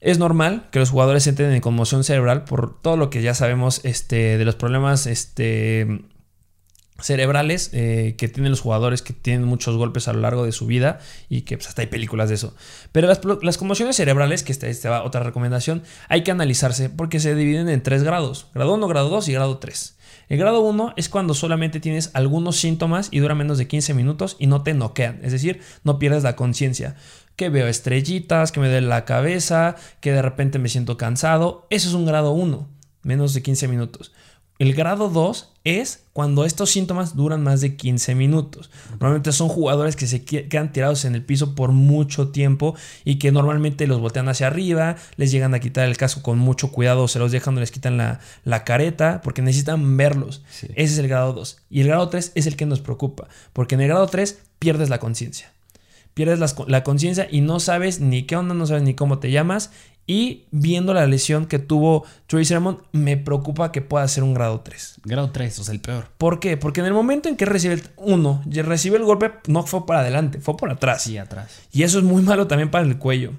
Es 0.00 0.18
normal 0.18 0.64
que 0.70 0.80
los 0.80 0.90
jugadores 0.90 1.26
entren 1.26 1.52
en 1.52 1.60
conmoción 1.60 2.02
cerebral 2.02 2.44
por 2.44 2.80
todo 2.80 2.96
lo 2.96 3.08
que 3.08 3.22
ya 3.22 3.34
sabemos 3.34 3.80
este, 3.84 4.36
de 4.36 4.44
los 4.44 4.56
problemas 4.56 5.06
este, 5.06 6.02
cerebrales 7.00 7.70
eh, 7.72 8.14
que 8.16 8.28
tienen 8.28 8.50
los 8.50 8.60
jugadores 8.60 9.02
que 9.02 9.12
tienen 9.12 9.46
muchos 9.46 9.76
golpes 9.76 10.08
a 10.08 10.12
lo 10.12 10.20
largo 10.20 10.44
de 10.44 10.52
su 10.52 10.66
vida 10.66 11.00
y 11.28 11.42
que 11.42 11.56
pues, 11.56 11.68
hasta 11.68 11.82
hay 11.82 11.88
películas 11.88 12.28
de 12.28 12.36
eso. 12.36 12.54
Pero 12.92 13.08
las, 13.08 13.58
conmociones 13.58 13.96
cerebrales, 13.96 14.42
que 14.42 14.52
esta 14.52 14.68
esta 14.68 14.90
va 14.90 15.04
otra 15.04 15.22
recomendación, 15.22 15.82
hay 16.08 16.22
que 16.22 16.30
analizarse 16.30 16.90
porque 16.90 17.20
se 17.20 17.34
dividen 17.34 17.68
en 17.68 17.82
tres 17.82 18.02
grados. 18.02 18.48
Grado 18.54 18.74
1, 18.74 18.88
grado 18.88 19.08
2 19.08 19.28
y 19.28 19.32
grado 19.32 19.58
3. 19.58 19.96
El 20.28 20.38
grado 20.38 20.60
1 20.60 20.94
es 20.96 21.08
cuando 21.08 21.34
solamente 21.34 21.80
tienes 21.80 22.10
algunos 22.14 22.56
síntomas 22.56 23.08
y 23.10 23.18
dura 23.18 23.34
menos 23.34 23.58
de 23.58 23.68
15 23.68 23.94
minutos 23.94 24.36
y 24.38 24.46
no 24.46 24.62
te 24.62 24.72
noquean, 24.72 25.20
es 25.22 25.32
decir, 25.32 25.60
no 25.84 25.98
pierdes 25.98 26.22
la 26.22 26.36
conciencia. 26.36 26.96
Que 27.36 27.48
veo 27.48 27.66
estrellitas, 27.66 28.52
que 28.52 28.60
me 28.60 28.68
duele 28.68 28.86
la 28.86 29.04
cabeza, 29.04 29.76
que 30.00 30.12
de 30.12 30.22
repente 30.22 30.58
me 30.58 30.68
siento 30.68 30.96
cansado. 30.96 31.66
Eso 31.70 31.88
es 31.88 31.94
un 31.94 32.06
grado 32.06 32.32
1, 32.32 32.68
menos 33.02 33.34
de 33.34 33.42
15 33.42 33.68
minutos. 33.68 34.12
El 34.62 34.74
grado 34.74 35.08
2 35.08 35.48
es 35.64 36.04
cuando 36.12 36.44
estos 36.44 36.70
síntomas 36.70 37.16
duran 37.16 37.42
más 37.42 37.60
de 37.60 37.74
15 37.76 38.14
minutos. 38.14 38.70
Normalmente 38.92 39.32
son 39.32 39.48
jugadores 39.48 39.96
que 39.96 40.06
se 40.06 40.24
que- 40.24 40.46
quedan 40.48 40.72
tirados 40.72 41.04
en 41.04 41.16
el 41.16 41.24
piso 41.24 41.56
por 41.56 41.72
mucho 41.72 42.28
tiempo 42.28 42.76
y 43.04 43.18
que 43.18 43.32
normalmente 43.32 43.88
los 43.88 43.98
voltean 44.00 44.28
hacia 44.28 44.46
arriba, 44.46 44.94
les 45.16 45.32
llegan 45.32 45.52
a 45.54 45.58
quitar 45.58 45.88
el 45.88 45.96
casco 45.96 46.22
con 46.22 46.38
mucho 46.38 46.70
cuidado, 46.70 47.08
se 47.08 47.18
los 47.18 47.32
dejan 47.32 47.56
o 47.56 47.60
les 47.60 47.72
quitan 47.72 47.96
la, 47.96 48.20
la 48.44 48.62
careta 48.62 49.20
porque 49.24 49.42
necesitan 49.42 49.96
verlos. 49.96 50.42
Sí. 50.48 50.68
Ese 50.76 50.92
es 50.94 50.98
el 50.98 51.08
grado 51.08 51.32
2. 51.32 51.56
Y 51.68 51.80
el 51.80 51.88
grado 51.88 52.08
3 52.08 52.30
es 52.36 52.46
el 52.46 52.54
que 52.54 52.64
nos 52.66 52.78
preocupa, 52.80 53.26
porque 53.52 53.74
en 53.74 53.80
el 53.80 53.88
grado 53.88 54.06
3 54.06 54.38
pierdes 54.60 54.90
la 54.90 54.98
conciencia. 55.00 55.50
Pierdes 56.14 56.38
las- 56.38 56.56
la 56.66 56.82
conciencia 56.84 57.26
y 57.30 57.40
no 57.40 57.60
sabes 57.60 58.00
ni 58.00 58.24
qué 58.24 58.36
onda, 58.36 58.54
no 58.54 58.66
sabes 58.66 58.82
ni 58.82 58.94
cómo 58.94 59.18
te 59.18 59.30
llamas. 59.30 59.70
Y 60.04 60.46
viendo 60.50 60.94
la 60.94 61.06
lesión 61.06 61.46
que 61.46 61.60
tuvo 61.60 62.04
Trey 62.26 62.44
Sermon, 62.44 62.82
me 62.90 63.16
preocupa 63.16 63.70
que 63.70 63.82
pueda 63.82 64.06
ser 64.08 64.24
un 64.24 64.34
grado 64.34 64.60
3. 64.60 64.96
Grado 65.04 65.30
3, 65.30 65.58
o 65.60 65.64
sea, 65.64 65.72
el 65.74 65.80
peor. 65.80 66.08
¿Por 66.18 66.40
qué? 66.40 66.56
Porque 66.56 66.80
en 66.80 66.86
el 66.86 66.92
momento 66.92 67.28
en 67.28 67.36
que 67.36 67.44
recibe 67.46 67.74
el 67.74 67.82
uno, 67.96 68.42
y 68.50 68.60
recibe 68.62 68.96
el 68.96 69.04
golpe, 69.04 69.30
no 69.46 69.62
fue 69.62 69.86
para 69.86 70.00
adelante, 70.00 70.40
fue 70.40 70.56
por 70.56 70.70
atrás. 70.70 71.02
Sí, 71.02 71.18
atrás. 71.18 71.50
Y 71.72 71.84
eso 71.84 71.98
es 71.98 72.04
muy 72.04 72.20
malo 72.22 72.48
también 72.48 72.70
para 72.70 72.84
el 72.84 72.98
cuello. 72.98 73.32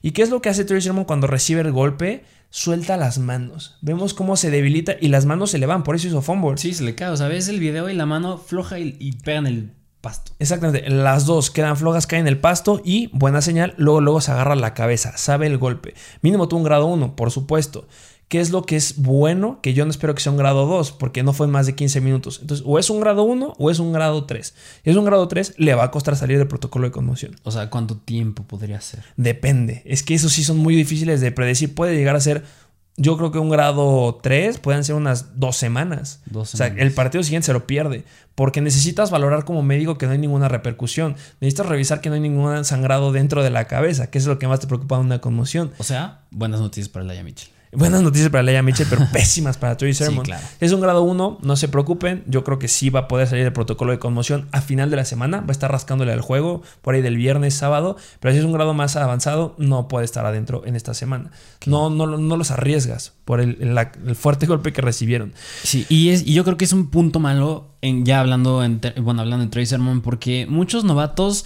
¿Y 0.00 0.12
qué 0.12 0.22
es 0.22 0.30
lo 0.30 0.40
que 0.40 0.48
hace 0.48 0.64
Trey 0.64 0.80
Sermon 0.80 1.04
cuando 1.04 1.26
recibe 1.26 1.60
el 1.60 1.70
golpe? 1.72 2.24
Suelta 2.48 2.96
las 2.96 3.18
manos. 3.18 3.76
Vemos 3.82 4.14
cómo 4.14 4.36
se 4.36 4.50
debilita 4.50 4.94
y 4.98 5.08
las 5.08 5.26
manos 5.26 5.50
se 5.50 5.58
le 5.58 5.66
van, 5.66 5.82
por 5.82 5.96
eso 5.96 6.06
hizo 6.06 6.22
fumble. 6.22 6.56
Sí, 6.56 6.72
se 6.72 6.84
le 6.84 6.94
cae. 6.94 7.08
O 7.10 7.16
sea, 7.18 7.28
ves 7.28 7.48
el 7.48 7.60
video 7.60 7.90
y 7.90 7.94
la 7.94 8.06
mano 8.06 8.38
floja 8.38 8.78
y, 8.78 8.96
y 9.00 9.10
el 9.28 9.72
pasto. 10.06 10.30
Exactamente, 10.38 10.88
las 10.88 11.26
dos 11.26 11.50
quedan 11.50 11.76
flojas, 11.76 12.06
caen 12.06 12.22
en 12.22 12.28
el 12.28 12.38
pasto 12.38 12.80
y, 12.84 13.08
buena 13.12 13.42
señal, 13.42 13.74
luego, 13.76 14.00
luego 14.00 14.20
se 14.20 14.30
agarra 14.30 14.54
la 14.54 14.72
cabeza, 14.72 15.16
sabe 15.16 15.48
el 15.48 15.58
golpe. 15.58 15.94
Mínimo 16.22 16.46
tuvo 16.46 16.60
un 16.60 16.64
grado 16.64 16.86
1, 16.86 17.16
por 17.16 17.32
supuesto. 17.32 17.88
¿Qué 18.28 18.40
es 18.40 18.50
lo 18.50 18.62
que 18.62 18.76
es 18.76 19.00
bueno? 19.00 19.60
Que 19.62 19.72
yo 19.74 19.84
no 19.84 19.90
espero 19.90 20.14
que 20.14 20.20
sea 20.20 20.30
un 20.30 20.38
grado 20.38 20.66
2, 20.66 20.92
porque 20.92 21.24
no 21.24 21.32
fue 21.32 21.48
más 21.48 21.66
de 21.66 21.74
15 21.74 22.00
minutos. 22.00 22.38
Entonces, 22.40 22.64
o 22.66 22.78
es 22.78 22.88
un 22.88 23.00
grado 23.00 23.24
1 23.24 23.54
o 23.58 23.70
es 23.70 23.80
un 23.80 23.92
grado 23.92 24.24
3. 24.24 24.54
Si 24.84 24.90
es 24.90 24.96
un 24.96 25.04
grado 25.04 25.26
3, 25.26 25.54
le 25.58 25.74
va 25.74 25.84
a 25.84 25.90
costar 25.90 26.16
salir 26.16 26.38
del 26.38 26.46
protocolo 26.46 26.86
de 26.86 26.92
conmoción. 26.92 27.36
O 27.42 27.50
sea, 27.50 27.68
¿cuánto 27.68 27.96
tiempo 27.96 28.44
podría 28.44 28.80
ser? 28.80 29.02
Depende. 29.16 29.82
Es 29.84 30.02
que 30.02 30.14
esos 30.14 30.32
sí 30.32 30.44
son 30.44 30.58
muy 30.58 30.76
difíciles 30.76 31.20
de 31.20 31.32
predecir. 31.32 31.74
Puede 31.74 31.96
llegar 31.96 32.14
a 32.14 32.20
ser, 32.20 32.44
yo 32.96 33.16
creo 33.18 33.30
que 33.30 33.38
un 33.38 33.50
grado 33.50 34.18
3 34.22 34.58
pueden 34.58 34.82
ser 34.84 34.94
unas 34.94 35.38
dos 35.38 35.56
semanas. 35.56 36.20
Dos 36.26 36.54
O 36.54 36.56
sea, 36.56 36.66
semanas. 36.68 36.86
el 36.86 36.92
partido 36.94 37.22
siguiente 37.22 37.46
se 37.46 37.52
lo 37.52 37.66
pierde. 37.66 38.04
Porque 38.34 38.60
necesitas 38.60 39.10
valorar 39.10 39.44
como 39.44 39.62
médico 39.62 39.96
que 39.98 40.06
no 40.06 40.12
hay 40.12 40.18
ninguna 40.18 40.48
repercusión. 40.48 41.16
Necesitas 41.40 41.66
revisar 41.66 42.00
que 42.00 42.08
no 42.10 42.14
hay 42.14 42.20
ningún 42.20 42.64
sangrado 42.64 43.12
dentro 43.12 43.42
de 43.42 43.50
la 43.50 43.66
cabeza, 43.66 44.10
que 44.10 44.18
es 44.18 44.26
lo 44.26 44.38
que 44.38 44.46
más 44.48 44.60
te 44.60 44.66
preocupa 44.66 44.96
en 44.96 45.02
una 45.02 45.20
conmoción. 45.20 45.72
O 45.78 45.84
sea, 45.84 46.20
buenas 46.30 46.60
noticias 46.60 46.88
para 46.88 47.04
Laia 47.04 47.22
Mitchell. 47.24 47.50
Buenas 47.76 48.02
noticias 48.02 48.30
para 48.30 48.42
Leia 48.42 48.62
Mitchell, 48.62 48.86
pero 48.88 49.06
pésimas 49.12 49.58
para 49.58 49.76
Trey 49.76 49.92
Sermon. 49.94 50.24
claro. 50.24 50.42
Es 50.60 50.72
un 50.72 50.80
grado 50.80 51.02
1, 51.02 51.38
no 51.42 51.56
se 51.56 51.68
preocupen. 51.68 52.24
Yo 52.26 52.42
creo 52.42 52.58
que 52.58 52.68
sí 52.68 52.90
va 52.90 53.00
a 53.00 53.08
poder 53.08 53.28
salir 53.28 53.44
del 53.44 53.52
protocolo 53.52 53.92
de 53.92 53.98
conmoción 53.98 54.48
a 54.52 54.60
final 54.62 54.90
de 54.90 54.96
la 54.96 55.04
semana. 55.04 55.40
Va 55.40 55.48
a 55.48 55.52
estar 55.52 55.70
rascándole 55.70 56.12
al 56.12 56.20
juego 56.20 56.62
por 56.82 56.94
ahí 56.94 57.02
del 57.02 57.16
viernes, 57.16 57.54
sábado. 57.54 57.96
Pero 58.20 58.32
si 58.32 58.38
es 58.38 58.44
un 58.44 58.52
grado 58.52 58.72
más 58.74 58.96
avanzado, 58.96 59.54
no 59.58 59.88
puede 59.88 60.04
estar 60.04 60.24
adentro 60.26 60.62
en 60.66 60.74
esta 60.76 60.94
semana. 60.94 61.30
No, 61.66 61.90
no, 61.90 62.06
no 62.06 62.36
los 62.36 62.50
arriesgas 62.50 63.12
por 63.24 63.40
el, 63.40 63.58
la- 63.74 63.92
el 64.06 64.16
fuerte 64.16 64.46
golpe 64.46 64.72
que 64.72 64.80
recibieron. 64.82 65.32
Sí, 65.62 65.84
y, 65.88 66.08
es, 66.10 66.26
y 66.26 66.32
yo 66.34 66.44
creo 66.44 66.56
que 66.56 66.64
es 66.64 66.72
un 66.72 66.90
punto 66.90 67.20
malo, 67.20 67.68
en, 67.82 68.04
ya 68.06 68.20
hablando, 68.20 68.64
en, 68.64 68.80
bueno, 69.02 69.20
hablando 69.22 69.44
de 69.44 69.50
Trey 69.50 69.66
Sermon, 69.66 70.00
porque 70.00 70.46
muchos 70.48 70.84
novatos 70.84 71.44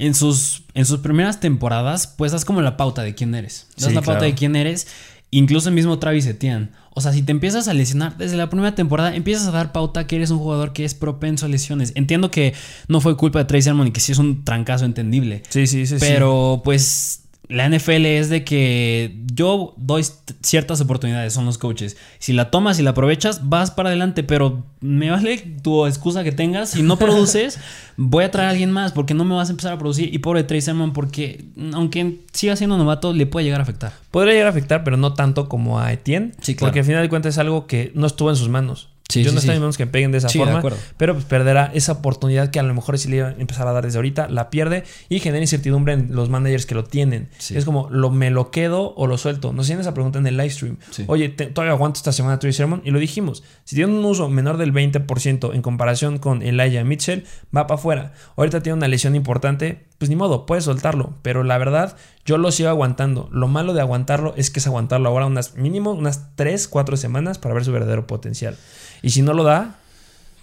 en 0.00 0.14
sus, 0.14 0.62
en 0.74 0.86
sus 0.86 1.00
primeras 1.00 1.40
temporadas, 1.40 2.06
pues 2.06 2.32
das 2.32 2.44
como 2.44 2.62
la 2.62 2.76
pauta 2.76 3.02
de 3.02 3.14
quién 3.14 3.34
eres. 3.34 3.66
Das 3.76 3.88
Sí, 3.88 3.94
la 3.94 4.00
pauta 4.00 4.18
claro. 4.18 4.24
de 4.26 4.34
quién 4.34 4.56
eres. 4.56 4.86
Incluso 5.30 5.68
el 5.68 5.74
mismo 5.74 5.98
Travis 5.98 6.26
Etienne. 6.26 6.70
O 6.94 7.00
sea, 7.00 7.12
si 7.12 7.22
te 7.22 7.32
empiezas 7.32 7.68
a 7.68 7.74
lesionar 7.74 8.16
desde 8.16 8.36
la 8.36 8.48
primera 8.50 8.74
temporada, 8.74 9.14
empiezas 9.14 9.46
a 9.46 9.50
dar 9.50 9.72
pauta 9.72 10.06
que 10.06 10.16
eres 10.16 10.30
un 10.30 10.38
jugador 10.38 10.72
que 10.72 10.84
es 10.84 10.94
propenso 10.94 11.46
a 11.46 11.48
lesiones. 11.48 11.92
Entiendo 11.94 12.30
que 12.30 12.54
no 12.88 13.00
fue 13.00 13.16
culpa 13.16 13.38
de 13.38 13.44
Travis 13.44 13.64
Sermon 13.64 13.86
y 13.86 13.90
que 13.92 14.00
sí 14.00 14.12
es 14.12 14.18
un 14.18 14.44
trancazo 14.44 14.84
entendible. 14.84 15.42
Sí, 15.48 15.66
sí, 15.66 15.86
sí. 15.86 15.96
Pero 16.00 16.62
pues 16.64 17.27
la 17.48 17.68
NFL 17.68 18.04
es 18.04 18.28
de 18.28 18.44
que 18.44 19.16
yo 19.32 19.74
doy 19.78 20.04
ciertas 20.42 20.80
oportunidades, 20.80 21.32
son 21.32 21.46
los 21.46 21.56
coaches. 21.56 21.96
Si 22.18 22.34
la 22.34 22.50
tomas 22.50 22.78
y 22.78 22.82
la 22.82 22.90
aprovechas, 22.90 23.48
vas 23.48 23.70
para 23.70 23.88
adelante, 23.88 24.22
pero 24.22 24.66
me 24.80 25.10
vale 25.10 25.38
tu 25.62 25.86
excusa 25.86 26.22
que 26.24 26.32
tengas. 26.32 26.70
Si 26.70 26.82
no 26.82 26.96
produces, 26.98 27.58
voy 27.96 28.24
a 28.24 28.30
traer 28.30 28.48
a 28.48 28.50
alguien 28.50 28.70
más 28.70 28.92
porque 28.92 29.14
no 29.14 29.24
me 29.24 29.34
vas 29.34 29.48
a 29.48 29.52
empezar 29.52 29.72
a 29.72 29.78
producir. 29.78 30.14
Y 30.14 30.18
pobre 30.18 30.44
Trey 30.44 30.60
Sermon, 30.60 30.92
porque 30.92 31.44
aunque 31.72 32.20
siga 32.32 32.54
siendo 32.54 32.76
novato, 32.76 33.14
le 33.14 33.24
puede 33.26 33.44
llegar 33.44 33.60
a 33.60 33.62
afectar. 33.62 33.92
Podría 34.10 34.34
llegar 34.34 34.48
a 34.48 34.50
afectar, 34.50 34.84
pero 34.84 34.98
no 34.98 35.14
tanto 35.14 35.48
como 35.48 35.80
a 35.80 35.92
Etienne. 35.92 36.32
Sí, 36.42 36.54
claro. 36.54 36.68
Porque 36.68 36.80
al 36.80 36.86
final 36.86 37.02
de 37.02 37.08
cuentas 37.08 37.34
es 37.34 37.38
algo 37.38 37.66
que 37.66 37.92
no 37.94 38.06
estuvo 38.06 38.28
en 38.28 38.36
sus 38.36 38.50
manos. 38.50 38.90
Sí, 39.10 39.22
Yo 39.22 39.30
sí, 39.30 39.34
no 39.36 39.38
estoy 39.40 39.52
sí. 39.52 39.56
en 39.56 39.62
manos 39.62 39.78
que 39.78 39.86
peguen 39.86 40.12
de 40.12 40.18
esa 40.18 40.28
de 40.28 40.38
forma. 40.38 40.62
pero 40.98 41.14
pues 41.14 41.24
perderá 41.24 41.70
esa 41.72 41.92
oportunidad 41.92 42.50
que 42.50 42.60
a 42.60 42.62
lo 42.62 42.74
mejor 42.74 42.98
si 42.98 43.08
le 43.08 43.16
iba 43.16 43.28
a 43.28 43.32
empezar 43.38 43.66
a 43.66 43.72
dar 43.72 43.82
desde 43.84 43.96
ahorita, 43.96 44.28
la 44.28 44.50
pierde 44.50 44.84
y 45.08 45.18
genera 45.20 45.40
incertidumbre 45.42 45.94
en 45.94 46.14
los 46.14 46.28
managers 46.28 46.66
que 46.66 46.74
lo 46.74 46.84
tienen. 46.84 47.30
Es 47.54 47.64
como, 47.64 47.88
¿lo, 47.90 48.10
¿me 48.10 48.30
lo 48.30 48.50
quedo 48.50 48.92
o 48.96 49.06
lo 49.06 49.16
suelto? 49.16 49.54
Nos 49.54 49.64
hacían 49.64 49.80
esa 49.80 49.94
pregunta 49.94 50.18
en 50.18 50.26
el 50.26 50.36
live 50.36 50.50
stream. 50.50 50.76
Oye, 51.06 51.30
te- 51.30 51.46
todavía 51.46 51.72
aguanto 51.72 51.96
esta 51.96 52.12
semana 52.12 52.38
Trey 52.38 52.52
Sermon 52.52 52.82
y 52.84 52.90
lo 52.90 52.98
dijimos. 52.98 53.42
Si 53.64 53.76
tiene 53.76 53.92
un 53.92 54.04
uso 54.04 54.28
menor 54.28 54.58
del 54.58 54.74
20% 54.74 55.54
en 55.54 55.62
comparación 55.62 56.18
con 56.18 56.42
Elijah 56.42 56.84
Mitchell, 56.84 57.24
va 57.56 57.66
para 57.66 57.78
afuera. 57.78 58.12
Ahorita 58.36 58.62
tiene 58.62 58.76
una 58.76 58.88
lesión 58.88 59.14
importante, 59.16 59.86
pues 59.98 60.08
ni 60.08 60.16
modo, 60.16 60.46
puedes 60.46 60.64
soltarlo. 60.64 61.14
Pero 61.22 61.42
la 61.44 61.58
verdad, 61.58 61.96
yo 62.24 62.38
lo 62.38 62.50
sigo 62.52 62.68
aguantando. 62.68 63.28
Lo 63.32 63.48
malo 63.48 63.74
de 63.74 63.80
aguantarlo 63.80 64.32
es 64.36 64.50
que 64.50 64.60
es 64.60 64.66
aguantarlo 64.66 65.08
ahora 65.08 65.26
unas 65.26 65.54
mínimo 65.56 65.92
unas 65.92 66.34
3, 66.36 66.68
4 66.68 66.96
semanas 66.96 67.38
para 67.38 67.54
ver 67.54 67.64
su 67.64 67.72
verdadero 67.72 68.06
potencial. 68.06 68.56
Y 69.02 69.10
si 69.10 69.22
no 69.22 69.32
lo 69.34 69.44
da, 69.44 69.76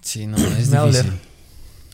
Sí, 0.02 0.28
no, 0.28 0.38
es 0.60 0.70
Me 0.70 0.78
va 0.78 0.86
difícil. 0.88 1.14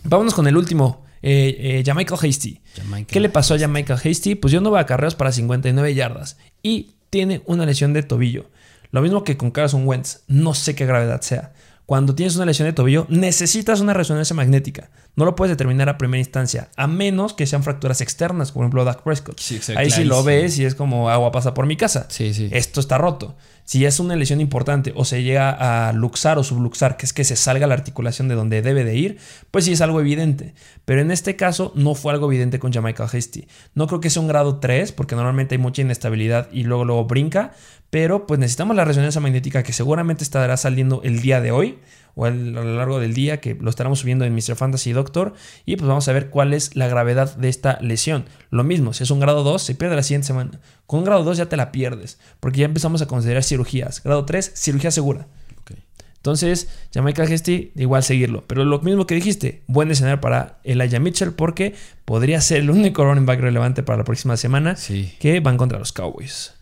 vámonos 0.03 0.33
con 0.33 0.47
el 0.47 0.57
último. 0.57 1.05
Eh, 1.23 1.55
eh, 1.79 1.83
Jamichael 1.85 2.19
Hasty. 2.29 2.61
Jamaica. 2.75 3.07
¿Qué 3.13 3.19
le 3.19 3.29
pasó 3.29 3.53
a 3.53 3.59
Jamichael 3.59 3.99
Hasty? 4.03 4.35
Pues 4.35 4.51
yo 4.51 4.59
no 4.59 4.71
voy 4.71 4.79
a 4.79 4.85
carreras 4.85 5.15
para 5.15 5.31
59 5.31 5.93
yardas 5.93 6.37
y 6.63 6.91
tiene 7.11 7.41
una 7.45 7.65
lesión 7.65 7.93
de 7.93 8.01
tobillo. 8.03 8.47
Lo 8.91 9.01
mismo 9.01 9.23
que 9.23 9.37
con 9.37 9.51
Carson 9.51 9.87
Wentz. 9.87 10.21
No 10.27 10.53
sé 10.53 10.75
qué 10.75 10.85
gravedad 10.85 11.21
sea. 11.21 11.53
Cuando 11.91 12.15
tienes 12.15 12.37
una 12.37 12.45
lesión 12.45 12.69
de 12.69 12.71
tobillo, 12.71 13.05
necesitas 13.09 13.81
una 13.81 13.93
resonancia 13.93 14.33
magnética. 14.33 14.91
No 15.17 15.25
lo 15.25 15.35
puedes 15.35 15.49
determinar 15.49 15.89
a 15.89 15.97
primera 15.97 16.19
instancia, 16.19 16.69
a 16.77 16.87
menos 16.87 17.33
que 17.33 17.45
sean 17.45 17.63
fracturas 17.65 17.99
externas, 17.99 18.53
por 18.53 18.63
ejemplo, 18.63 18.85
Dak 18.85 19.03
Prescott. 19.03 19.37
Sí, 19.41 19.57
exacto, 19.57 19.77
Ahí 19.77 19.91
sí 19.91 20.05
lo 20.05 20.23
ves 20.23 20.57
y 20.57 20.63
es 20.63 20.73
como 20.73 21.09
agua 21.09 21.33
pasa 21.33 21.53
por 21.53 21.65
mi 21.65 21.75
casa. 21.75 22.05
Sí, 22.07 22.33
sí. 22.33 22.47
Esto 22.53 22.79
está 22.79 22.97
roto. 22.97 23.35
Si 23.71 23.85
es 23.85 24.01
una 24.01 24.17
lesión 24.17 24.41
importante 24.41 24.91
o 24.97 25.05
se 25.05 25.23
llega 25.23 25.49
a 25.87 25.93
luxar 25.93 26.37
o 26.37 26.43
subluxar, 26.43 26.97
que 26.97 27.05
es 27.05 27.13
que 27.13 27.23
se 27.23 27.37
salga 27.37 27.67
la 27.67 27.73
articulación 27.73 28.27
de 28.27 28.35
donde 28.35 28.61
debe 28.61 28.83
de 28.83 28.97
ir, 28.97 29.17
pues 29.49 29.63
sí 29.63 29.71
es 29.71 29.79
algo 29.79 30.01
evidente. 30.01 30.53
Pero 30.83 30.99
en 30.99 31.09
este 31.09 31.37
caso 31.37 31.71
no 31.73 31.95
fue 31.95 32.11
algo 32.11 32.29
evidente 32.29 32.59
con 32.59 32.73
Jamaica 32.73 33.05
Hasty. 33.05 33.47
No 33.73 33.87
creo 33.87 34.01
que 34.01 34.09
sea 34.09 34.23
un 34.23 34.27
grado 34.27 34.59
3, 34.59 34.91
porque 34.91 35.15
normalmente 35.15 35.55
hay 35.55 35.59
mucha 35.59 35.83
inestabilidad 35.83 36.49
y 36.51 36.63
luego 36.63 36.83
luego 36.83 37.05
brinca, 37.05 37.53
pero 37.89 38.27
pues 38.27 38.41
necesitamos 38.41 38.75
la 38.75 38.83
resonancia 38.83 39.21
magnética 39.21 39.63
que 39.63 39.71
seguramente 39.71 40.25
estará 40.25 40.57
saliendo 40.57 41.01
el 41.03 41.21
día 41.21 41.39
de 41.39 41.51
hoy 41.51 41.79
o 42.15 42.25
a 42.25 42.29
lo 42.29 42.63
largo 42.63 42.99
del 42.99 43.13
día 43.13 43.39
que 43.39 43.55
lo 43.55 43.69
estaremos 43.69 43.99
subiendo 43.99 44.25
en 44.25 44.33
Mr. 44.33 44.55
Fantasy 44.55 44.91
Doctor 44.93 45.33
y 45.65 45.75
pues 45.75 45.87
vamos 45.87 46.07
a 46.07 46.13
ver 46.13 46.29
cuál 46.29 46.53
es 46.53 46.75
la 46.75 46.87
gravedad 46.87 47.35
de 47.35 47.49
esta 47.49 47.79
lesión. 47.81 48.25
Lo 48.49 48.63
mismo, 48.63 48.93
si 48.93 49.03
es 49.03 49.11
un 49.11 49.19
grado 49.19 49.43
2 49.43 49.61
se 49.61 49.75
pierde 49.75 49.95
la 49.95 50.03
siguiente 50.03 50.27
semana. 50.27 50.59
Con 50.85 50.99
un 50.99 51.05
grado 51.05 51.23
2 51.23 51.37
ya 51.37 51.47
te 51.47 51.57
la 51.57 51.71
pierdes 51.71 52.19
porque 52.39 52.59
ya 52.59 52.65
empezamos 52.65 53.01
a 53.01 53.07
considerar 53.07 53.43
cirugías. 53.63 54.03
Grado 54.03 54.25
3, 54.25 54.51
cirugía 54.55 54.91
segura. 54.91 55.27
Ok. 55.61 55.71
Entonces, 56.17 56.67
Jamaica 56.93 57.23
Hasty, 57.23 57.71
igual 57.75 58.03
seguirlo. 58.03 58.43
Pero 58.47 58.63
lo 58.65 58.79
mismo 58.79 59.05
que 59.07 59.15
dijiste, 59.15 59.63
buen 59.67 59.89
escenario 59.91 60.21
para 60.21 60.59
Elijah 60.63 60.99
Mitchell 60.99 61.31
porque 61.33 61.73
podría 62.05 62.41
ser 62.41 62.57
el 62.61 62.69
único 62.69 63.03
running 63.03 63.25
back 63.25 63.39
relevante 63.39 63.83
para 63.83 63.97
la 63.99 64.03
próxima 64.03 64.37
semana 64.37 64.75
Sí. 64.75 65.13
que 65.19 65.39
van 65.39 65.57
contra 65.57 65.79
los 65.79 65.91
Cowboys. 65.91 66.53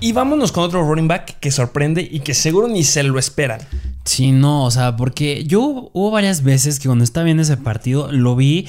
Y 0.00 0.12
vámonos 0.12 0.52
con 0.52 0.62
otro 0.64 0.82
running 0.84 1.08
back 1.08 1.38
que 1.40 1.50
sorprende 1.50 2.06
y 2.08 2.20
que 2.20 2.32
seguro 2.34 2.68
ni 2.68 2.84
se 2.84 3.02
lo 3.02 3.18
esperan. 3.18 3.60
Sí, 4.04 4.30
no, 4.30 4.64
o 4.64 4.70
sea, 4.70 4.96
porque 4.96 5.44
yo 5.44 5.90
hubo 5.92 6.10
varias 6.12 6.42
veces 6.44 6.78
que 6.78 6.88
cuando 6.88 7.02
estaba 7.04 7.24
viendo 7.24 7.42
ese 7.42 7.56
partido 7.56 8.10
lo 8.12 8.36
vi 8.36 8.68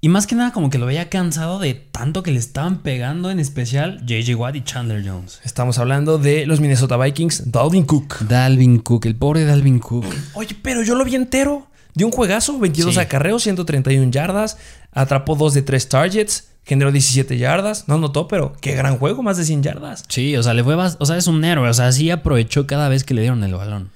y 0.00 0.08
más 0.08 0.26
que 0.26 0.34
nada 0.36 0.52
como 0.52 0.70
que 0.70 0.78
lo 0.78 0.86
veía 0.86 1.08
cansado 1.08 1.58
de 1.58 1.74
tanto 1.74 2.22
que 2.22 2.30
le 2.30 2.38
estaban 2.38 2.78
pegando, 2.78 3.30
en 3.30 3.40
especial 3.40 4.04
JJ 4.06 4.34
Watt 4.36 4.56
y 4.56 4.62
Chandler 4.62 5.02
Jones. 5.06 5.40
Estamos 5.44 5.78
hablando 5.78 6.18
de 6.18 6.46
los 6.46 6.60
Minnesota 6.60 6.96
Vikings, 6.96 7.50
Dalvin 7.50 7.84
Cook. 7.84 8.18
Dalvin 8.20 8.78
Cook, 8.78 9.06
el 9.06 9.16
pobre 9.16 9.44
Dalvin 9.44 9.78
Cook. 9.80 10.06
Oye, 10.34 10.56
pero 10.62 10.82
yo 10.82 10.94
lo 10.94 11.04
vi 11.04 11.14
entero. 11.16 11.66
De 11.94 12.04
un 12.04 12.12
juegazo, 12.12 12.58
22 12.60 12.94
Sí. 12.94 13.00
acarreos, 13.00 13.42
131 13.42 14.12
yardas, 14.12 14.56
atrapó 14.92 15.34
2 15.34 15.52
de 15.54 15.62
3 15.62 15.88
targets, 15.88 16.48
generó 16.64 16.92
17 16.92 17.38
yardas. 17.38 17.88
No 17.88 17.94
anotó, 17.96 18.28
pero 18.28 18.52
qué 18.60 18.76
gran 18.76 18.98
juego, 18.98 19.24
más 19.24 19.36
de 19.36 19.44
100 19.44 19.64
yardas. 19.64 20.04
Sí, 20.08 20.36
o 20.36 20.42
sea, 20.44 20.54
le 20.54 20.62
fue, 20.62 20.76
o 20.76 21.06
sea, 21.06 21.16
es 21.16 21.26
un 21.26 21.44
héroe, 21.44 21.68
o 21.68 21.74
sea, 21.74 21.90
sí 21.90 22.10
aprovechó 22.10 22.68
cada 22.68 22.88
vez 22.88 23.02
que 23.02 23.14
le 23.14 23.22
dieron 23.22 23.42
el 23.42 23.54
balón. 23.54 23.90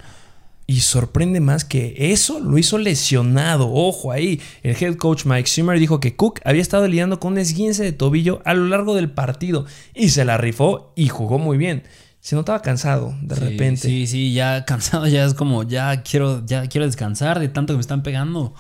Y 0.73 0.81
sorprende 0.81 1.41
más 1.41 1.67
que 1.67 1.95
eso 1.99 2.41
lo 2.41 2.57
hizo 2.57 2.79
lesionado. 2.79 3.71
Ojo 3.71 4.11
ahí. 4.11 4.41
El 4.63 4.75
head 4.75 4.97
coach 4.97 5.27
Mike 5.27 5.47
Zimmer 5.47 5.79
dijo 5.79 6.01
que 6.01 6.17
Cook 6.17 6.41
había 6.47 6.63
estado 6.63 6.89
lidiando 6.89 7.21
con 7.21 7.33
un 7.35 7.39
esguince 7.39 7.83
de 7.85 7.93
tobillo 7.93 8.41
a 8.47 8.55
lo 8.55 8.67
largo 8.67 8.95
del 8.95 9.11
partido. 9.11 9.67
Y 9.95 10.09
se 10.09 10.25
la 10.25 10.39
rifó 10.39 10.95
y 10.97 11.09
jugó 11.09 11.39
muy 11.39 11.59
bien. 11.59 11.83
Se 12.21 12.37
notaba 12.37 12.63
cansado 12.63 13.15
de 13.21 13.35
Sí, 13.35 13.41
repente. 13.43 13.83
Sí, 13.83 14.07
sí, 14.07 14.33
ya 14.33 14.65
cansado, 14.67 15.07
ya 15.07 15.27
es 15.27 15.35
como, 15.35 15.63
ya 15.65 16.03
quiero, 16.03 16.43
ya 16.47 16.67
quiero 16.69 16.87
descansar 16.87 17.39
de 17.39 17.51
tanto 17.51 17.75
que 17.75 17.77
me 17.77 17.83
están 17.83 18.03
pegando. 18.03 18.55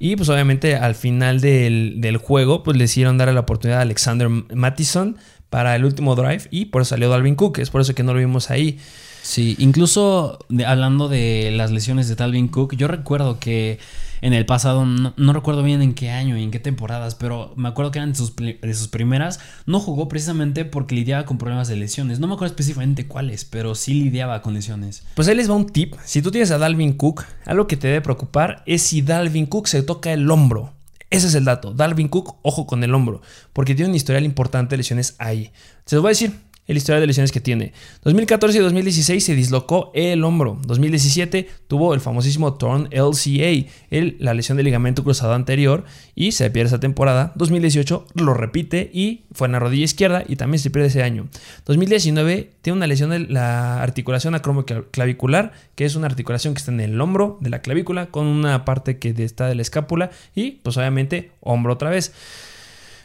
Y 0.00 0.16
pues 0.16 0.28
obviamente 0.30 0.74
al 0.74 0.96
final 0.96 1.40
del, 1.40 2.00
del 2.00 2.16
juego 2.16 2.64
pues 2.64 2.76
le 2.76 2.84
hicieron 2.84 3.18
dar 3.18 3.32
la 3.32 3.38
oportunidad 3.38 3.78
a 3.78 3.82
Alexander 3.82 4.28
Mattison 4.28 5.16
para 5.52 5.76
el 5.76 5.84
último 5.84 6.16
drive 6.16 6.44
y 6.50 6.64
por 6.64 6.80
eso 6.80 6.88
salió 6.90 7.10
Dalvin 7.10 7.34
Cook. 7.36 7.58
Es 7.58 7.68
por 7.68 7.82
eso 7.82 7.94
que 7.94 8.02
no 8.02 8.14
lo 8.14 8.18
vimos 8.20 8.50
ahí. 8.50 8.78
Sí, 9.22 9.54
incluso 9.58 10.38
de- 10.48 10.64
hablando 10.64 11.08
de 11.10 11.52
las 11.54 11.70
lesiones 11.70 12.08
de 12.08 12.14
Dalvin 12.16 12.48
Cook, 12.48 12.74
yo 12.74 12.88
recuerdo 12.88 13.38
que 13.38 13.78
en 14.22 14.32
el 14.32 14.46
pasado, 14.46 14.86
no, 14.86 15.12
no 15.16 15.32
recuerdo 15.32 15.62
bien 15.62 15.82
en 15.82 15.92
qué 15.94 16.10
año 16.10 16.38
y 16.38 16.42
en 16.42 16.50
qué 16.50 16.58
temporadas, 16.58 17.14
pero 17.16 17.52
me 17.56 17.68
acuerdo 17.68 17.90
que 17.90 17.98
eran 17.98 18.12
de 18.12 18.16
sus, 18.18 18.34
de 18.36 18.74
sus 18.74 18.88
primeras, 18.88 19.40
no 19.66 19.78
jugó 19.78 20.08
precisamente 20.08 20.64
porque 20.64 20.94
lidiaba 20.94 21.24
con 21.26 21.36
problemas 21.38 21.68
de 21.68 21.76
lesiones. 21.76 22.18
No 22.18 22.28
me 22.28 22.34
acuerdo 22.34 22.52
específicamente 22.54 23.06
cuáles, 23.06 23.44
pero 23.44 23.74
sí 23.74 23.94
lidiaba 23.94 24.40
con 24.40 24.54
lesiones. 24.54 25.04
Pues 25.14 25.28
ahí 25.28 25.34
les 25.36 25.50
va 25.50 25.54
un 25.54 25.66
tip. 25.66 25.94
Si 26.04 26.22
tú 26.22 26.30
tienes 26.30 26.50
a 26.50 26.56
Dalvin 26.58 26.94
Cook, 26.94 27.24
algo 27.44 27.66
que 27.66 27.76
te 27.76 27.88
debe 27.88 28.00
preocupar 28.00 28.62
es 28.64 28.82
si 28.82 29.02
Dalvin 29.02 29.46
Cook 29.46 29.66
se 29.68 29.82
toca 29.82 30.12
el 30.12 30.28
hombro. 30.30 30.72
Ese 31.12 31.26
es 31.26 31.34
el 31.34 31.44
dato. 31.44 31.74
Dalvin 31.74 32.08
Cook, 32.08 32.36
ojo 32.40 32.66
con 32.66 32.82
el 32.82 32.94
hombro, 32.94 33.20
porque 33.52 33.74
tiene 33.74 33.90
un 33.90 33.94
historial 33.94 34.24
importante 34.24 34.70
de 34.70 34.78
lesiones 34.78 35.14
ahí. 35.18 35.52
Se 35.84 35.96
los 35.96 36.02
voy 36.02 36.08
a 36.08 36.12
decir. 36.12 36.32
El 36.68 36.76
historial 36.76 37.00
de 37.00 37.08
lesiones 37.08 37.32
que 37.32 37.40
tiene. 37.40 37.72
2014 38.04 38.58
y 38.58 38.60
2016 38.60 39.24
se 39.24 39.34
dislocó 39.34 39.90
el 39.94 40.22
hombro. 40.22 40.60
2017 40.64 41.48
tuvo 41.66 41.92
el 41.92 42.00
famosísimo 42.00 42.54
torn 42.54 42.88
LCA, 42.92 43.68
la 43.90 44.32
lesión 44.32 44.56
del 44.56 44.66
ligamento 44.66 45.02
cruzado 45.02 45.34
anterior, 45.34 45.84
y 46.14 46.32
se 46.32 46.48
pierde 46.50 46.68
esa 46.68 46.78
temporada. 46.78 47.32
2018 47.34 48.06
lo 48.14 48.34
repite 48.34 48.90
y 48.92 49.24
fue 49.32 49.48
en 49.48 49.52
la 49.52 49.58
rodilla 49.58 49.84
izquierda 49.84 50.22
y 50.28 50.36
también 50.36 50.60
se 50.60 50.70
pierde 50.70 50.88
ese 50.88 51.02
año. 51.02 51.26
2019 51.66 52.52
tiene 52.62 52.76
una 52.76 52.86
lesión 52.86 53.10
de 53.10 53.18
la 53.18 53.82
articulación 53.82 54.36
acromoclavicular, 54.36 55.52
que 55.74 55.84
es 55.84 55.96
una 55.96 56.06
articulación 56.06 56.54
que 56.54 56.58
está 56.58 56.70
en 56.70 56.80
el 56.80 57.00
hombro 57.00 57.38
de 57.40 57.50
la 57.50 57.60
clavícula 57.60 58.06
con 58.06 58.26
una 58.26 58.64
parte 58.64 58.98
que 58.98 59.14
está 59.18 59.48
de 59.48 59.56
la 59.56 59.62
escápula 59.62 60.10
y 60.34 60.52
pues 60.62 60.76
obviamente 60.76 61.32
hombro 61.40 61.72
otra 61.72 61.90
vez. 61.90 62.12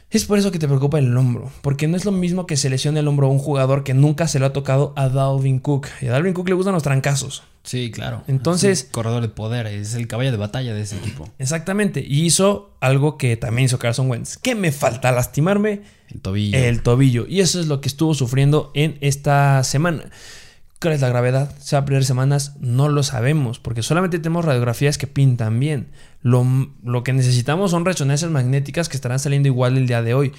Es 0.10 0.24
por 0.24 0.40
eso 0.40 0.52
que 0.52 0.60
te 0.60 0.68
preocupa 0.70 1.00
el 1.00 1.16
hombro, 1.18 1.52
porque 1.62 1.88
no 1.90 1.98
es 1.98 2.06
lo 2.06 2.14
mismo 2.14 2.46
que 2.46 2.56
se 2.56 2.70
lesione 2.70 3.02
el 3.02 3.08
hombro 3.10 3.28
a 3.28 3.30
un 3.30 3.40
jugador 3.40 3.84
que 3.84 3.94
nunca 3.94 4.30
se 4.30 4.40
lo 4.40 4.46
ha 4.46 4.54
tocado 4.54 4.94
a 4.96 5.10
Dalvin 5.10 5.60
Cook. 5.60 5.88
Y 6.02 6.08
a 6.08 6.12
Dalvin 6.12 6.34
Cook 6.34 6.48
le 6.48 6.56
gustan 6.56 6.74
los 6.74 6.84
trancazos. 6.84 7.44
Sí, 7.64 7.92
claro. 7.92 8.24
Entonces- 8.28 8.88
corredor 8.90 9.22
de 9.22 9.28
poder, 9.28 9.68
es 9.68 9.96
el 9.96 10.08
caballo 10.08 10.32
de 10.32 10.38
batalla 10.38 10.74
de 10.74 10.80
ese 10.82 10.96
equipo. 10.96 11.28
Exactamente. 11.40 12.00
Y 12.08 12.22
hizo 12.26 12.72
algo 12.80 13.18
que 13.18 13.36
también 13.36 13.66
hizo 13.66 13.80
Carson 13.80 14.10
Wentz. 14.10 14.38
¿Qué 14.38 14.56
me 14.56 14.72
falta? 14.72 15.12
Lastimarme 15.12 15.82
El 16.10 16.22
tobillo. 16.22 16.58
el 16.58 16.82
tobillo. 16.84 17.26
Y 17.28 17.42
eso 17.42 17.60
es 17.60 17.68
lo 17.68 17.82
que 17.82 17.90
estuvo 17.90 18.14
sufriendo 18.14 18.72
en 18.76 18.98
esta 19.02 19.62
semana. 19.66 20.06
¿Cuál 20.80 20.94
es 20.94 21.02
la 21.02 21.10
gravedad? 21.10 21.52
¿Se 21.60 21.76
va 21.76 21.82
a 21.82 21.86
perder 21.86 22.06
semanas? 22.06 22.56
No 22.60 22.88
lo 22.88 23.02
sabemos, 23.02 23.60
porque 23.60 23.82
solamente 23.82 24.20
tenemos 24.20 24.46
radiografías 24.46 25.00
que 25.00 25.08
pintan 25.08 25.60
bien. 25.60 25.88
Lo, 26.22 26.46
lo 26.84 27.04
que 27.04 27.14
necesitamos 27.14 27.72
son 27.72 27.84
resonancias 27.84 28.30
magnéticas 28.30 28.88
que 28.88 28.98
estarán 28.98 29.18
saliendo 29.18 29.48
igual 29.48 29.76
el 29.78 29.88
día 29.88 30.04
de 30.04 30.14
hoy. 30.14 30.34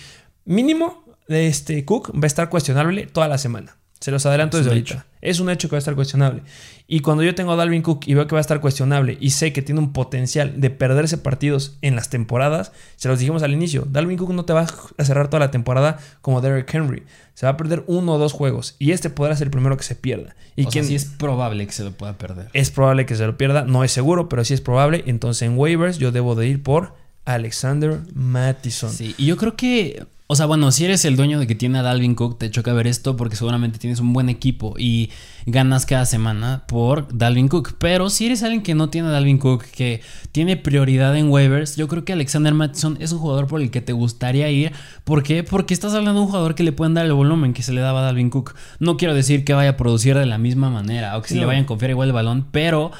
Mínimo, 0.45 1.05
este 1.27 1.85
Cook 1.85 2.13
va 2.15 2.25
a 2.25 2.27
estar 2.27 2.49
cuestionable 2.51 3.07
toda 3.07 3.27
la 3.27 3.39
semana. 3.39 3.77
Se 4.01 4.11
los 4.11 4.25
adelanto 4.27 4.57
Es 4.59 4.65
desde 4.65 4.71
un 4.71 4.79
ahorita. 4.79 4.95
hecho. 4.95 5.05
Es 5.21 5.41
un 5.41 5.51
hecho 5.51 5.69
que 5.69 5.73
va 5.75 5.79
a 5.79 5.81
estar 5.81 5.95
cuestionable. 5.97 6.43
Y 6.87 7.01
cuando 7.01 7.25
yo 7.25 7.35
tengo 7.35 7.53
a 7.53 7.57
Dalvin 7.57 7.83
Cook 7.83 8.03
y 8.07 8.15
veo 8.15 8.27
que 8.29 8.35
va 8.35 8.39
a 8.39 8.41
estar 8.41 8.61
cuestionable 8.61 9.19
y 9.21 9.31
sé 9.31 9.53
que 9.53 9.61
tiene 9.61 9.81
un 9.81 9.93
potencial 9.93 10.61
de 10.61 10.71
perderse 10.71 11.19
partidos 11.19 11.77
en 11.83 11.97
las 11.97 12.09
temporadas, 12.09 12.71
se 12.97 13.09
los 13.09 13.19
dijimos 13.19 13.43
al 13.43 13.53
inicio, 13.53 13.87
Dalvin 13.91 14.17
Cook 14.17 14.31
no 14.33 14.45
te 14.45 14.53
va 14.53 14.67
a 14.97 15.05
cerrar 15.05 15.29
toda 15.29 15.41
la 15.41 15.51
temporada 15.51 15.99
como 16.21 16.41
Derrick 16.41 16.73
Henry. 16.73 17.03
Se 17.35 17.47
va 17.47 17.51
a 17.53 17.57
perder 17.57 17.83
uno 17.89 18.15
o 18.15 18.19
dos 18.19 18.33
juegos 18.33 18.77
y 18.79 18.93
este 18.93 19.11
podrá 19.11 19.35
ser 19.37 19.49
el 19.49 19.51
primero 19.51 19.77
que 19.77 19.83
se 19.85 19.97
pierda. 19.97 20.37
Y 20.55 20.67
o 20.67 20.69
quien 20.71 20.85
sea, 20.85 20.91
sí 20.91 20.95
es 20.95 21.05
probable 21.07 21.67
que 21.67 21.73
se 21.73 21.83
lo 21.85 21.91
pueda 21.93 22.17
perder. 22.17 22.49
es 22.53 22.71
probable 22.71 23.05
que 23.07 23.17
se 23.17 23.27
lo 23.27 23.37
pierda, 23.37 23.63
no 23.65 23.83
es 23.85 23.91
seguro, 23.91 24.29
pero 24.29 24.45
sí 24.45 24.55
es 24.55 24.61
probable. 24.61 25.03
Entonces 25.07 25.43
en 25.43 25.59
waivers 25.59 25.99
yo 25.99 26.13
debo 26.13 26.37
de 26.37 26.47
ir 26.47 26.63
por 26.63 26.95
Alexander 27.25 28.01
Mattison. 28.15 28.91
Sí, 28.93 29.15
y 29.19 29.27
yo 29.27 29.37
creo 29.37 29.57
que, 29.57 30.07
o 30.31 30.37
sea, 30.37 30.45
bueno, 30.45 30.71
si 30.73 30.85
eres 30.85 31.07
el 31.07 31.17
dueño 31.17 31.41
de 31.41 31.47
que 31.47 31.55
tiene 31.55 31.79
a 31.79 31.83
Dalvin 31.83 32.15
Cook, 32.15 32.39
te 32.39 32.51
choca 32.51 32.75
ver 32.75 32.87
esto 32.87 33.17
porque 33.17 33.35
seguramente 33.35 33.79
tienes 33.79 33.99
un 33.99 34.13
buen 34.13 34.29
equipo 34.29 34.75
y 34.79 35.09
ganas 35.47 35.87
cada 35.87 36.05
semana 36.05 36.65
por 36.69 37.09
Dalvin 37.17 37.49
Cook. 37.49 37.77
Pero 37.79 38.11
si 38.11 38.27
eres 38.27 38.43
alguien 38.43 38.63
que 38.63 38.75
no 38.75 38.91
tiene 38.91 39.09
a 39.09 39.11
Dalvin 39.11 39.39
Cook, 39.39 39.65
que 39.65 40.03
tiene 40.31 40.59
prioridad 40.59 41.17
en 41.17 41.31
waivers, 41.31 41.77
yo 41.77 41.89
creo 41.89 42.05
que 42.05 42.13
Alexander 42.13 42.53
Mattison 42.53 42.99
es 43.01 43.11
un 43.13 43.21
jugador 43.21 43.47
por 43.47 43.63
el 43.63 43.71
que 43.71 43.81
te 43.81 43.95
gustaría 43.95 44.51
ir. 44.51 44.73
¿Por 45.05 45.23
qué? 45.23 45.45
Porque 45.45 45.73
estás 45.73 45.95
hablando 45.95 46.21
de 46.21 46.27
un 46.27 46.31
jugador 46.31 46.55
que 46.55 46.63
le 46.63 46.73
pueden 46.73 46.93
dar 46.93 47.07
el 47.07 47.15
volumen 47.15 47.55
que 47.55 47.63
se 47.63 47.73
le 47.73 47.81
daba 47.81 48.01
a 48.01 48.03
Dalvin 48.03 48.29
Cook. 48.29 48.55
No 48.81 48.99
quiero 48.99 49.15
decir 49.15 49.47
que 49.47 49.55
vaya 49.55 49.71
a 49.71 49.77
producir 49.79 50.15
de 50.19 50.27
la 50.27 50.37
misma 50.37 50.69
manera 50.69 51.17
o 51.17 51.23
que 51.23 51.29
se 51.29 51.35
No. 51.37 51.41
le 51.41 51.47
vayan 51.47 51.63
a 51.63 51.67
confiar 51.67 51.91
igual 51.93 52.09
el 52.09 52.13
balón, 52.15 52.47
pero 52.53 52.91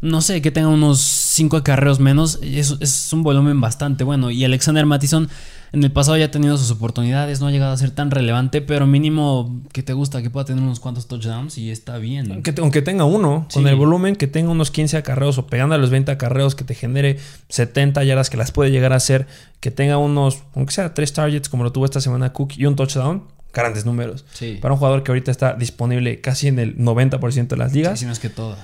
no 0.00 0.20
sé, 0.20 0.40
que 0.40 0.52
tenga 0.52 0.68
unos 0.68 1.00
5 1.00 1.56
acarreos 1.56 1.98
menos, 1.98 2.38
es, 2.40 2.76
es 2.80 3.12
un 3.12 3.22
volumen 3.24 3.60
bastante 3.60 4.04
bueno. 4.04 4.30
Y 4.30 4.44
Alexander 4.44 4.86
Mattison 4.86 5.28
en 5.72 5.82
el 5.84 5.92
pasado 5.92 6.16
ya 6.16 6.26
ha 6.26 6.30
tenido 6.30 6.56
sus 6.56 6.70
oportunidades, 6.70 7.40
no 7.40 7.46
ha 7.46 7.50
llegado 7.50 7.72
a 7.72 7.76
ser 7.76 7.90
tan 7.90 8.10
relevante, 8.10 8.60
pero 8.62 8.86
mínimo 8.86 9.62
que 9.72 9.82
te 9.82 9.92
gusta 9.92 10.22
que 10.22 10.30
pueda 10.30 10.44
tener 10.46 10.62
unos 10.62 10.80
cuantos 10.80 11.06
touchdowns 11.08 11.58
y 11.58 11.70
está 11.70 11.98
bien. 11.98 12.30
Aunque, 12.32 12.54
aunque 12.58 12.82
tenga 12.82 13.04
uno, 13.04 13.46
con 13.52 13.62
Sí. 13.64 13.68
el 13.68 13.76
volumen 13.76 14.16
que 14.16 14.26
tenga 14.26 14.50
unos 14.50 14.70
15 14.70 14.96
acarreos 14.96 15.38
o 15.38 15.46
pegando 15.46 15.74
a 15.74 15.78
los 15.78 15.90
20 15.90 16.10
acarreos 16.12 16.54
que 16.54 16.64
te 16.64 16.74
genere 16.74 17.18
70 17.48 18.02
yardas 18.04 18.30
que 18.30 18.36
las 18.36 18.52
puede 18.52 18.70
llegar 18.70 18.92
a 18.92 18.96
hacer, 18.96 19.26
que 19.60 19.70
tenga 19.70 19.98
unos, 19.98 20.42
aunque 20.54 20.72
sea 20.72 20.94
3 20.94 21.12
targets 21.12 21.48
como 21.48 21.64
lo 21.64 21.72
tuvo 21.72 21.84
esta 21.84 22.00
semana 22.00 22.32
Cook 22.32 22.52
y 22.56 22.64
un 22.66 22.76
touchdown, 22.76 23.24
grandes 23.52 23.84
números. 23.86 24.24
Sí. 24.32 24.58
Para 24.60 24.74
un 24.74 24.78
jugador 24.78 25.02
que 25.02 25.10
ahorita 25.10 25.30
está 25.30 25.54
disponible 25.54 26.20
casi 26.20 26.48
en 26.48 26.58
el 26.58 26.76
90% 26.76 27.56
de 27.56 27.56
las 27.56 27.72
Sí, 27.72 27.78
ligas. 27.78 27.98
si 27.98 28.06
no 28.06 28.12
es 28.12 28.18
que 28.18 28.28
todo. 28.30 28.56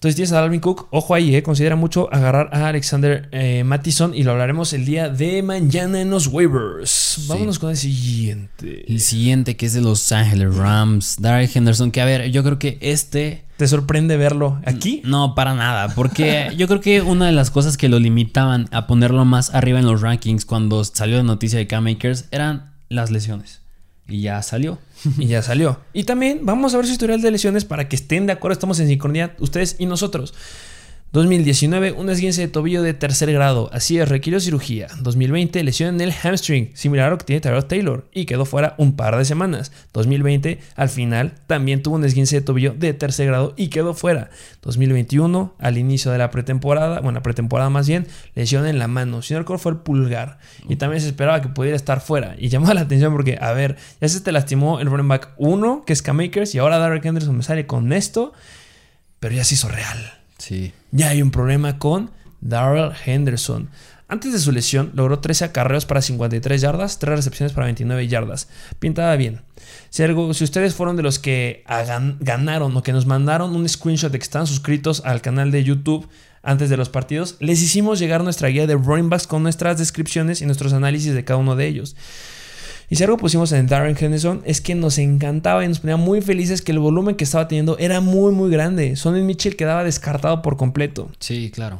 Entonces 0.00 0.16
tienes 0.16 0.32
a 0.32 0.40
Dalvin 0.40 0.60
Cook, 0.60 0.86
ojo 0.92 1.14
ahí, 1.14 1.36
eh, 1.36 1.42
considera 1.42 1.76
mucho 1.76 2.08
agarrar 2.10 2.48
a 2.54 2.68
Alexander 2.68 3.28
eh, 3.32 3.64
Mattison 3.64 4.14
y 4.14 4.22
lo 4.22 4.30
hablaremos 4.30 4.72
el 4.72 4.86
día 4.86 5.10
de 5.10 5.42
mañana 5.42 6.00
en 6.00 6.08
los 6.08 6.28
waivers. 6.28 7.26
Vámonos 7.28 7.58
con 7.58 7.68
el 7.68 7.76
siguiente. 7.76 8.90
El 8.90 9.02
siguiente 9.02 9.58
que 9.58 9.66
es 9.66 9.74
de 9.74 9.82
Los 9.82 10.10
Ángeles 10.10 10.56
Rams, 10.56 11.16
Darrell 11.20 11.50
Henderson, 11.54 11.90
que 11.90 12.00
a 12.00 12.06
ver, 12.06 12.30
yo 12.30 12.42
creo 12.42 12.58
que 12.58 12.78
este 12.80 13.44
¿Te 13.58 13.68
sorprende 13.68 14.16
verlo 14.16 14.58
aquí? 14.64 15.02
No, 15.04 15.34
para 15.34 15.52
nada, 15.52 15.94
porque 15.94 16.50
yo 16.56 16.66
creo 16.66 16.80
que 16.80 17.02
una 17.02 17.26
de 17.26 17.32
las 17.32 17.50
cosas 17.50 17.76
que 17.76 17.90
lo 17.90 17.98
limitaban 17.98 18.68
a 18.70 18.86
ponerlo 18.86 19.26
más 19.26 19.54
arriba 19.54 19.80
en 19.80 19.84
los 19.84 20.00
rankings 20.00 20.46
cuando 20.46 20.82
salió 20.82 21.18
la 21.18 21.24
noticia 21.24 21.58
de 21.58 21.66
K-Makers 21.66 22.24
eran 22.30 22.72
las 22.88 23.10
lesiones. 23.10 23.60
Y 24.08 24.22
ya 24.22 24.42
salió. 24.42 24.78
Y 25.18 25.26
ya 25.26 25.42
salió. 25.42 25.80
Y 25.92 26.04
también 26.04 26.40
vamos 26.42 26.74
a 26.74 26.76
ver 26.76 26.86
su 26.86 26.92
historial 26.92 27.22
de 27.22 27.30
lesiones 27.30 27.64
para 27.64 27.88
que 27.88 27.96
estén 27.96 28.26
de 28.26 28.32
acuerdo. 28.32 28.54
Estamos 28.54 28.80
en 28.80 28.88
sincronía, 28.88 29.34
ustedes 29.38 29.76
y 29.78 29.86
nosotros. 29.86 30.34
2019, 31.12 31.90
un 31.90 32.08
esguince 32.08 32.42
de 32.42 32.46
tobillo 32.46 32.82
de 32.82 32.94
tercer 32.94 33.32
grado. 33.32 33.68
Así 33.72 33.98
es, 33.98 34.08
requirió 34.08 34.38
cirugía. 34.38 34.86
2020, 35.00 35.64
lesión 35.64 35.96
en 35.96 36.00
el 36.00 36.12
hamstring, 36.12 36.70
similar 36.74 37.08
a 37.08 37.10
lo 37.10 37.18
que 37.18 37.24
tiene 37.24 37.40
Tyrod 37.40 37.64
Taylor, 37.64 38.08
y 38.12 38.26
quedó 38.26 38.44
fuera 38.44 38.76
un 38.78 38.94
par 38.94 39.16
de 39.16 39.24
semanas. 39.24 39.72
2020, 39.92 40.60
al 40.76 40.88
final, 40.88 41.34
también 41.48 41.82
tuvo 41.82 41.96
un 41.96 42.04
esguince 42.04 42.36
de 42.36 42.42
tobillo 42.42 42.74
de 42.74 42.94
tercer 42.94 43.26
grado 43.26 43.54
y 43.56 43.70
quedó 43.70 43.92
fuera. 43.92 44.30
2021, 44.62 45.56
al 45.58 45.78
inicio 45.78 46.12
de 46.12 46.18
la 46.18 46.30
pretemporada, 46.30 47.00
bueno, 47.00 47.18
la 47.18 47.22
pretemporada 47.24 47.70
más 47.70 47.88
bien, 47.88 48.06
lesión 48.36 48.64
en 48.68 48.78
la 48.78 48.86
mano. 48.86 49.20
Si 49.22 49.34
no 49.34 49.40
recuerdo, 49.40 49.62
fue 49.64 49.72
el 49.72 49.78
pulgar. 49.78 50.38
Y 50.68 50.76
también 50.76 51.00
se 51.00 51.08
esperaba 51.08 51.42
que 51.42 51.48
pudiera 51.48 51.74
estar 51.74 52.00
fuera. 52.00 52.36
Y 52.38 52.50
llamó 52.50 52.72
la 52.72 52.82
atención 52.82 53.12
porque, 53.12 53.36
a 53.40 53.52
ver, 53.52 53.76
ya 54.00 54.08
se 54.08 54.20
te 54.20 54.30
lastimó 54.30 54.78
el 54.78 54.86
running 54.86 55.08
back 55.08 55.30
1, 55.38 55.82
que 55.84 55.92
es 55.92 56.02
K-Makers, 56.02 56.54
y 56.54 56.58
ahora 56.58 56.78
Derrick 56.78 57.04
Henderson 57.04 57.36
me 57.36 57.42
sale 57.42 57.66
con 57.66 57.92
esto, 57.92 58.32
pero 59.18 59.34
ya 59.34 59.42
se 59.42 59.54
hizo 59.54 59.66
real. 59.66 60.19
Ya 60.90 61.08
hay 61.10 61.22
un 61.22 61.30
problema 61.30 61.78
con 61.78 62.10
Darrell 62.40 62.92
Henderson. 63.04 63.68
Antes 64.08 64.32
de 64.32 64.40
su 64.40 64.50
lesión, 64.50 64.90
logró 64.94 65.20
13 65.20 65.44
acarreos 65.44 65.86
para 65.86 66.02
53 66.02 66.60
yardas, 66.60 66.98
3 66.98 67.14
recepciones 67.16 67.52
para 67.52 67.66
29 67.66 68.08
yardas. 68.08 68.48
Pintaba 68.80 69.14
bien. 69.14 69.42
Si, 69.90 70.02
algo- 70.02 70.34
si 70.34 70.42
ustedes 70.42 70.74
fueron 70.74 70.96
de 70.96 71.02
los 71.04 71.20
que 71.20 71.62
ganaron 72.18 72.76
o 72.76 72.82
que 72.82 72.92
nos 72.92 73.06
mandaron 73.06 73.54
un 73.54 73.68
screenshot 73.68 74.10
de 74.10 74.18
que 74.18 74.24
están 74.24 74.48
suscritos 74.48 75.02
al 75.04 75.20
canal 75.22 75.52
de 75.52 75.62
YouTube 75.62 76.08
antes 76.42 76.70
de 76.70 76.76
los 76.76 76.88
partidos, 76.88 77.36
les 77.38 77.62
hicimos 77.62 77.98
llegar 78.00 78.24
nuestra 78.24 78.48
guía 78.48 78.66
de 78.66 78.74
running 78.74 79.10
backs 79.10 79.26
con 79.28 79.42
nuestras 79.44 79.78
descripciones 79.78 80.40
y 80.42 80.46
nuestros 80.46 80.72
análisis 80.72 81.14
de 81.14 81.24
cada 81.24 81.38
uno 81.38 81.54
de 81.54 81.68
ellos. 81.68 81.94
Y 82.90 82.96
si 82.96 83.04
algo 83.04 83.16
pusimos 83.16 83.52
en 83.52 83.68
Darren 83.68 83.96
Henderson 83.98 84.42
es 84.44 84.60
que 84.60 84.74
nos 84.74 84.98
encantaba 84.98 85.64
y 85.64 85.68
nos 85.68 85.78
ponía 85.80 85.96
muy 85.96 86.20
felices 86.20 86.60
que 86.60 86.72
el 86.72 86.80
volumen 86.80 87.14
que 87.14 87.24
estaba 87.24 87.46
teniendo 87.48 87.78
era 87.78 88.00
muy 88.00 88.32
muy 88.32 88.50
grande. 88.50 88.96
Sonny 88.96 89.22
Mitchell 89.22 89.54
quedaba 89.56 89.84
descartado 89.84 90.42
por 90.42 90.56
completo. 90.56 91.08
Sí, 91.20 91.50
claro. 91.54 91.78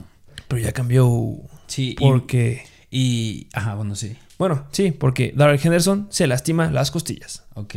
Pero 0.49 0.63
ya 0.63 0.73
cambió. 0.73 1.35
Sí. 1.67 1.91
y- 1.91 1.95
Porque. 1.97 2.63
Y, 2.93 3.49
Ajá, 3.53 3.75
bueno, 3.75 3.95
sí. 3.97 4.17
Bueno, 4.39 4.65
sí, 4.73 4.91
porque 4.93 5.33
Darrell 5.37 5.61
Henderson 5.63 6.07
se 6.11 6.27
lastima 6.27 6.71
las 6.71 6.91
costillas. 6.91 7.43
Ok. 7.55 7.75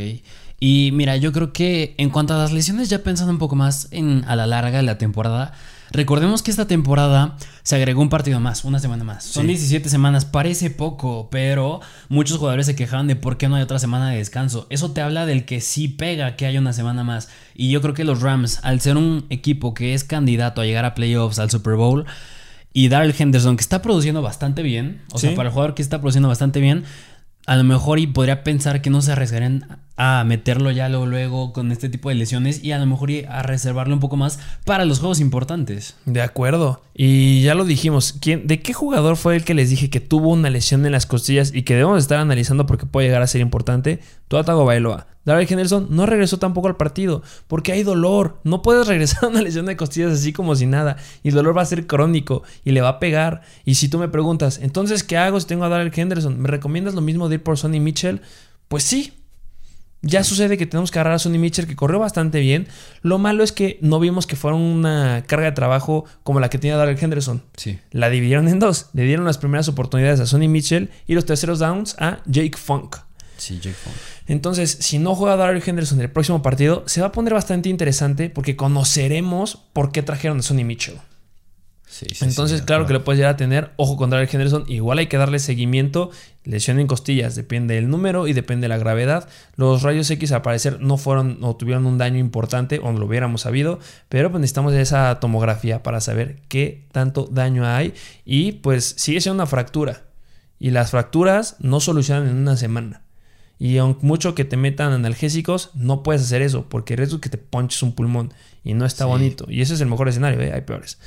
Y 0.59 0.91
mira, 0.93 1.17
yo 1.17 1.31
creo 1.33 1.51
que 1.51 1.93
en 1.97 2.09
cuanto 2.09 2.33
a 2.33 2.37
las 2.37 2.51
lesiones, 2.53 2.87
ya 2.89 2.99
pensando 3.03 3.31
un 3.33 3.37
poco 3.39 3.55
más 3.55 3.87
en 3.91 4.23
a 4.27 4.35
la 4.35 4.47
larga 4.47 4.77
de 4.77 4.83
la 4.83 4.97
temporada, 4.97 5.53
recordemos 5.93 6.41
que 6.43 6.51
esta 6.51 6.67
temporada 6.67 7.37
se 7.61 7.75
agregó 7.75 8.01
un 8.01 8.09
partido 8.09 8.39
más, 8.41 8.65
una 8.65 8.79
semana 8.79 9.03
más. 9.03 9.23
Son 9.23 9.43
Sí. 9.43 9.47
17 9.49 9.87
semanas, 9.89 10.25
parece 10.25 10.69
poco, 10.69 11.29
pero 11.31 11.79
muchos 12.09 12.37
jugadores 12.39 12.65
se 12.65 12.75
quejaban 12.75 13.07
de 13.07 13.15
por 13.15 13.37
qué 13.37 13.47
no 13.47 13.55
hay 13.55 13.61
otra 13.63 13.79
semana 13.79 14.09
de 14.09 14.17
descanso. 14.17 14.67
Eso 14.69 14.91
te 14.91 14.99
habla 15.01 15.25
del 15.25 15.45
que 15.45 15.61
sí 15.61 15.87
pega 15.87 16.35
que 16.35 16.45
haya 16.45 16.59
una 16.59 16.73
semana 16.73 17.03
más. 17.03 17.29
Y 17.55 17.69
yo 17.71 17.81
creo 17.81 17.93
que 17.93 18.03
los 18.03 18.21
Rams, 18.21 18.59
al 18.63 18.81
ser 18.81 18.97
un 18.97 19.25
equipo 19.29 19.73
que 19.73 19.93
es 19.93 20.03
candidato 20.03 20.59
a 20.61 20.65
llegar 20.65 20.83
a 20.83 20.95
playoffs, 20.95 21.39
al 21.39 21.49
Super 21.51 21.75
Bowl, 21.75 22.05
y 22.73 22.87
Darrell 22.89 23.13
Henderson, 23.17 23.55
que 23.55 23.61
está 23.61 23.81
produciendo 23.83 24.21
bastante 24.23 24.63
bien, 24.63 25.03
o 25.11 25.19
Sí. 25.19 25.27
sea, 25.27 25.35
para 25.35 25.49
el 25.49 25.53
jugador 25.53 25.75
que 25.75 25.83
está 25.83 25.99
produciendo 25.99 26.27
bastante 26.27 26.59
bien, 26.59 26.83
a 27.45 27.55
lo 27.55 27.63
mejor 27.63 27.99
y 27.99 28.07
podría 28.07 28.43
pensar 28.43 28.81
que 28.81 28.89
no 28.89 29.01
se 29.01 29.11
arriesgarían 29.11 29.79
a 29.95 30.23
meterlo 30.23 30.71
ya 30.71 30.89
luego, 30.89 31.53
con 31.53 31.71
este 31.71 31.89
tipo 31.89 32.09
de 32.09 32.15
lesiones 32.15 32.63
y 32.63 32.71
a 32.71 32.79
lo 32.79 32.85
mejor 32.85 33.09
a 33.29 33.43
reservarlo 33.43 33.93
un 33.93 33.99
poco 33.99 34.17
más 34.17 34.39
para 34.65 34.85
los 34.85 34.99
juegos 34.99 35.19
importantes. 35.19 35.95
De 36.05 36.21
acuerdo. 36.21 36.81
Y 36.95 37.41
ya 37.41 37.53
lo 37.53 37.65
dijimos. 37.65 38.15
¿quién, 38.19 38.47
¿De 38.47 38.61
qué 38.61 38.73
jugador 38.73 39.17
fue 39.17 39.35
el 39.35 39.43
que 39.43 39.53
les 39.53 39.69
dije 39.69 39.89
que 39.89 39.99
tuvo 39.99 40.29
una 40.29 40.49
lesión 40.49 40.85
en 40.85 40.91
las 40.91 41.05
costillas 41.05 41.53
y 41.53 41.63
que 41.63 41.75
debemos 41.75 41.99
estar 41.99 42.19
analizando 42.19 42.65
porque 42.65 42.85
puede 42.85 43.07
llegar 43.07 43.21
a 43.21 43.27
ser 43.27 43.41
importante? 43.41 43.99
Tua 44.27 44.43
Tagovailoa. 44.43 45.07
Darrell 45.25 45.47
Henderson 45.49 45.87
no 45.89 46.05
regresó 46.05 46.37
tampoco 46.37 46.67
al 46.67 46.75
partido 46.75 47.21
porque 47.47 47.71
hay 47.71 47.83
dolor. 47.83 48.39
No 48.43 48.61
puedes 48.61 48.87
regresar 48.87 49.25
a 49.25 49.27
una 49.27 49.41
lesión 49.41 49.65
de 49.65 49.77
costillas 49.77 50.11
así 50.11 50.33
como 50.33 50.55
si 50.55 50.65
nada. 50.65 50.97
Y 51.21 51.29
el 51.29 51.35
dolor 51.35 51.55
va 51.55 51.61
a 51.61 51.65
ser 51.65 51.85
crónico 51.87 52.43
y 52.65 52.71
le 52.71 52.81
va 52.81 52.89
a 52.89 52.99
pegar. 52.99 53.41
Y 53.63 53.75
si 53.75 53.89
tú 53.89 53.99
me 53.99 54.07
preguntas, 54.07 54.59
entonces, 54.61 55.03
¿qué 55.03 55.17
hago 55.17 55.39
si 55.39 55.47
tengo 55.47 55.65
a 55.65 55.69
Darrell 55.69 55.91
Henderson? 55.93 56.39
¿Me 56.39 56.47
recomiendas 56.47 56.95
lo 56.95 57.01
mismo 57.01 57.29
de 57.29 57.35
ir 57.35 57.43
por 57.43 57.57
Sonny 57.57 57.79
Mitchell? 57.79 58.21
Pues 58.67 58.83
sí, 58.83 59.13
ya 60.03 60.23
sucede 60.23 60.57
que 60.57 60.65
tenemos 60.65 60.91
que 60.91 60.99
agarrar 60.99 61.15
a 61.15 61.19
Sonny 61.19 61.39
Mitchell, 61.39 61.65
que 61.65 61.75
corrió 61.75 61.97
bastante 61.97 62.39
bien. 62.39 62.67
Lo 63.01 63.17
malo 63.17 63.43
es 63.43 63.53
que 63.53 63.79
no 63.81 63.99
vimos 63.99 64.27
que 64.27 64.35
fuera 64.35 64.55
una 64.55 65.23
carga 65.25 65.45
de 65.45 65.51
trabajo 65.53 66.05
como 66.23 66.41
la 66.41 66.49
que 66.49 66.59
tenía 66.59 66.75
Darrell 66.75 67.01
Henderson. 67.01 67.41
Sí. 67.55 67.79
La 67.91 68.09
dividieron 68.09 68.49
en 68.49 68.59
dos. 68.59 68.89
Le 68.93 69.03
dieron 69.03 69.25
las 69.25 69.37
primeras 69.37 69.69
oportunidades 69.69 70.19
a 70.19 70.27
Sonny 70.27 70.49
Mitchell 70.49 70.91
y 71.07 71.15
los 71.15 71.25
terceros 71.25 71.59
downs 71.59 71.95
a 71.99 72.19
Jake 72.25 72.57
Funk. 72.57 72.97
Sí, 73.37 73.55
Jake 73.55 73.75
Funk. 73.81 73.95
Entonces, 74.27 74.77
si 74.79 74.99
no 74.99 75.15
juega 75.15 75.37
Darrell 75.37 75.63
Henderson 75.65 75.99
en 75.99 76.05
el 76.05 76.11
próximo 76.11 76.41
partido, 76.41 76.83
se 76.85 77.01
va 77.01 77.07
a 77.07 77.11
poner 77.13 77.33
bastante 77.33 77.69
interesante 77.69 78.29
porque 78.29 78.57
conoceremos 78.57 79.63
por 79.71 79.91
qué 79.93 80.03
trajeron 80.03 80.39
a 80.39 80.41
Sonny 80.43 80.65
Mitchell. 80.65 80.99
Sí, 82.09 82.15
sí, 82.15 82.25
Entonces, 82.25 82.59
sí, 82.59 82.65
claro 82.65 82.85
que 82.85 82.93
lo 82.93 83.03
puedes 83.03 83.17
llegar 83.17 83.33
a 83.33 83.37
tener. 83.37 83.71
Ojo 83.77 83.97
con 83.97 84.09
Darrell 84.09 84.29
Henderson. 84.31 84.65
Igual 84.67 84.97
hay 84.97 85.07
que 85.07 85.17
darle 85.17 85.39
seguimiento. 85.39 86.11
Lesión 86.43 86.79
en 86.79 86.87
costillas. 86.87 87.35
Depende 87.35 87.75
del 87.75 87.89
número 87.89 88.27
y 88.27 88.33
depende 88.33 88.65
de 88.65 88.69
la 88.69 88.77
gravedad. 88.77 89.27
Los 89.55 89.81
rayos 89.83 90.09
X 90.09 90.31
al 90.31 90.41
parecer 90.41 90.81
no 90.81 90.97
fueron 90.97 91.39
o 91.41 91.55
tuvieron 91.55 91.85
un 91.85 91.97
daño 91.97 92.19
importante 92.19 92.79
o 92.83 92.91
no 92.91 92.99
lo 92.99 93.05
hubiéramos 93.05 93.41
sabido. 93.41 93.79
Pero 94.09 94.31
pues 94.31 94.41
necesitamos 94.41 94.73
esa 94.73 95.19
tomografía 95.19 95.83
para 95.83 96.01
saber 96.01 96.41
qué 96.47 96.85
tanto 96.91 97.27
daño 97.31 97.65
hay. 97.65 97.93
Y 98.25 98.53
pues 98.53 98.95
sigue 98.97 99.21
siendo 99.21 99.35
una 99.35 99.47
fractura. 99.47 100.03
Y 100.59 100.71
las 100.71 100.91
fracturas 100.91 101.57
no 101.59 101.79
solucionan 101.79 102.27
en 102.27 102.35
una 102.37 102.57
semana. 102.57 103.03
Y 103.59 103.77
aunque 103.77 104.05
mucho 104.05 104.35
que 104.35 104.43
te 104.43 104.57
metan 104.57 104.91
analgésicos, 104.91 105.71
no 105.73 106.03
puedes 106.03 106.21
hacer 106.23 106.41
eso. 106.41 106.67
Porque 106.67 106.95
el 106.95 106.97
riesgo 106.97 107.15
es 107.15 107.21
que 107.21 107.29
te 107.29 107.37
ponches 107.37 107.81
un 107.83 107.93
pulmón. 107.93 108.33
Y 108.63 108.73
no 108.73 108.85
está 108.85 109.05
bonito. 109.05 109.45
Y 109.47 109.61
ese 109.61 109.75
es 109.75 109.81
el 109.81 109.87
mejor 109.87 110.09
escenario. 110.09 110.41
¿eh? 110.41 110.51
Hay 110.53 110.61
peores. 110.61 110.97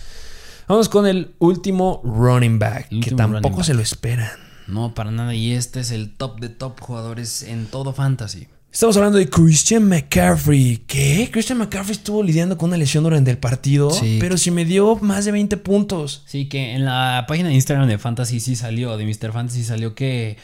Vamos 0.68 0.88
con 0.88 1.06
el 1.06 1.34
último 1.38 2.00
running 2.04 2.58
back, 2.58 2.88
que 3.00 3.12
tampoco 3.12 3.62
se 3.62 3.74
lo 3.74 3.80
esperan. 3.82 4.30
No, 4.66 4.94
para 4.94 5.10
nada. 5.12 5.34
Y 5.34 5.52
este 5.52 5.80
es 5.80 5.92
el 5.92 6.12
top 6.14 6.40
de 6.40 6.48
top 6.48 6.80
jugadores 6.80 7.42
en 7.44 7.66
todo 7.66 7.92
fantasy. 7.92 8.48
Estamos 8.72 8.96
hablando 8.96 9.16
de 9.18 9.30
Christian 9.30 9.88
McCaffrey. 9.88 10.82
¿Qué? 10.86 11.30
Christian 11.32 11.58
McCaffrey 11.58 11.92
estuvo 11.92 12.22
lidiando 12.22 12.58
con 12.58 12.68
una 12.70 12.76
lesión 12.76 13.04
durante 13.04 13.30
el 13.30 13.38
partido, 13.38 13.90
Sí. 13.90 14.18
pero 14.20 14.36
si 14.36 14.50
me 14.50 14.64
dio 14.64 14.96
más 14.96 15.24
de 15.24 15.32
20 15.32 15.56
puntos. 15.56 16.24
Sí, 16.26 16.46
que 16.48 16.72
en 16.74 16.84
la 16.84 17.24
página 17.28 17.48
de 17.48 17.54
Instagram 17.54 17.88
de 17.88 17.96
Fantasy 17.96 18.40
sí 18.40 18.54
salió, 18.56 18.96
de 18.98 19.06
Mr. 19.06 19.32
Fantasy 19.32 19.64
salió 19.64 19.94
que, 19.94 20.36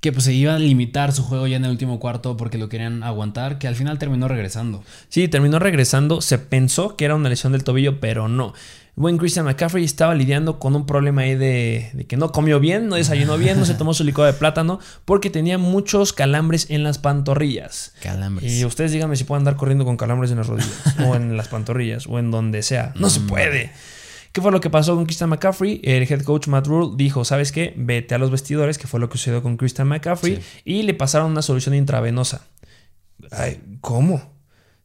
que 0.00 0.10
pues 0.10 0.24
se 0.24 0.32
iba 0.32 0.54
a 0.54 0.58
limitar 0.58 1.12
su 1.12 1.22
juego 1.22 1.46
ya 1.46 1.58
en 1.58 1.64
el 1.64 1.70
último 1.70 2.00
cuarto 2.00 2.36
porque 2.36 2.58
lo 2.58 2.68
querían 2.68 3.04
aguantar, 3.04 3.58
que 3.58 3.68
al 3.68 3.76
final 3.76 3.98
terminó 3.98 4.26
regresando. 4.26 4.82
Sí, 5.10 5.28
terminó 5.28 5.60
regresando. 5.60 6.22
Se 6.22 6.38
pensó 6.38 6.96
que 6.96 7.04
era 7.04 7.14
una 7.14 7.28
lesión 7.28 7.52
del 7.52 7.62
tobillo, 7.62 8.00
pero 8.00 8.26
no. 8.26 8.52
Buen 9.00 9.16
Christian 9.16 9.46
McCaffrey 9.46 9.82
estaba 9.82 10.14
lidiando 10.14 10.58
con 10.58 10.76
un 10.76 10.84
problema 10.84 11.22
ahí 11.22 11.34
de, 11.34 11.88
de 11.94 12.06
que 12.06 12.18
no 12.18 12.32
comió 12.32 12.60
bien, 12.60 12.88
no 12.88 12.96
desayunó 12.96 13.38
bien, 13.38 13.58
no 13.58 13.64
se 13.64 13.72
tomó 13.72 13.94
su 13.94 14.04
licuado 14.04 14.30
de 14.30 14.38
plátano, 14.38 14.78
porque 15.06 15.30
tenía 15.30 15.56
muchos 15.56 16.12
calambres 16.12 16.68
en 16.68 16.82
las 16.82 16.98
pantorrillas. 16.98 17.94
Calambres. 18.02 18.52
Y 18.52 18.64
ustedes 18.66 18.92
díganme 18.92 19.16
si 19.16 19.24
pueden 19.24 19.40
andar 19.40 19.56
corriendo 19.56 19.86
con 19.86 19.96
calambres 19.96 20.30
en 20.32 20.36
las 20.36 20.48
rodillas, 20.48 20.96
o 21.06 21.14
en 21.16 21.34
las 21.36 21.48
pantorrillas, 21.48 22.06
o 22.06 22.18
en 22.18 22.30
donde 22.30 22.62
sea. 22.62 22.92
No 22.94 23.08
se 23.08 23.20
puede. 23.20 23.72
¿Qué 24.32 24.42
fue 24.42 24.52
lo 24.52 24.60
que 24.60 24.68
pasó 24.68 24.94
con 24.94 25.06
Christian 25.06 25.30
McCaffrey? 25.30 25.80
El 25.82 26.02
head 26.02 26.22
coach 26.22 26.46
Matt 26.48 26.66
Rule 26.66 26.92
dijo, 26.96 27.24
¿sabes 27.24 27.52
qué? 27.52 27.72
Vete 27.78 28.14
a 28.14 28.18
los 28.18 28.30
vestidores, 28.30 28.76
que 28.76 28.86
fue 28.86 29.00
lo 29.00 29.08
que 29.08 29.16
sucedió 29.16 29.42
con 29.42 29.56
Christian 29.56 29.88
McCaffrey, 29.88 30.36
Sí. 30.36 30.42
y 30.64 30.82
le 30.82 30.92
pasaron 30.92 31.30
una 31.32 31.40
solución 31.40 31.74
intravenosa. 31.74 32.42
Ay, 33.32 33.60
¿cómo? 33.80 34.39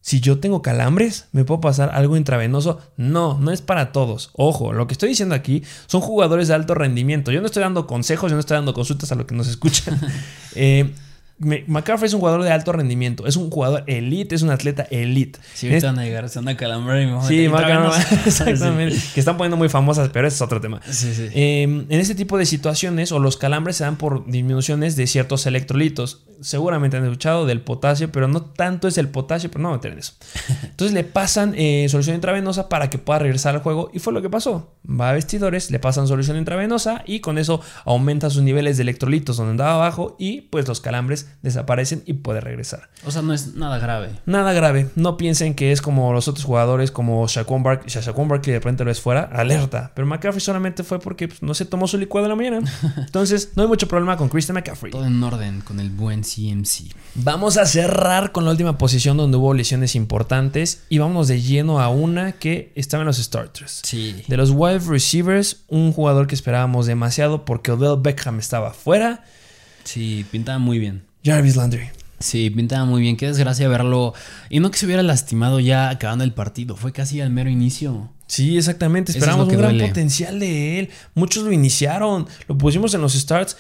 Si 0.06 0.20
yo 0.20 0.38
tengo 0.38 0.62
calambres, 0.62 1.30
¿me 1.32 1.46
puedo 1.46 1.62
pasar 1.62 1.90
algo 1.92 2.16
intravenoso? 2.16 2.80
No, 2.96 3.40
no 3.40 3.50
es 3.50 3.64
para 3.64 3.92
todos. 3.92 4.30
Ojo, 4.34 4.72
lo 4.72 4.86
que 4.86 4.94
estoy 4.94 5.10
diciendo 5.10 5.34
aquí 5.34 5.64
son 5.88 6.00
jugadores 6.00 6.48
de 6.48 6.54
alto 6.54 6.76
rendimiento. 6.76 7.32
Yo 7.32 7.40
no 7.40 7.48
estoy 7.48 7.64
dando 7.64 7.88
consejos, 7.88 8.30
yo 8.30 8.36
no 8.36 8.40
estoy 8.40 8.54
dando 8.54 8.76
consultas 8.76 9.12
a 9.12 9.16
lo 9.16 9.26
que 9.26 9.34
nos 9.34 9.48
escuchan. 9.48 10.00
Eh, 10.58 10.94
McCaffrey 11.38 12.08
es 12.08 12.14
un 12.14 12.22
jugador 12.22 12.44
de 12.44 12.52
alto 12.52 12.72
rendimiento, 12.72 13.28
es 13.28 13.36
un 13.36 13.50
jugador 13.50 13.84
elite, 13.88 14.36
es 14.36 14.42
un 14.42 14.52
atleta 14.52 14.88
elite. 14.90 15.38
Sí, 15.54 15.68
ahorita 15.68 15.88
van 15.88 16.00
a 16.00 16.04
llegar, 16.06 16.30
se 16.30 16.40
van 16.40 16.48
a 16.48 16.56
calambrar 16.56 17.02
y 17.02 17.08
me 17.08 17.22
Sí, 17.28 17.44
intravenosa. 17.44 18.08
exactamente. 18.26 18.98
Que 19.14 19.20
están 19.20 19.36
poniendo 19.36 19.58
muy 19.58 19.68
famosas, 19.68 20.10
pero 20.14 20.28
ese 20.28 20.36
es 20.36 20.42
otro 20.42 20.62
tema. 20.62 20.80
Sí, 20.90 21.14
sí. 21.14 21.28
Eh, 21.34 21.64
en 21.64 21.92
este 21.92 22.16
tipo 22.16 22.38
de 22.38 22.46
situaciones, 22.46 23.12
o 23.12 23.20
los 23.20 23.36
calambres 23.36 23.76
se 23.76 23.84
dan 23.84 23.98
por 23.98 24.26
disminuciones 24.26 24.96
de 24.96 25.08
ciertos 25.08 25.46
electrolitos. 25.46 26.24
Seguramente 26.40 26.96
han 26.96 27.04
escuchado 27.04 27.46
del 27.46 27.60
potasio, 27.60 28.14
pero 28.14 28.30
no 28.30 28.42
tanto 28.42 28.88
es 28.88 28.98
el 28.98 29.10
potasio, 29.10 29.52
pero 29.52 29.62
no 29.64 29.78
me 29.78 29.90
en 29.90 30.00
eso. 30.00 30.14
Entonces 30.64 30.94
le 30.94 31.04
pasan 31.04 31.54
eh, 31.58 31.88
solución 31.90 32.16
intravenosa 32.16 32.70
para 32.70 32.90
que 32.90 32.98
pueda 32.98 33.20
regresar 33.20 33.56
al 33.56 33.62
juego, 33.62 33.92
y 33.94 34.00
fue 34.00 34.14
lo 34.14 34.22
que 34.22 34.30
pasó. 34.30 34.74
Va 34.90 35.10
a 35.10 35.14
vestidores, 35.14 35.70
le 35.70 35.80
pasan 35.80 36.08
solución 36.08 36.38
intravenosa, 36.38 37.04
y 37.06 37.20
con 37.20 37.38
eso 37.38 37.60
aumenta 37.84 38.30
sus 38.30 38.42
niveles 38.42 38.78
de 38.78 38.84
electrolitos 38.84 39.36
donde 39.36 39.52
andaba 39.52 39.76
abajo, 39.76 40.16
y 40.18 40.42
pues 40.42 40.66
los 40.68 40.80
calambres 40.80 41.25
desaparecen 41.42 42.04
y 42.06 42.14
puede 42.14 42.42
regresar. 42.42 42.90
O 43.06 43.12
sea, 43.12 43.22
no 43.22 43.34
es 43.34 43.56
nada 43.56 43.78
grave. 43.78 44.10
Nada 44.26 44.54
grave, 44.54 44.90
no 44.96 45.18
piensen 45.18 45.54
que 45.54 45.72
es 45.72 45.82
como 45.82 46.14
los 46.14 46.28
otros 46.28 46.46
jugadores 46.46 46.92
como 46.92 47.28
Shaquon 47.28 47.64
Barkley, 47.64 47.90
Shaquon 47.90 48.28
Barkley 48.28 48.54
de 48.54 48.60
repente 48.60 48.84
lo 48.84 48.92
es 48.92 49.02
fuera, 49.02 49.30
alerta. 49.32 49.92
Pero 49.96 50.08
McCaffrey 50.08 50.42
solamente 50.42 50.84
fue 50.84 51.00
porque 51.00 51.28
pues, 51.28 51.42
no 51.42 51.54
se 51.54 51.66
tomó 51.66 51.88
su 51.88 51.98
licuado 51.98 52.26
en 52.26 52.30
la 52.30 52.36
mañana. 52.36 52.72
Entonces, 52.98 53.52
no 53.56 53.64
hay 53.64 53.68
mucho 53.68 53.88
problema 53.88 54.18
con 54.18 54.30
Christian 54.30 54.56
McCaffrey. 54.56 54.92
Todo 54.92 55.06
en 55.06 55.22
orden 55.24 55.62
con 55.62 55.80
el 55.80 55.90
buen 55.90 56.22
CMC. 56.22 56.94
Vamos 57.16 57.58
a 57.58 57.66
cerrar 57.66 58.32
con 58.32 58.46
la 58.46 58.52
última 58.52 58.78
posición 58.78 59.18
donde 59.18 59.38
hubo 59.38 59.54
lesiones 59.54 59.96
importantes 59.96 60.84
y 60.90 60.98
vámonos 60.98 61.28
de 61.28 61.42
lleno 61.42 61.80
a 61.80 61.90
una 61.90 62.34
que 62.34 62.72
estaba 62.76 63.02
en 63.02 63.08
los 63.08 63.18
starters. 63.18 63.82
Sí. 63.84 64.24
De 64.28 64.38
los 64.38 64.52
wide 64.52 64.80
receivers, 64.80 65.64
un 65.68 65.94
jugador 65.94 66.28
que 66.28 66.36
esperábamos 66.36 66.86
demasiado 66.86 67.46
porque 67.46 67.72
Odell 67.72 68.02
Beckham 68.02 68.40
estaba 68.40 68.74
fuera, 68.74 69.24
Sí, 69.86 70.26
pintaba 70.32 70.60
muy 70.60 70.80
bien. 70.80 71.04
Jarvis 71.26 71.56
Landry. 71.56 71.90
Sí, 72.20 72.50
pintaba 72.50 72.86
muy 72.86 73.02
bien. 73.02 73.18
Qué 73.18 73.28
desgracia 73.28 73.68
verlo. 73.68 74.14
Y 74.50 74.60
no 74.62 74.72
que 74.72 74.78
se 74.78 74.86
hubiera 74.86 75.04
lastimado 75.04 75.60
ya 75.60 75.90
acabando 75.90 76.24
el 76.24 76.34
partido. 76.34 76.76
Fue 76.78 76.94
casi 76.94 77.20
al 77.20 77.30
mero 77.30 77.50
inicio. 77.50 78.10
Sí, 78.28 78.58
exactamente. 78.58 79.12
Es 79.12 79.18
Esperamos 79.18 79.48
que 79.50 79.56
un 79.56 79.62
gran 79.62 79.72
duele. 79.74 79.88
potencial 79.90 80.40
de 80.40 80.80
él. 80.80 80.90
Muchos 81.14 81.44
lo 81.44 81.52
iniciaron. 81.52 82.28
Lo 82.48 82.58
pusimos 82.58 82.94
en 82.94 83.02
los 83.02 83.14
starts. 83.14 83.58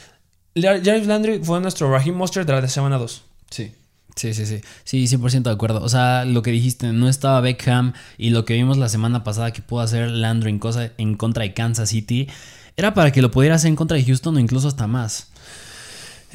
Jar- 0.56 0.82
Jarvis 0.84 1.08
Landry 1.08 1.40
fue 1.44 1.60
nuestro 1.60 1.92
Raheem 1.92 2.16
Monster 2.16 2.46
de 2.46 2.54
la 2.54 2.68
semana 2.70 2.98
2. 2.98 3.24
Sí. 3.50 3.72
Sí, 4.16 4.34
sí, 4.34 4.46
sí. 4.46 4.62
Sí, 4.86 5.08
100% 5.08 5.50
de 5.50 5.52
acuerdo. 5.52 5.82
O 5.84 5.90
sea, 5.90 6.24
lo 6.24 6.42
que 6.42 6.52
dijiste, 6.52 6.94
no 6.94 7.10
estaba 7.10 7.42
Beckham 7.42 7.92
y 8.18 8.30
lo 8.30 8.46
que 8.46 8.54
vimos 8.54 8.78
la 8.78 8.88
semana 8.88 9.26
pasada 9.26 9.52
que 9.52 9.62
pudo 9.62 9.82
hacer 9.82 10.10
Landry 10.10 10.52
en, 10.52 10.60
cosa, 10.60 10.92
en 10.98 11.16
contra 11.18 11.44
de 11.44 11.54
Kansas 11.54 11.90
City 11.90 12.30
era 12.78 12.94
para 12.94 13.12
que 13.12 13.22
lo 13.22 13.32
pudiera 13.32 13.56
hacer 13.56 13.68
en 13.68 13.76
contra 13.76 13.98
de 13.98 14.06
Houston 14.06 14.38
o 14.38 14.40
incluso 14.40 14.70
hasta 14.70 14.88
más. 14.88 15.28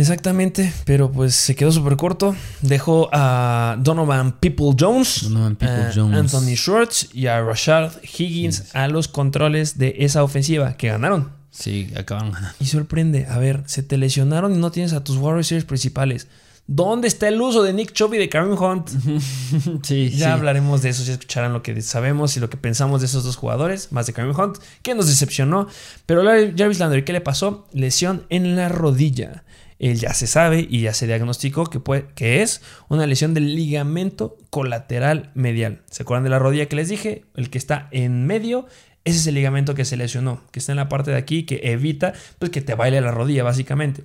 Exactamente, 0.01 0.72
pero 0.84 1.12
pues 1.12 1.34
se 1.34 1.55
quedó 1.55 1.70
súper 1.70 1.96
corto. 1.96 2.34
Dejó 2.62 3.09
a 3.12 3.76
Donovan 3.80 4.32
People 4.40 4.70
Jones, 4.78 5.20
Donovan 5.24 5.57
People 5.57 5.74
a 5.76 5.92
Jones. 5.94 6.16
Anthony 6.18 6.57
Schwartz 6.57 7.09
y 7.14 7.26
a 7.26 7.40
Rashard 7.42 7.92
Higgins 8.03 8.74
a 8.74 8.88
los 8.88 9.09
controles 9.09 9.76
de 9.78 9.96
esa 9.98 10.24
ofensiva 10.24 10.74
que 10.76 10.88
ganaron. 10.88 11.30
Sí, 11.51 11.92
acabaron 11.96 12.32
ganando. 12.32 12.55
Y 12.61 12.66
sorprende, 12.66 13.26
a 13.28 13.38
ver, 13.38 13.62
se 13.66 13.82
te 13.82 13.98
lesionaron 13.98 14.55
y 14.55 14.59
no 14.59 14.70
tienes 14.70 14.92
a 14.92 15.05
tus 15.05 15.16
receivers 15.18 15.66
principales. 15.66 16.28
¿Dónde 16.66 17.09
está 17.09 17.26
el 17.26 17.40
uso 17.42 17.64
de 17.64 17.72
Nick 17.72 17.92
Chubb 17.92 18.14
y 18.14 18.18
de 18.18 18.28
Kareem 18.28 18.53
Hunt? 18.57 18.88
Sí, 19.82 20.11
Ya 20.11 20.16
sí. 20.16 20.22
hablaremos 20.32 20.82
de 20.82 20.90
eso, 20.90 21.03
ya 21.03 21.14
escucharán 21.14 21.53
lo 21.53 21.62
que 21.64 21.82
sabemos 21.82 22.36
y 22.36 22.40
lo 22.40 22.48
que 22.48 22.57
pensamos 22.57 23.01
de 23.01 23.07
esos 23.09 23.24
dos 23.24 23.34
jugadores, 23.36 23.90
más 23.90 24.07
de 24.07 24.12
Kareem 24.12 24.38
Hunt, 24.38 24.59
que 24.82 24.94
nos 24.94 25.09
decepcionó. 25.09 25.66
Pero 26.07 26.22
Jarvis 26.57 26.78
Landry, 26.78 27.05
¿qué 27.05 27.12
le 27.12 27.20
pasó? 27.20 27.66
Lesión 27.72 28.24
en 28.28 28.55
la 28.55 28.68
rodilla. 28.68 29.42
Él 29.81 29.99
ya 29.99 30.14
se 30.14 30.26
sabe 30.26 30.66
y 30.68 30.83
ya 30.83 30.95
se 30.95 31.07
diagnosticó 31.07 31.64
que, 31.64 31.81
puede, 31.81 32.07
que 32.14 32.43
es 32.43 32.61
una 32.89 33.07
lesión 33.07 33.35
del 33.35 33.57
ligamento 33.57 34.37
colateral 34.51 35.31
medial. 35.35 35.81
¿Se 35.91 36.03
acuerdan 36.03 36.24
de 36.24 36.31
la 36.31 36.39
rodilla 36.39 36.66
que 36.66 36.76
les 36.76 36.91
dije? 36.91 37.24
El 37.35 37.49
que 37.51 37.59
está 37.59 37.89
en 37.91 38.26
medio, 38.26 38.66
ese 39.05 39.18
es 39.18 39.26
el 39.26 39.35
ligamento 39.35 39.74
que 39.74 39.87
se 39.87 39.97
lesionó, 39.97 40.43
que 40.53 40.59
está 40.59 40.72
en 40.72 40.76
la 40.76 40.91
parte 40.91 41.11
de 41.11 41.16
aquí, 41.16 41.45
que 41.45 41.61
evita 41.64 42.12
pues, 42.39 42.51
que 42.51 42.61
te 42.61 42.74
baile 42.74 43.01
la 43.01 43.11
rodilla, 43.11 43.43
básicamente. 43.43 44.05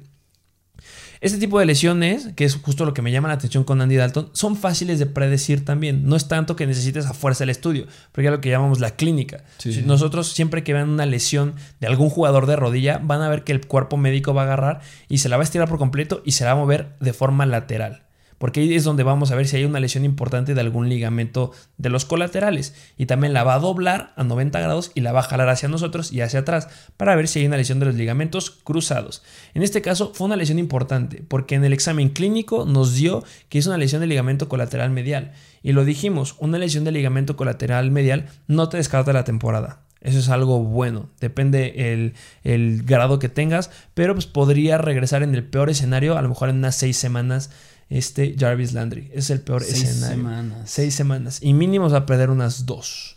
Este 1.22 1.38
tipo 1.38 1.60
de 1.60 1.66
lesiones, 1.66 2.30
que 2.36 2.46
es 2.46 2.56
justo 2.56 2.86
lo 2.86 2.94
que 2.94 3.02
me 3.02 3.12
llama 3.12 3.28
la 3.30 3.36
atención 3.36 3.64
con 3.64 3.82
Andy 3.82 3.96
Dalton, 3.96 4.30
son 4.34 4.56
fáciles 4.56 5.00
de 5.00 5.06
predecir 5.06 5.66
también. 5.66 6.06
No 6.06 6.16
es 6.16 6.28
tanto 6.28 6.56
que 6.56 6.68
necesites 6.68 7.06
a 7.06 7.14
fuerza 7.14 7.44
el 7.44 7.50
estudio, 7.50 7.88
porque 8.12 8.28
es 8.28 8.32
lo 8.32 8.42
que 8.42 8.50
llamamos 8.50 8.80
la 8.80 8.92
clínica. 8.92 9.44
Sí. 9.58 9.84
Nosotros 9.86 10.32
siempre 10.32 10.64
que 10.64 10.74
vean 10.74 10.90
una 10.90 11.06
lesión 11.06 11.56
de 11.80 11.88
algún 11.88 12.10
jugador 12.10 12.46
de 12.46 12.56
rodilla, 12.56 13.00
van 13.02 13.22
a 13.22 13.30
ver 13.30 13.44
que 13.44 13.54
el 13.54 13.66
cuerpo 13.66 13.98
médico 13.98 14.34
va 14.34 14.42
a 14.42 14.46
agarrar 14.46 14.82
y 15.08 15.20
se 15.20 15.30
la 15.30 15.38
va 15.38 15.44
a 15.44 15.46
estirar 15.46 15.68
por 15.68 15.78
completo 15.78 16.22
y 16.26 16.34
se 16.34 16.44
la 16.44 16.54
va 16.54 16.60
a 16.60 16.64
mover 16.64 16.96
de 17.00 17.14
forma 17.14 17.46
lateral. 17.46 18.04
Porque 18.38 18.60
ahí 18.60 18.76
es 18.76 18.84
donde 18.84 19.04
vamos 19.04 19.32
a 19.32 19.36
ver 19.36 19.48
si 19.48 19.58
hay 19.58 19.66
una 19.66 19.80
lesión 19.80 20.06
importante 20.06 20.54
de 20.54 20.62
algún 20.62 20.90
ligamento 20.90 21.52
de 21.78 21.90
los 21.90 22.06
colaterales. 22.06 22.76
Y 22.98 23.06
también 23.06 23.34
la 23.34 23.44
va 23.44 23.56
a 23.56 23.60
doblar 23.60 24.14
a 24.16 24.24
90 24.24 24.60
grados 24.60 24.92
y 24.94 25.02
la 25.02 25.12
va 25.12 25.22
a 25.22 25.24
jalar 25.24 25.50
hacia 25.50 25.70
nosotros 25.70 26.12
y 26.12 26.22
hacia 26.22 26.42
atrás 26.42 26.68
para 26.98 27.16
ver 27.16 27.28
si 27.28 27.40
hay 27.40 27.48
una 27.48 27.58
lesión 27.58 27.80
de 27.80 27.86
los 27.86 27.96
ligamentos 27.96 28.50
cruzados. 28.52 29.24
En 29.54 29.64
este 29.64 29.82
caso 29.82 30.12
fue 30.14 30.26
una 30.26 30.36
lesión 30.36 30.60
importante 30.60 31.24
porque 31.28 31.56
en 31.56 31.64
el 31.64 31.74
examen 31.74 32.10
clínico 32.10 32.66
nos 32.66 32.96
dio 32.96 33.24
que 33.50 33.60
es 33.60 33.68
una 33.68 33.78
lesión 33.78 34.02
del 34.02 34.10
ligamento 34.10 34.50
colateral 34.50 34.90
medial. 34.92 35.32
Y 35.64 35.72
lo 35.72 35.86
dijimos, 35.86 36.36
una 36.40 36.58
lesión 36.58 36.84
del 36.84 36.94
ligamento 36.94 37.36
colateral 37.36 37.92
medial 37.92 38.28
no 38.48 38.70
te 38.70 38.78
descarta 38.78 39.14
la 39.14 39.24
temporada. 39.24 39.86
Eso 40.06 40.20
es 40.20 40.30
algo 40.30 40.60
bueno. 40.60 41.10
Depende 41.20 42.14
el, 42.44 42.84
grado 42.84 43.18
que 43.18 43.28
tengas. 43.28 43.72
Pero 43.96 44.14
pues 44.14 44.28
podría 44.28 44.78
regresar 44.78 45.24
en 45.24 45.34
el 45.34 45.44
peor 45.44 45.72
escenario. 45.72 46.16
A 46.16 46.22
lo 46.22 46.30
mejor 46.30 46.50
en 46.50 46.58
unas 46.58 46.76
seis 46.76 46.96
semanas. 46.96 47.50
Este 47.90 48.36
Jarvis 48.38 48.74
Landry. 48.74 49.12
Es 49.14 49.30
el 49.30 49.42
peor 49.42 49.64
Seis 49.64 49.84
escenario. 49.84 50.16
semanas. 50.18 50.70
Seis 50.70 50.96
semanas. 50.96 51.40
Y 51.42 51.54
mínimo 51.54 51.90
va 51.90 52.00
a 52.00 52.06
perder 52.06 52.30
unas 52.30 52.66
dos. 52.66 53.16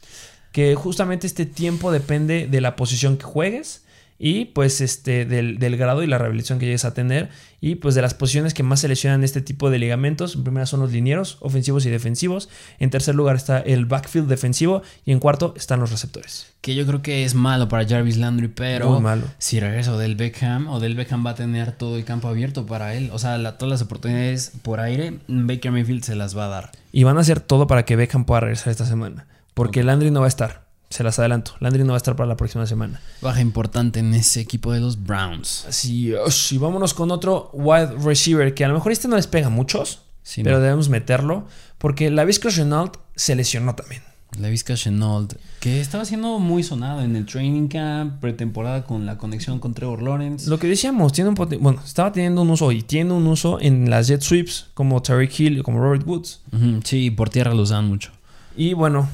Que 0.53 0.75
justamente 0.75 1.27
este 1.27 1.47
tiempo 1.47 1.91
depende 1.93 2.47
de 2.47 2.61
la 2.61 2.77
posición 2.77 3.17
que 3.17 3.25
juegues. 3.25 3.83
Y 4.21 4.47
pues 4.47 4.81
este 4.81 5.25
del, 5.27 5.59
del 5.59 5.77
grado 5.77 6.03
y 6.03 6.09
la 6.09 6.19
rehabilitación 6.19 6.59
que 6.59 6.67
llegues 6.67 6.85
a 6.85 6.93
tener. 6.93 7.29
Y 7.61 7.77
pues 7.77 7.95
de 7.95 8.03
las 8.03 8.15
posiciones 8.15 8.53
que 8.53 8.65
más 8.65 8.81
se 8.81 8.89
lesionan 8.89 9.23
este 9.23 9.41
tipo 9.43 9.71
de 9.71 9.79
ligamentos. 9.79 10.35
En 10.35 10.43
primera 10.43 10.67
son 10.67 10.81
los 10.81 10.91
linieros, 10.91 11.37
ofensivos 11.41 11.87
y 11.87 11.91
defensivos. 11.91 12.49
En 12.81 12.91
tercer 12.91 13.15
lugar 13.15 13.37
está 13.37 13.59
el 13.61 13.87
backfield 13.87 14.29
defensivo. 14.29 14.83
Y 15.05 15.13
en 15.13 15.21
cuarto 15.21 15.55
están 15.57 15.79
los 15.79 15.91
receptores. 15.93 16.53
Que 16.61 16.75
yo 16.75 16.85
creo 16.87 17.01
que 17.01 17.25
es 17.25 17.35
malo 17.35 17.69
para 17.69 17.87
Jarvis 17.87 18.17
Landry, 18.17 18.49
pero 18.49 18.91
Muy 18.91 19.01
malo. 19.01 19.23
si 19.39 19.61
regresa 19.61 19.95
Odell 19.95 20.17
Beckham, 20.17 20.67
Odell 20.69 20.97
Beckham 20.97 21.25
va 21.25 21.31
a 21.31 21.35
tener 21.37 21.71
todo 21.73 21.97
el 21.97 22.05
campo 22.05 22.27
abierto 22.27 22.67
para 22.67 22.95
él. 22.95 23.11
O 23.13 23.19
sea, 23.21 23.39
la- 23.39 23.57
todas 23.57 23.71
las 23.71 23.83
oportunidades 23.83 24.53
por 24.63 24.81
aire, 24.81 25.19
Baker 25.29 25.71
Mayfield 25.71 26.03
se 26.03 26.17
las 26.17 26.37
va 26.37 26.47
a 26.47 26.49
dar. 26.49 26.73
Y 26.91 27.05
van 27.05 27.19
a 27.19 27.21
hacer 27.21 27.39
todo 27.41 27.69
para 27.69 27.85
que 27.85 27.95
Beckham 27.95 28.25
pueda 28.25 28.41
regresar 28.41 28.71
esta 28.73 28.85
semana. 28.87 29.27
Porque. 29.55 29.85
Landry 29.85 30.11
no 30.11 30.21
va 30.21 30.27
a 30.27 30.29
estar. 30.29 30.68
Se 30.91 31.03
las 31.05 31.19
adelanto. 31.19 31.53
Landry 31.61 31.83
no 31.85 31.91
va 31.91 31.95
a 31.95 31.99
estar 31.99 32.17
para 32.17 32.27
la 32.29 32.37
próxima 32.37 32.67
semana. 32.67 33.01
Baja 33.21 33.41
importante 33.41 34.01
en 34.01 34.15
ese 34.15 34.41
equipo 34.41 34.73
de 34.73 34.81
los 34.81 35.03
Browns. 35.05 35.67
Así 35.69 36.13
es. 36.15 36.53
Y 36.53 36.59
vámonos 36.59 36.95
con 36.95 37.11
otro 37.11 37.51
wide 37.53 37.93
receiver 38.03 38.55
que 38.55 38.65
a 38.65 38.69
lo 38.69 38.75
mejor 38.75 38.93
este 38.93 39.07
no 39.09 39.17
les 39.17 39.27
pega 39.27 39.49
a 39.49 39.51
muchos. 39.51 40.01
Sí, 40.23 40.43
pero 40.43 40.57
no. 40.57 40.63
debemos 40.63 40.89
meterlo. 40.89 41.47
Porque 41.79 42.11
la 42.11 42.25
Viscos 42.25 42.57
Renault 42.57 42.97
se 43.17 43.35
lesionó 43.35 43.75
también. 43.75 44.03
La 44.39 44.49
Vizca 44.51 44.75
Chenault, 44.75 45.35
que 45.59 45.81
estaba 45.81 46.05
siendo 46.05 46.39
muy 46.39 46.63
sonado 46.63 47.01
en 47.03 47.17
el 47.17 47.25
training 47.25 47.67
camp, 47.67 48.21
pretemporada 48.21 48.85
con 48.85 49.07
la 49.07 49.17
conexión 49.17 49.59
con 49.59 49.73
Trevor 49.75 50.03
Lawrence. 50.03 50.49
Lo 50.51 50.59
que 50.59 50.69
decíamos, 50.69 51.13
tiene 51.13 51.31
un 51.31 51.35
bueno, 51.35 51.81
estaba 51.85 52.13
teniendo 52.13 52.43
un 52.43 52.51
uso 52.51 52.71
y 52.71 52.83
tiene 52.83 53.13
un 53.15 53.27
uso 53.27 53.59
en 53.61 53.89
las 53.91 54.07
jet 54.07 54.21
sweeps 54.21 54.67
como 54.75 55.01
Tariq 55.03 55.41
Hill 55.41 55.59
y 55.59 55.63
como 55.63 55.81
Robert 55.81 56.07
Woods. 56.07 56.41
Ujú, 56.53 56.81
Sí, 56.85 57.11
por 57.11 57.31
tierra 57.31 57.55
lo 57.55 57.63
usaban 57.63 57.89
mucho. 57.89 58.13
Y 58.57 58.75
bueno, 58.75 59.09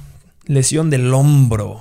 lesión 0.46 0.90
del 0.90 1.12
hombro. 1.12 1.80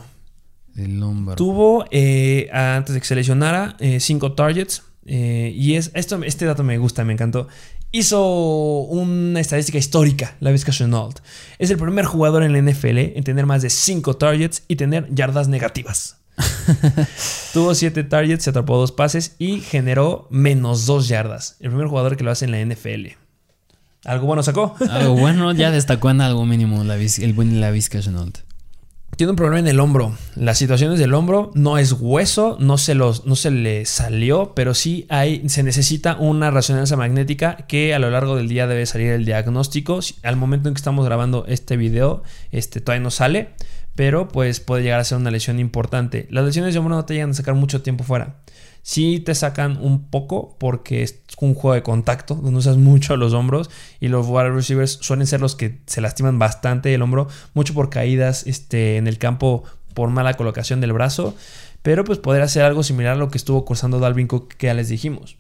El 0.76 1.02
hombro. 1.04 1.36
Tuvo, 1.36 1.86
eh, 1.92 2.50
antes 2.52 2.94
de 2.94 3.02
que 3.02 3.08
se 3.08 3.16
lesionara, 3.16 3.76
eh, 3.80 4.00
cinco 4.00 4.34
targets. 4.34 4.84
eh, 5.06 5.52
y 5.56 5.76
es, 5.76 5.92
esto, 5.94 6.24
este 6.24 6.46
dato 6.46 6.64
me 6.64 6.78
gusta, 6.78 7.04
me 7.04 7.14
encantó. 7.14 7.48
Hizo 7.92 8.82
una 8.90 9.40
estadística 9.40 9.78
histórica, 9.78 10.36
la 10.40 10.52
Vizca 10.52 10.72
Chenault. 10.72 11.20
Es 11.60 11.70
el 11.70 11.78
primer 11.78 12.06
jugador 12.06 12.42
en 12.42 12.52
la 12.52 12.60
NFL 12.60 12.98
en 12.98 13.24
tener 13.24 13.46
más 13.46 13.62
de 13.62 13.70
5 13.70 14.16
targets 14.16 14.64
y 14.68 14.78
tener 14.78 15.14
yardas 15.14 15.48
negativas. 15.48 16.18
Tuvo 17.54 17.76
7 17.76 18.04
targets, 18.06 18.46
se 18.46 18.50
atrapó 18.50 18.78
dos 18.78 18.92
pases 18.92 19.36
y 19.38 19.60
generó 19.60 20.28
menos 20.32 20.88
2 20.88 21.08
yardas. 21.08 21.58
El 21.60 21.70
primer 21.70 21.88
jugador 21.88 22.18
que 22.18 22.24
lo 22.24 22.32
hace 22.32 22.46
en 22.46 22.52
la 22.52 22.66
NFL. 22.66 23.10
¿Algo 24.06 24.26
bueno 24.26 24.42
sacó? 24.42 24.76
Algo 24.90 25.16
bueno, 25.16 25.52
ya 25.54 25.70
destacó 25.72 26.10
en 26.10 26.22
algo 26.22 26.46
mínimo 26.48 26.84
la 26.84 26.96
el 26.96 27.34
buen 27.34 27.62
la 27.62 27.70
Vizca 27.70 28.00
Chenault. 28.00 28.40
Tiene 29.16 29.30
un 29.30 29.36
problema 29.36 29.60
en 29.60 29.68
el 29.68 29.80
hombro. 29.80 30.16
Las 30.36 30.58
situaciones 30.58 30.98
del 30.98 31.14
hombro 31.14 31.52
no 31.54 31.78
es 31.78 31.92
hueso, 31.92 32.58
no 32.60 32.80
se, 32.80 32.96
los, 32.96 33.26
no 33.26 33.36
se 33.36 33.52
le 33.52 33.86
salió, 33.86 34.54
pero 34.56 34.74
sí 34.74 35.06
hay, 35.08 35.48
se 35.50 35.62
necesita 35.62 36.16
una 36.16 36.50
resonancia 36.50 36.98
magnética 36.98 37.58
que 37.68 37.94
a 37.94 38.00
lo 38.00 38.10
largo 38.10 38.36
del 38.36 38.48
día 38.48 38.66
debe 38.66 38.88
salir 38.88 39.12
el 39.12 39.26
diagnóstico. 39.26 40.00
Al 40.24 40.36
momento 40.36 40.68
en 40.68 40.74
que 40.74 40.80
estamos 40.80 41.06
grabando 41.06 41.46
este 41.48 41.78
video, 41.78 42.24
este 42.52 42.82
todavía 42.82 43.04
no 43.04 43.12
sale, 43.12 43.50
pero 43.96 44.28
pues 44.28 44.60
puede 44.60 44.82
llegar 44.82 45.00
a 45.00 45.04
ser 45.04 45.20
una 45.20 45.30
lesión 45.30 45.60
importante. 45.60 46.28
Las 46.32 46.44
lesiones 46.44 46.74
de 46.74 46.80
hombro 46.80 46.96
no 46.96 47.06
te 47.06 47.14
llegan 47.14 47.32
a 47.32 47.36
sacar 47.36 47.54
mucho 47.54 47.84
tiempo 47.84 48.04
fuera. 48.04 48.38
Sí 48.84 49.22
te 49.22 49.34
sacan 49.34 49.78
un 49.82 50.10
poco 50.10 50.56
porque 50.60 51.04
es 51.04 51.22
un 51.40 51.56
juego 51.56 51.74
de 51.74 51.84
contacto 51.84 52.36
donde 52.36 52.60
usas 52.60 52.76
mucho 52.76 53.16
los 53.16 53.34
hombros 53.34 53.70
y 54.02 54.10
los 54.10 54.28
wide 54.28 54.52
receivers 54.52 55.00
suelen 55.02 55.26
ser 55.26 55.40
los 55.40 55.56
que 55.56 55.80
se 55.88 56.02
lastiman 56.02 56.38
bastante 56.38 56.94
el 56.94 57.02
hombro, 57.02 57.30
mucho 57.54 57.74
por 57.74 57.90
caídas 57.90 58.46
este, 58.46 58.98
en 58.98 59.08
el 59.08 59.18
campo 59.18 59.64
por 59.94 60.10
mala 60.10 60.34
colocación 60.34 60.82
del 60.82 60.92
brazo, 60.92 61.34
pero 61.82 62.04
pues 62.04 62.20
podría 62.20 62.48
ser 62.50 62.64
algo 62.64 62.84
similar 62.84 63.14
a 63.14 63.18
lo 63.18 63.30
que 63.30 63.38
estuvo 63.38 63.64
cursando 63.64 64.00
Dalvin 64.00 64.28
Cook 64.28 64.56
que 64.56 64.68
ya 64.68 64.74
les 64.74 64.90
dijimos. 64.90 65.38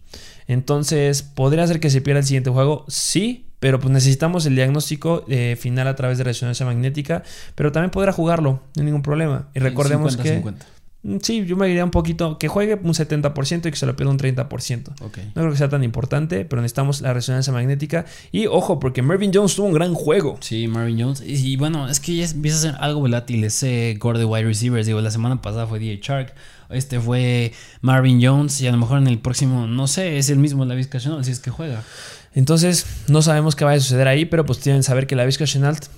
Entonces, 0.47 1.21
¿podría 1.23 1.67
ser 1.67 1.79
que 1.79 1.89
se 1.89 2.01
pierda 2.01 2.19
el 2.19 2.25
siguiente 2.25 2.49
juego? 2.49 2.85
Sí, 2.87 3.47
pero 3.59 3.79
pues 3.79 3.91
necesitamos 3.91 4.45
el 4.45 4.55
diagnóstico 4.55 5.25
eh, 5.27 5.57
final 5.59 5.87
a 5.87 5.95
través 5.95 6.17
de 6.17 6.25
resonancia 6.25 6.65
magnética, 6.65 7.23
pero 7.55 7.71
también 7.71 7.91
podrá 7.91 8.11
jugarlo, 8.11 8.61
no 8.75 8.81
hay 8.81 8.83
ningún 8.83 9.03
problema. 9.03 9.47
Y 9.53 9.59
recordemos 9.59 10.17
50-50. 10.17 10.57
que... 10.57 10.72
Sí, 11.21 11.45
yo 11.45 11.57
me 11.57 11.67
diría 11.67 11.83
un 11.83 11.91
poquito 11.91 12.37
que 12.37 12.47
juegue 12.47 12.75
un 12.75 12.93
70% 12.93 13.65
y 13.65 13.71
que 13.71 13.75
se 13.75 13.85
lo 13.85 13.93
pierda 13.95 14.11
un 14.11 14.17
30%. 14.17 14.89
Ok. 15.01 15.17
No 15.35 15.41
creo 15.41 15.51
que 15.51 15.57
sea 15.57 15.67
tan 15.67 15.83
importante, 15.83 16.45
pero 16.45 16.61
necesitamos 16.61 17.01
la 17.01 17.13
resonancia 17.13 17.51
magnética. 17.51 18.05
Y 18.31 18.47
ojo, 18.47 18.79
porque 18.79 19.01
Mervyn 19.01 19.31
Jones 19.33 19.55
tuvo 19.55 19.67
un 19.67 19.73
gran 19.73 19.93
juego. 19.95 20.37
Sí, 20.39 20.67
Marvin 20.69 21.01
Jones. 21.01 21.21
Y, 21.21 21.33
y 21.51 21.57
bueno, 21.57 21.89
es 21.89 21.99
que 21.99 22.15
ya 22.15 22.25
empieza 22.25 22.57
a 22.57 22.61
ser 22.61 22.75
algo 22.79 23.01
volátil 23.01 23.43
ese 23.43 23.97
core 23.99 24.17
de 24.17 24.23
wide 24.23 24.45
receivers. 24.45 24.87
Digo, 24.87 25.01
la 25.01 25.11
semana 25.11 25.41
pasada 25.41 25.67
fue 25.67 25.79
DJ 25.79 25.99
Shark. 26.01 26.33
Este 26.69 27.01
fue 27.01 27.51
Marvin 27.81 28.21
Jones. 28.23 28.61
Y 28.61 28.67
a 28.67 28.71
lo 28.71 28.77
mejor 28.77 28.99
en 28.99 29.07
el 29.07 29.19
próximo, 29.19 29.67
no 29.67 29.87
sé, 29.87 30.17
es 30.17 30.29
el 30.29 30.39
mismo 30.39 30.63
la 30.63 30.73
Vizca 30.73 31.01
si 31.01 31.31
es 31.31 31.39
que 31.41 31.51
juega. 31.51 31.83
Entonces, 32.33 32.85
no 33.09 33.21
sabemos 33.21 33.57
qué 33.57 33.65
va 33.65 33.73
a 33.73 33.79
suceder 33.79 34.07
ahí, 34.07 34.23
pero 34.23 34.45
pues 34.45 34.59
tienen 34.59 34.79
que 34.79 34.85
saber 34.85 35.05
que 35.05 35.17
la 35.17 35.25
Vizca 35.25 35.43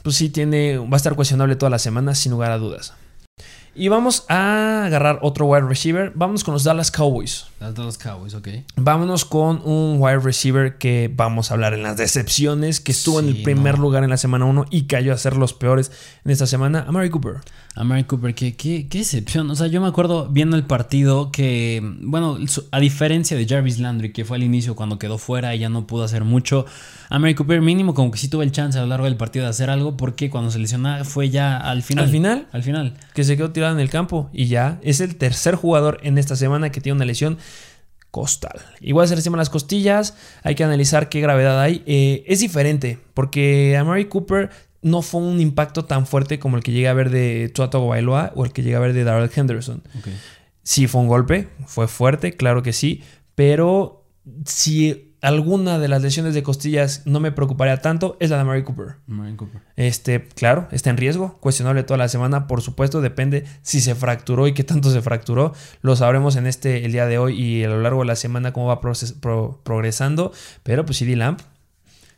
pues 0.02 0.16
sí 0.16 0.30
tiene, 0.30 0.80
va 0.80 0.94
a 0.94 0.98
estar 0.98 1.14
cuestionable 1.14 1.56
toda 1.56 1.70
la 1.70 1.80
semana, 1.80 2.16
sin 2.16 2.32
lugar 2.32 2.52
a 2.52 2.58
dudas. 2.58 2.94
Y 3.76 3.90
vamos 3.90 4.26
a 4.30 4.86
agarrar 4.86 5.20
otro 5.22 5.48
wide 5.48 5.68
receiver. 5.68 6.14
Vamos 6.16 6.46
con 6.46 6.54
los 6.54 6.64
Dallas 6.64 6.92
Cowboys. 6.92 7.48
Las 7.60 7.98
Cowboys, 7.98 8.34
ok. 8.34 8.50
Vámonos 8.76 9.26
con 9.26 9.62
un 9.64 9.98
wide 10.00 10.20
receiver 10.20 10.78
que 10.78 11.12
vamos 11.14 11.50
a 11.50 11.56
hablar 11.56 11.74
en 11.74 11.84
las 11.84 11.98
decepciones, 11.98 12.80
que 12.80 12.92
estuvo 12.92 13.20
en 13.20 13.28
el 13.28 13.44
primer 13.44 13.76
no. 13.76 13.84
lugar 13.84 14.04
en 14.04 14.10
la 14.10 14.18
semana 14.18 14.46
1 14.46 14.66
y 14.70 14.84
cayó 14.84 15.14
a 15.14 15.18
ser 15.18 15.38
los 15.38 15.54
peores 15.54 15.92
en 16.26 16.32
esta 16.32 16.48
semana. 16.48 16.86
Amari 16.88 17.10
Cooper. 17.10 17.38
A 17.78 17.84
Mary 17.84 18.06
Cooper, 18.06 18.34
qué, 18.34 18.56
qué, 18.56 18.88
qué 18.88 19.00
decepción. 19.00 19.50
O 19.52 19.56
sea, 19.56 19.68
yo 19.68 19.82
me 19.82 19.88
acuerdo 19.88 20.30
viendo 20.30 20.56
el 20.56 20.64
partido 20.64 21.30
que, 21.30 21.82
bueno, 22.02 22.38
a 22.72 22.80
diferencia 22.80 23.36
de 23.36 23.46
Jarvis 23.46 23.80
Landry, 23.80 24.14
que 24.14 24.24
fue 24.24 24.38
al 24.38 24.44
inicio 24.44 24.78
cuando 24.78 24.98
quedó 24.98 25.18
fuera 25.18 25.54
y 25.54 25.60
ya 25.60 25.68
no 25.68 25.86
pudo 25.86 26.06
hacer 26.06 26.24
mucho, 26.24 26.66
a 27.10 27.20
Mary 27.20 27.36
Cooper 27.36 27.62
mínimo 27.62 27.94
como 27.94 28.12
que 28.12 28.18
sí 28.18 28.30
tuvo 28.30 28.44
el 28.44 28.54
chance 28.54 28.80
a 28.80 28.82
lo 28.82 28.88
largo 28.88 29.06
del 29.06 29.18
partido 29.18 29.44
de 29.44 29.50
hacer 29.50 29.70
algo 29.70 29.98
porque 29.98 30.30
cuando 30.30 30.52
se 30.52 30.60
lesionó 30.60 31.04
fue 31.04 31.30
ya 31.30 31.58
al 31.58 31.84
final. 31.84 32.06
Al 32.06 32.12
final. 32.12 32.48
Al 32.54 32.64
final. 32.64 32.94
que 33.14 33.26
se 33.26 33.36
quedó 33.36 33.52
tirado 33.52 33.74
en 33.74 33.82
el 33.82 33.90
campo 33.90 34.30
y 34.32 34.46
ya 34.46 34.80
es 34.82 35.02
el 35.02 35.18
tercer 35.18 35.56
jugador 35.56 36.00
en 36.04 36.18
esta 36.18 36.38
semana 36.38 36.72
que 36.72 36.80
tiene 36.80 36.96
una 36.96 37.06
lesión 37.06 37.38
costal. 38.16 38.62
Igual 38.80 39.10
se 39.10 39.16
lastima 39.16 39.36
las 39.36 39.50
costillas, 39.50 40.16
hay 40.42 40.56
que 40.56 40.64
analizar 40.64 41.10
qué 41.10 41.20
gravedad 41.20 41.60
hay. 41.60 41.84
Eh, 41.86 42.24
es 42.28 42.40
diferente 42.40 42.98
porque 43.14 43.76
a 43.76 43.84
Mary 43.84 44.06
Cooper 44.06 44.52
no 44.82 45.02
fue 45.02 45.20
un 45.20 45.42
impacto 45.42 45.84
tan 45.84 46.08
fuerte 46.08 46.40
como 46.40 46.56
el 46.56 46.64
que 46.64 46.72
llega 46.72 46.92
a 46.92 46.94
ver 46.94 47.10
de 47.10 47.52
Tua 47.54 47.70
Tagovailoa 47.70 48.32
o 48.34 48.46
el 48.46 48.54
que 48.54 48.64
llega 48.64 48.78
a 48.78 48.80
ver 48.80 48.94
de 48.94 49.04
Darrell 49.04 49.30
Henderson. 49.36 49.84
Sí 50.64 50.88
fue 50.88 51.02
un 51.02 51.10
golpe, 51.10 51.50
fue 51.66 51.90
fuerte, 51.90 52.38
claro 52.38 52.64
que 52.64 52.72
sí, 52.72 53.04
pero 53.36 54.06
si 54.46 55.05
alguna 55.26 55.80
de 55.80 55.88
las 55.88 56.02
lesiones 56.02 56.34
de 56.34 56.44
costillas 56.44 57.02
no 57.06 57.20
me 57.20 57.32
preocuparía 57.32 57.82
tanto 57.82 58.16
es 58.20 58.30
la 58.30 58.38
de 58.38 58.44
Mary 58.44 58.64
Cooper. 58.64 58.96
Mary 59.08 59.36
Cooper. 59.36 59.62
Este, 59.76 60.28
claro, 60.28 60.68
está 60.72 60.90
en 60.90 60.98
riesgo, 60.98 61.38
cuestionable 61.40 61.84
toda 61.84 61.98
la 61.98 62.08
semana, 62.08 62.48
por 62.48 62.62
supuesto, 62.62 63.02
depende 63.02 63.46
si 63.62 63.82
se 63.82 63.96
fracturó 63.96 64.48
y 64.48 64.54
qué 64.54 64.64
tanto 64.64 64.92
se 64.92 65.02
fracturó. 65.02 65.54
Lo 65.82 65.96
sabremos 65.96 66.36
en 66.36 66.48
este 66.48 66.86
el 66.86 66.92
día 66.92 67.06
de 67.08 67.18
hoy 67.18 67.40
y 67.42 67.64
a 67.64 67.70
lo 67.70 67.82
largo 67.82 68.02
de 68.02 68.08
la 68.08 68.16
semana 68.16 68.54
cómo 68.54 68.68
va 68.68 68.80
pro- 68.82 69.60
progresando, 69.64 70.32
pero 70.64 70.86
pues 70.86 70.98
CD 71.00 71.16
Lamp. 71.16 71.42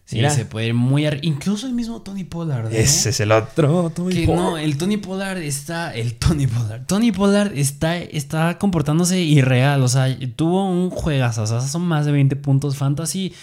Sí, 0.09 0.15
mira, 0.15 0.29
se 0.29 0.45
puede 0.45 0.67
ir 0.67 0.73
muy 0.73 1.05
ar- 1.05 1.19
Incluso 1.21 1.67
el 1.67 1.73
mismo 1.73 2.01
Tony 2.01 2.23
Pollard. 2.23 2.71
¿eh? 2.73 2.79
ese 2.81 3.09
es 3.09 3.19
el 3.19 3.31
otro. 3.33 3.91
Tony 3.93 4.15
Que 4.15 4.25
Pollard. 4.25 4.41
no, 4.41 4.57
el 4.57 4.77
Tony 4.77 4.95
Pollard 4.95 5.37
está. 5.39 5.93
El 5.93 6.15
Tony 6.15 6.47
Pollard. 6.47 6.85
Tony 6.85 7.11
Pollard 7.11 7.51
está, 7.57 7.97
está 7.97 8.57
comportándose 8.57 9.19
irreal. 9.21 9.83
O 9.83 9.87
sea, 9.89 10.07
tuvo 10.37 10.69
un 10.69 10.89
juegazo. 10.91 11.43
O 11.43 11.47
sea, 11.47 11.59
son 11.59 11.81
más 11.81 12.05
de 12.05 12.13
20 12.13 12.37
puntos 12.37 12.77
fantasy. 12.77 13.33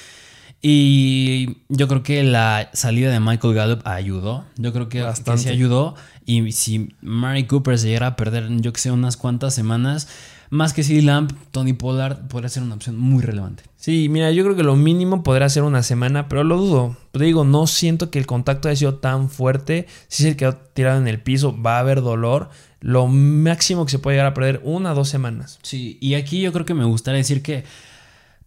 Y 0.66 1.58
yo 1.68 1.88
creo 1.88 2.02
que 2.02 2.22
la 2.22 2.70
salida 2.72 3.10
de 3.12 3.20
Michael 3.20 3.52
Gallup 3.52 3.86
ayudó. 3.86 4.46
Yo 4.56 4.72
creo 4.72 4.88
que, 4.88 5.04
que 5.22 5.36
sí 5.36 5.50
ayudó. 5.50 5.94
Y 6.24 6.52
si 6.52 6.94
Mary 7.02 7.44
Cooper 7.46 7.78
se 7.78 7.88
llegara 7.88 8.06
a 8.06 8.16
perder, 8.16 8.48
yo 8.62 8.72
que 8.72 8.80
sé, 8.80 8.90
unas 8.90 9.18
cuantas 9.18 9.54
semanas, 9.54 10.08
más 10.54 10.72
que 10.72 10.84
CD 10.84 11.02
Lamp, 11.02 11.32
Tony 11.50 11.72
Pollard 11.72 12.28
podría 12.28 12.48
ser 12.48 12.62
una 12.62 12.76
opción 12.76 12.96
muy 12.96 13.22
relevante. 13.22 13.64
Sí, 13.76 14.08
mira, 14.08 14.30
yo 14.30 14.44
creo 14.44 14.54
que 14.54 14.62
lo 14.62 14.76
mínimo 14.76 15.24
podrá 15.24 15.48
ser 15.48 15.64
una 15.64 15.82
semana, 15.82 16.28
pero 16.28 16.44
lo 16.44 16.56
dudo. 16.56 16.96
Te 17.10 17.24
digo, 17.24 17.44
no 17.44 17.66
siento 17.66 18.10
que 18.10 18.20
el 18.20 18.26
contacto 18.26 18.68
haya 18.68 18.76
sido 18.76 18.94
tan 18.94 19.30
fuerte. 19.30 19.88
Si 20.06 20.22
se 20.22 20.36
quedó 20.36 20.54
tirado 20.54 20.98
en 21.00 21.08
el 21.08 21.20
piso, 21.20 21.60
va 21.60 21.76
a 21.76 21.80
haber 21.80 22.02
dolor. 22.02 22.50
Lo 22.80 23.08
máximo 23.08 23.84
que 23.84 23.90
se 23.90 23.98
puede 23.98 24.16
llegar 24.16 24.28
a 24.28 24.34
perder, 24.34 24.60
una 24.62 24.92
o 24.92 24.94
dos 24.94 25.08
semanas. 25.08 25.58
Sí, 25.62 25.98
y 26.00 26.14
aquí 26.14 26.40
yo 26.40 26.52
creo 26.52 26.64
que 26.64 26.74
me 26.74 26.84
gustaría 26.84 27.18
decir 27.18 27.42
que 27.42 27.64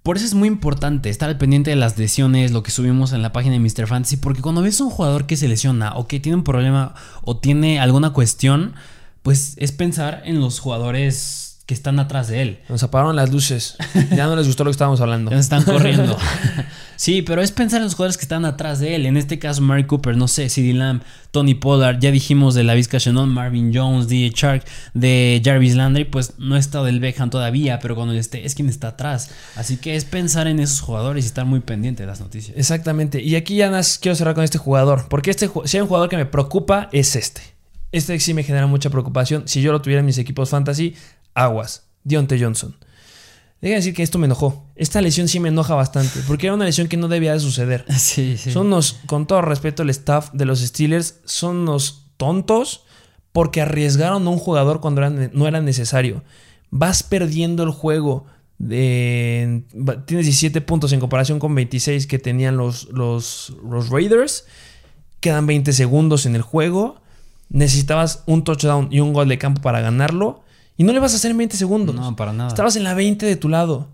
por 0.01 0.15
eso 0.15 0.25
es 0.25 0.33
muy 0.33 0.47
importante 0.47 1.09
estar 1.09 1.27
al 1.27 1.37
pendiente 1.37 1.71
de 1.71 1.75
las 1.75 1.97
lesiones, 1.97 2.51
lo 2.51 2.63
que 2.63 2.71
subimos 2.71 3.11
en 3.11 3.21
la 3.21 3.33
página 3.33 3.55
de 3.55 3.59
Mr. 3.59 3.85
Fantasy, 3.85 4.15
porque 4.15 4.41
cuando 4.41 4.61
ves 4.61 4.79
a 4.79 4.85
un 4.85 4.91
jugador 4.91 5.25
que 5.25 5.35
se 5.35 5.49
lesiona 5.49 5.93
o 5.97 6.07
que 6.07 6.21
tiene 6.21 6.37
un 6.37 6.45
problema 6.45 6.95
o 7.23 7.35
tiene 7.35 7.81
alguna 7.81 8.11
cuestión, 8.13 8.75
pues 9.23 9.55
es 9.57 9.73
pensar 9.73 10.21
en 10.23 10.39
los 10.39 10.59
jugadores 10.59 11.46
que 11.67 11.73
están 11.73 11.99
atrás 11.99 12.29
de 12.29 12.41
él. 12.41 12.59
Nos 12.69 12.81
apagaron 12.81 13.17
las 13.17 13.29
luces. 13.29 13.75
Ya 14.15 14.25
no 14.25 14.37
les 14.37 14.47
gustó 14.47 14.63
lo 14.63 14.69
que 14.69 14.71
estábamos 14.71 15.01
hablando. 15.01 15.29
Ya 15.37 15.37
Están 15.37 15.63
corriendo. 15.63 16.17
sí, 16.95 17.21
pero 17.21 17.41
es 17.41 17.51
pensar 17.51 17.79
en 17.79 17.83
los 17.83 17.93
jugadores 17.93 18.15
que 18.15 18.23
están 18.23 18.45
atrás 18.45 18.79
de 18.79 18.95
él. 18.95 19.05
En 19.05 19.17
este 19.17 19.37
caso, 19.37 19.61
Mary 19.61 19.83
Cooper, 19.83 20.15
no 20.15 20.29
sé, 20.29 20.47
CD 20.47 20.73
Lamb, 20.73 21.01
Tony 21.31 21.55
Pollard, 21.55 21.99
ya 21.99 22.09
dijimos 22.09 22.55
de 22.55 22.63
la 22.63 22.73
Vizca 22.73 22.99
Chenault, 22.99 23.29
Marvin 23.29 23.73
Jones, 23.75 24.07
DJ 24.07 24.31
Shark, 24.33 24.65
de 24.93 25.41
Jarvis 25.43 25.75
Landry, 25.75 26.05
pues 26.05 26.35
no 26.37 26.55
está 26.55 26.81
del 26.83 27.01
Beckham 27.01 27.29
todavía, 27.29 27.79
pero 27.79 27.95
cuando 27.95 28.13
esté, 28.13 28.45
es 28.45 28.55
quien 28.55 28.69
está 28.69 28.89
atrás. 28.89 29.31
Así 29.57 29.75
que 29.75 29.97
es 29.97 30.05
pensar 30.05 30.47
en 30.47 30.61
esos 30.61 30.79
jugadores 30.79 31.25
y 31.25 31.27
estar 31.27 31.45
muy 31.45 31.59
pendiente 31.59 32.03
de 32.03 32.07
las 32.07 32.21
noticias. 32.21 32.57
Exactamente. 32.57 33.21
Y 33.21 33.35
aquí 33.35 33.57
ya 33.57 33.69
más 33.69 33.99
quiero 33.99 34.15
cerrar 34.15 34.35
con 34.35 34.45
este 34.45 34.57
jugador. 34.57 35.07
Porque 35.09 35.31
este, 35.31 35.49
si 35.65 35.75
hay 35.75 35.81
un 35.81 35.87
jugador 35.87 36.07
que 36.07 36.15
me 36.15 36.25
preocupa, 36.25 36.87
es 36.93 37.17
este. 37.17 37.41
Este 37.91 38.19
sí 38.19 38.33
me 38.33 38.43
genera 38.43 38.67
mucha 38.67 38.89
preocupación. 38.89 39.47
Si 39.47 39.61
yo 39.61 39.71
lo 39.71 39.81
tuviera 39.81 40.01
en 40.01 40.05
mis 40.05 40.17
equipos 40.17 40.49
fantasy, 40.49 40.95
aguas. 41.43 41.87
Deontay 42.03 42.41
Johnson. 42.41 42.75
Déjenme 43.61 43.77
decir 43.77 43.93
que 43.95 44.03
esto 44.03 44.19
me 44.19 44.25
enojó. 44.25 44.65
Esta 44.75 45.01
lesión 45.01 45.27
sí 45.27 45.39
me 45.39 45.49
enoja 45.49 45.73
bastante. 45.75 46.19
Porque 46.27 46.47
era 46.47 46.53
una 46.55 46.65
lesión 46.65 46.87
que 46.87 46.97
no 46.97 47.07
debía 47.07 47.33
de 47.33 47.39
suceder. 47.39 47.85
Sí, 47.97 48.37
sí. 48.37 48.51
Son 48.51 48.67
unos, 48.67 48.99
con 49.07 49.25
todo 49.27 49.41
respeto, 49.41 49.83
el 49.83 49.89
staff 49.89 50.29
de 50.33 50.45
los 50.45 50.59
Steelers 50.59 51.15
son 51.25 51.57
unos 51.57 52.05
tontos 52.17 52.83
porque 53.31 53.61
arriesgaron 53.61 54.25
a 54.25 54.29
un 54.29 54.37
jugador 54.37 54.79
cuando 54.79 55.01
era 55.01 55.09
no 55.09 55.47
era 55.47 55.61
necesario. 55.61 56.23
Vas 56.69 57.03
perdiendo 57.03 57.63
el 57.63 57.71
juego. 57.71 58.25
de- 58.59 59.63
tienes 60.05 60.25
17 60.25 60.61
puntos 60.61 60.91
en 60.93 60.99
comparación 60.99 61.37
con 61.39 61.53
26 61.53 62.07
que 62.07 62.17
tenían 62.19 62.57
los, 62.57 62.85
los, 62.89 63.53
los 63.67 63.89
Raiders. 63.89 64.45
Quedan 65.19 65.45
20 65.47 65.73
segundos 65.73 66.25
en 66.25 66.35
el 66.35 66.41
juego. 66.41 67.01
necesitabas 67.49 68.23
un 68.27 68.43
touchdown 68.43 68.89
y 68.91 68.99
un 68.99 69.13
gol 69.13 69.29
de 69.29 69.37
campo 69.37 69.61
para 69.61 69.79
ganarlo 69.81 70.43
y 70.77 70.83
no 70.83 70.93
le 70.93 70.99
vas 70.99 71.13
a 71.13 71.15
hacer 71.17 71.31
en 71.31 71.37
20 71.37 71.57
segundos. 71.57 71.95
No, 71.95 72.15
para 72.15 72.33
nada. 72.33 72.49
Estabas 72.49 72.75
en 72.75 72.83
la 72.83 72.93
20 72.93 73.25
de 73.25 73.35
tu 73.35 73.49
lado. 73.49 73.89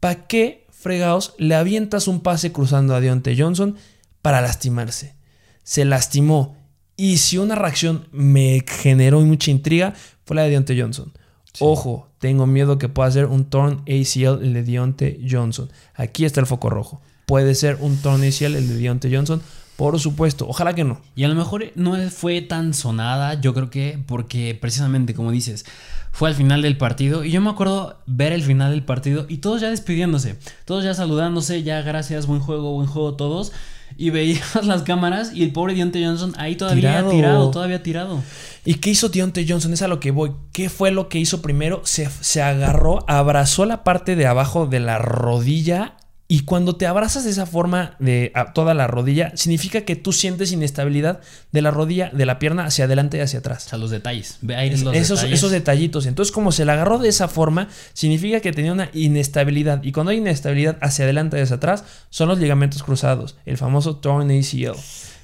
¿Para 0.00 0.26
qué 0.26 0.66
fregados 0.70 1.34
le 1.38 1.54
avientas 1.54 2.06
un 2.06 2.20
pase 2.20 2.52
cruzando 2.52 2.94
a 2.94 3.00
Deontay 3.00 3.40
Johnson 3.40 3.76
para 4.20 4.42
lastimarse? 4.42 5.14
Se 5.62 5.84
lastimó. 5.84 6.56
Y 6.96 7.16
si 7.16 7.38
una 7.38 7.54
reacción 7.54 8.08
me 8.12 8.64
generó 8.66 9.20
mucha 9.20 9.50
intriga, 9.50 9.94
fue 10.24 10.36
la 10.36 10.42
de 10.42 10.50
Deontay 10.50 10.80
Johnson. 10.80 11.12
Ojo, 11.58 12.10
tengo 12.18 12.46
miedo 12.46 12.76
que 12.76 12.90
pueda 12.90 13.10
ser 13.10 13.26
un 13.26 13.46
torn 13.46 13.80
ACL 13.82 14.44
el 14.44 14.52
de 14.52 14.62
Deontay 14.62 15.26
Johnson. 15.28 15.70
Aquí 15.94 16.26
está 16.26 16.40
el 16.40 16.46
foco 16.46 16.68
rojo. 16.68 17.00
Puede 17.24 17.54
ser 17.54 17.78
un 17.80 17.96
torn 17.96 18.22
ACL 18.22 18.56
el 18.56 18.68
de 18.68 18.76
Deontay 18.76 19.14
Johnson. 19.14 19.40
Por 19.76 20.00
supuesto, 20.00 20.48
ojalá 20.48 20.74
que 20.74 20.84
no. 20.84 21.00
Y 21.14 21.24
a 21.24 21.28
lo 21.28 21.34
mejor 21.34 21.64
no 21.74 21.96
fue 22.10 22.40
tan 22.40 22.72
sonada, 22.72 23.40
yo 23.40 23.52
creo 23.52 23.70
que 23.70 23.98
porque 24.06 24.56
precisamente 24.58 25.14
como 25.14 25.30
dices, 25.30 25.66
fue 26.12 26.30
al 26.30 26.34
final 26.34 26.62
del 26.62 26.78
partido 26.78 27.24
y 27.24 27.30
yo 27.30 27.42
me 27.42 27.50
acuerdo 27.50 27.98
ver 28.06 28.32
el 28.32 28.42
final 28.42 28.70
del 28.70 28.82
partido 28.82 29.26
y 29.28 29.38
todos 29.38 29.60
ya 29.60 29.68
despidiéndose, 29.68 30.38
todos 30.64 30.82
ya 30.82 30.94
saludándose, 30.94 31.62
ya 31.62 31.82
gracias, 31.82 32.26
buen 32.26 32.40
juego, 32.40 32.72
buen 32.72 32.88
juego 32.88 33.14
todos. 33.14 33.52
Y 33.98 34.10
veías 34.10 34.64
las 34.64 34.82
cámaras 34.82 35.32
y 35.32 35.44
el 35.44 35.52
pobre 35.52 35.74
Deontay 35.74 36.04
Johnson 36.04 36.34
ahí 36.38 36.56
todavía 36.56 37.06
tirado. 37.08 37.50
todavía 37.50 37.82
tirado. 37.82 38.22
¿Y 38.64 38.74
qué 38.74 38.90
hizo 38.90 39.10
Deontay 39.10 39.46
Johnson? 39.48 39.72
Es 39.74 39.82
a 39.82 39.88
lo 39.88 40.00
que 40.00 40.10
voy. 40.10 40.32
¿Qué 40.52 40.70
fue 40.70 40.90
lo 40.90 41.08
que 41.08 41.18
hizo 41.18 41.40
primero? 41.40 41.82
Se, 41.84 42.08
se 42.20 42.42
agarró, 42.42 43.04
abrazó 43.08 43.64
la 43.64 43.84
parte 43.84 44.16
de 44.16 44.26
abajo 44.26 44.66
de 44.66 44.80
la 44.80 44.98
rodilla 44.98 45.96
y 46.28 46.40
cuando 46.40 46.74
te 46.74 46.86
abrazas 46.86 47.22
de 47.24 47.30
esa 47.30 47.46
forma 47.46 47.94
de 48.00 48.32
toda 48.52 48.74
la 48.74 48.88
rodilla, 48.88 49.36
significa 49.36 49.82
que 49.82 49.94
tú 49.94 50.12
sientes 50.12 50.50
inestabilidad 50.50 51.20
de 51.52 51.62
la 51.62 51.70
rodilla, 51.70 52.10
de 52.12 52.26
la 52.26 52.40
pierna 52.40 52.64
hacia 52.64 52.86
adelante 52.86 53.18
y 53.18 53.20
hacia 53.20 53.38
atrás. 53.38 53.66
O 53.66 53.68
sea, 53.68 53.78
los 53.78 53.90
detalles. 53.90 54.38
Ve 54.40 54.56
ahí 54.56 54.70
los 54.70 54.94
esos, 54.94 55.20
detalles. 55.20 55.38
esos 55.38 55.52
detallitos. 55.52 56.04
Entonces, 56.06 56.32
como 56.32 56.50
se 56.50 56.64
la 56.64 56.72
agarró 56.72 56.98
de 56.98 57.08
esa 57.08 57.28
forma, 57.28 57.68
significa 57.92 58.40
que 58.40 58.52
tenía 58.52 58.72
una 58.72 58.90
inestabilidad. 58.92 59.84
Y 59.84 59.92
cuando 59.92 60.10
hay 60.10 60.18
inestabilidad 60.18 60.78
hacia 60.80 61.04
adelante 61.04 61.38
y 61.38 61.42
hacia 61.42 61.56
atrás, 61.56 61.84
son 62.10 62.28
los 62.28 62.40
ligamentos 62.40 62.82
cruzados, 62.82 63.36
el 63.46 63.56
famoso 63.56 63.96
torn 63.96 64.28
ACL. 64.28 64.76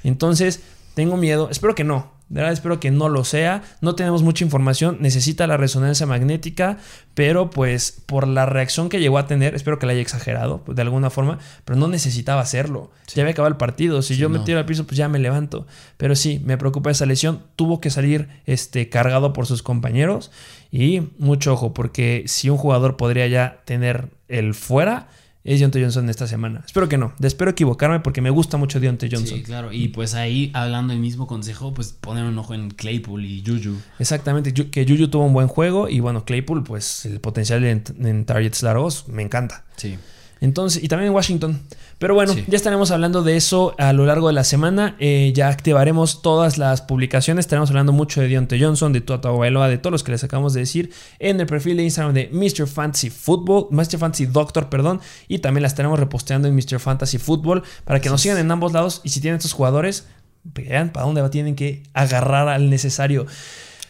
Entonces, 0.04 0.60
tengo 0.94 1.16
miedo, 1.16 1.48
espero 1.50 1.74
que 1.74 1.84
no, 1.84 2.11
de 2.32 2.40
verdad 2.40 2.54
espero 2.54 2.80
que 2.80 2.90
no 2.90 3.10
lo 3.10 3.24
sea. 3.24 3.62
No 3.82 3.94
tenemos 3.94 4.22
mucha 4.22 4.42
información. 4.42 4.96
Necesita 5.00 5.46
la 5.46 5.58
resonancia 5.58 6.06
magnética. 6.06 6.78
Pero 7.12 7.50
pues 7.50 8.02
por 8.06 8.26
la 8.26 8.46
reacción 8.46 8.88
que 8.88 9.00
llegó 9.00 9.18
a 9.18 9.26
tener, 9.26 9.54
espero 9.54 9.78
que 9.78 9.84
la 9.84 9.92
haya 9.92 10.00
exagerado 10.00 10.64
pues, 10.64 10.74
de 10.74 10.80
alguna 10.80 11.10
forma. 11.10 11.38
Pero 11.66 11.78
no 11.78 11.88
necesitaba 11.88 12.40
hacerlo. 12.40 12.90
Ya 13.14 13.22
había 13.22 13.32
acabado 13.32 13.52
el 13.52 13.58
partido. 13.58 14.00
Si 14.00 14.16
yo 14.16 14.30
me 14.30 14.38
tiro 14.38 14.58
al 14.58 14.64
piso, 14.64 14.86
pues 14.86 14.96
ya 14.96 15.10
me 15.10 15.18
levanto. 15.18 15.66
Pero 15.98 16.16
sí, 16.16 16.40
me 16.42 16.56
preocupa 16.56 16.90
esa 16.90 17.04
lesión. 17.04 17.42
Tuvo 17.54 17.82
que 17.82 17.90
salir 17.90 18.28
este, 18.46 18.88
cargado 18.88 19.34
por 19.34 19.46
sus 19.46 19.62
compañeros. 19.62 20.30
Y 20.70 21.02
mucho 21.18 21.52
ojo, 21.52 21.74
porque 21.74 22.24
si 22.28 22.48
un 22.48 22.56
jugador 22.56 22.96
podría 22.96 23.26
ya 23.26 23.60
tener 23.66 24.08
el 24.28 24.54
fuera 24.54 25.08
es 25.44 25.58
Deontay 25.60 25.82
Johnson 25.82 26.08
esta 26.08 26.26
semana. 26.26 26.62
Espero 26.64 26.88
que 26.88 26.98
no. 26.98 27.12
Espero 27.20 27.50
equivocarme 27.50 28.00
porque 28.00 28.20
me 28.20 28.30
gusta 28.30 28.56
mucho 28.56 28.80
Deontay 28.80 29.10
Johnson. 29.10 29.38
Sí, 29.38 29.42
claro. 29.42 29.72
Y 29.72 29.88
pues 29.88 30.14
ahí, 30.14 30.50
hablando 30.54 30.92
el 30.92 31.00
mismo 31.00 31.26
consejo, 31.26 31.74
pues 31.74 31.92
poner 31.92 32.24
un 32.24 32.38
ojo 32.38 32.54
en 32.54 32.70
Claypool 32.70 33.24
y 33.24 33.42
Juju. 33.44 33.76
Exactamente. 33.98 34.52
Que 34.52 34.86
Juju 34.86 35.08
tuvo 35.08 35.24
un 35.24 35.32
buen 35.32 35.48
juego 35.48 35.88
y 35.88 36.00
bueno, 36.00 36.24
Claypool, 36.24 36.62
pues 36.62 37.06
el 37.06 37.20
potencial 37.20 37.64
en, 37.64 37.82
en 38.00 38.24
targets 38.24 38.62
largos 38.62 39.08
me 39.08 39.22
encanta. 39.22 39.64
Sí. 39.76 39.98
Entonces, 40.42 40.82
y 40.82 40.88
también 40.88 41.06
en 41.06 41.14
Washington. 41.14 41.60
Pero 41.98 42.14
bueno, 42.14 42.34
ya 42.48 42.56
estaremos 42.56 42.90
hablando 42.90 43.22
de 43.22 43.36
eso 43.36 43.76
a 43.78 43.92
lo 43.92 44.06
largo 44.06 44.26
de 44.26 44.32
la 44.32 44.42
semana. 44.42 44.96
Eh, 44.98 45.30
ya 45.36 45.46
activaremos 45.46 46.20
todas 46.20 46.58
las 46.58 46.82
publicaciones. 46.82 47.44
Estaremos 47.44 47.70
hablando 47.70 47.92
mucho 47.92 48.20
de 48.20 48.26
Deontay 48.26 48.60
Johnson, 48.60 48.92
de 48.92 49.00
Tuata 49.00 49.30
Bailoa, 49.30 49.68
de 49.68 49.78
todos 49.78 49.92
los 49.92 50.02
que 50.02 50.10
les 50.10 50.24
acabamos 50.24 50.52
de 50.52 50.58
decir 50.58 50.90
en 51.20 51.38
el 51.38 51.46
perfil 51.46 51.76
de 51.76 51.84
Instagram 51.84 52.12
de 52.12 52.28
Mr. 52.32 52.66
Fantasy 52.66 53.08
Football, 53.08 53.68
Mr. 53.70 53.98
Fantasy 53.98 54.26
Doctor, 54.26 54.68
perdón. 54.68 55.00
Y 55.28 55.38
también 55.38 55.62
la 55.62 55.68
estaremos 55.68 55.96
reposteando 55.96 56.48
en 56.48 56.56
Mr. 56.56 56.80
Fantasy 56.80 57.18
Football 57.18 57.62
para 57.84 58.00
que 58.00 58.10
nos 58.10 58.20
sigan 58.20 58.38
en 58.38 58.50
ambos 58.50 58.72
lados. 58.72 59.00
Y 59.04 59.10
si 59.10 59.20
tienen 59.20 59.36
estos 59.36 59.52
jugadores, 59.52 60.08
vean 60.42 60.90
para 60.90 61.06
dónde 61.06 61.28
tienen 61.30 61.54
que 61.54 61.84
agarrar 61.94 62.48
al 62.48 62.68
necesario 62.68 63.26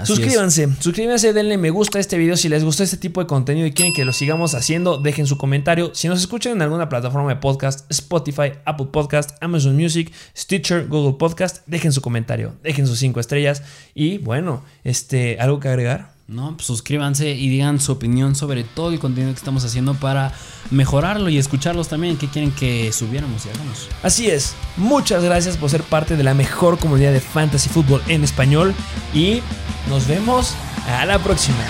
suscríbanse, 0.04 0.68
suscríbanse, 0.80 1.32
denle 1.32 1.58
me 1.58 1.70
gusta 1.70 1.98
a 1.98 2.00
este 2.00 2.18
video 2.18 2.36
si 2.36 2.48
les 2.48 2.64
gustó 2.64 2.82
este 2.82 2.96
tipo 2.96 3.20
de 3.20 3.26
contenido 3.26 3.66
y 3.66 3.72
quieren 3.72 3.94
que 3.94 4.04
lo 4.04 4.12
sigamos 4.12 4.54
haciendo, 4.54 4.98
dejen 4.98 5.26
su 5.26 5.38
comentario. 5.38 5.94
Si 5.94 6.08
nos 6.08 6.20
escuchan 6.20 6.52
en 6.52 6.62
alguna 6.62 6.88
plataforma 6.88 7.28
de 7.28 7.36
podcast, 7.36 7.90
Spotify, 7.90 8.52
Apple 8.64 8.88
Podcast, 8.92 9.30
Amazon 9.40 9.76
Music, 9.76 10.12
Stitcher, 10.36 10.88
Google 10.88 11.18
Podcast, 11.18 11.66
dejen 11.66 11.92
su 11.92 12.00
comentario, 12.00 12.54
dejen 12.62 12.86
sus 12.86 12.98
cinco 12.98 13.20
estrellas 13.20 13.62
y 13.94 14.18
bueno, 14.18 14.62
este, 14.84 15.38
algo 15.40 15.60
que 15.60 15.68
agregar. 15.68 16.11
¿No? 16.32 16.56
Pues 16.56 16.66
suscríbanse 16.66 17.30
y 17.30 17.48
digan 17.48 17.80
su 17.80 17.92
opinión 17.92 18.34
sobre 18.34 18.64
todo 18.64 18.90
el 18.90 18.98
contenido 18.98 19.32
que 19.32 19.38
estamos 19.38 19.64
haciendo 19.64 19.94
para 19.94 20.32
mejorarlo 20.70 21.28
y 21.28 21.38
escucharlos 21.38 21.88
también, 21.88 22.16
qué 22.16 22.28
quieren 22.28 22.50
que 22.52 22.92
subiéramos 22.92 23.46
y 23.46 23.50
hagamos. 23.50 23.88
Así 24.02 24.28
es, 24.28 24.54
muchas 24.76 25.22
gracias 25.22 25.56
por 25.56 25.70
ser 25.70 25.82
parte 25.82 26.16
de 26.16 26.24
la 26.24 26.34
mejor 26.34 26.78
comunidad 26.78 27.12
de 27.12 27.20
fantasy 27.20 27.68
fútbol 27.68 28.02
en 28.08 28.24
español 28.24 28.74
y 29.14 29.40
nos 29.88 30.06
vemos 30.06 30.54
a 30.86 31.04
la 31.04 31.18
próxima. 31.18 31.64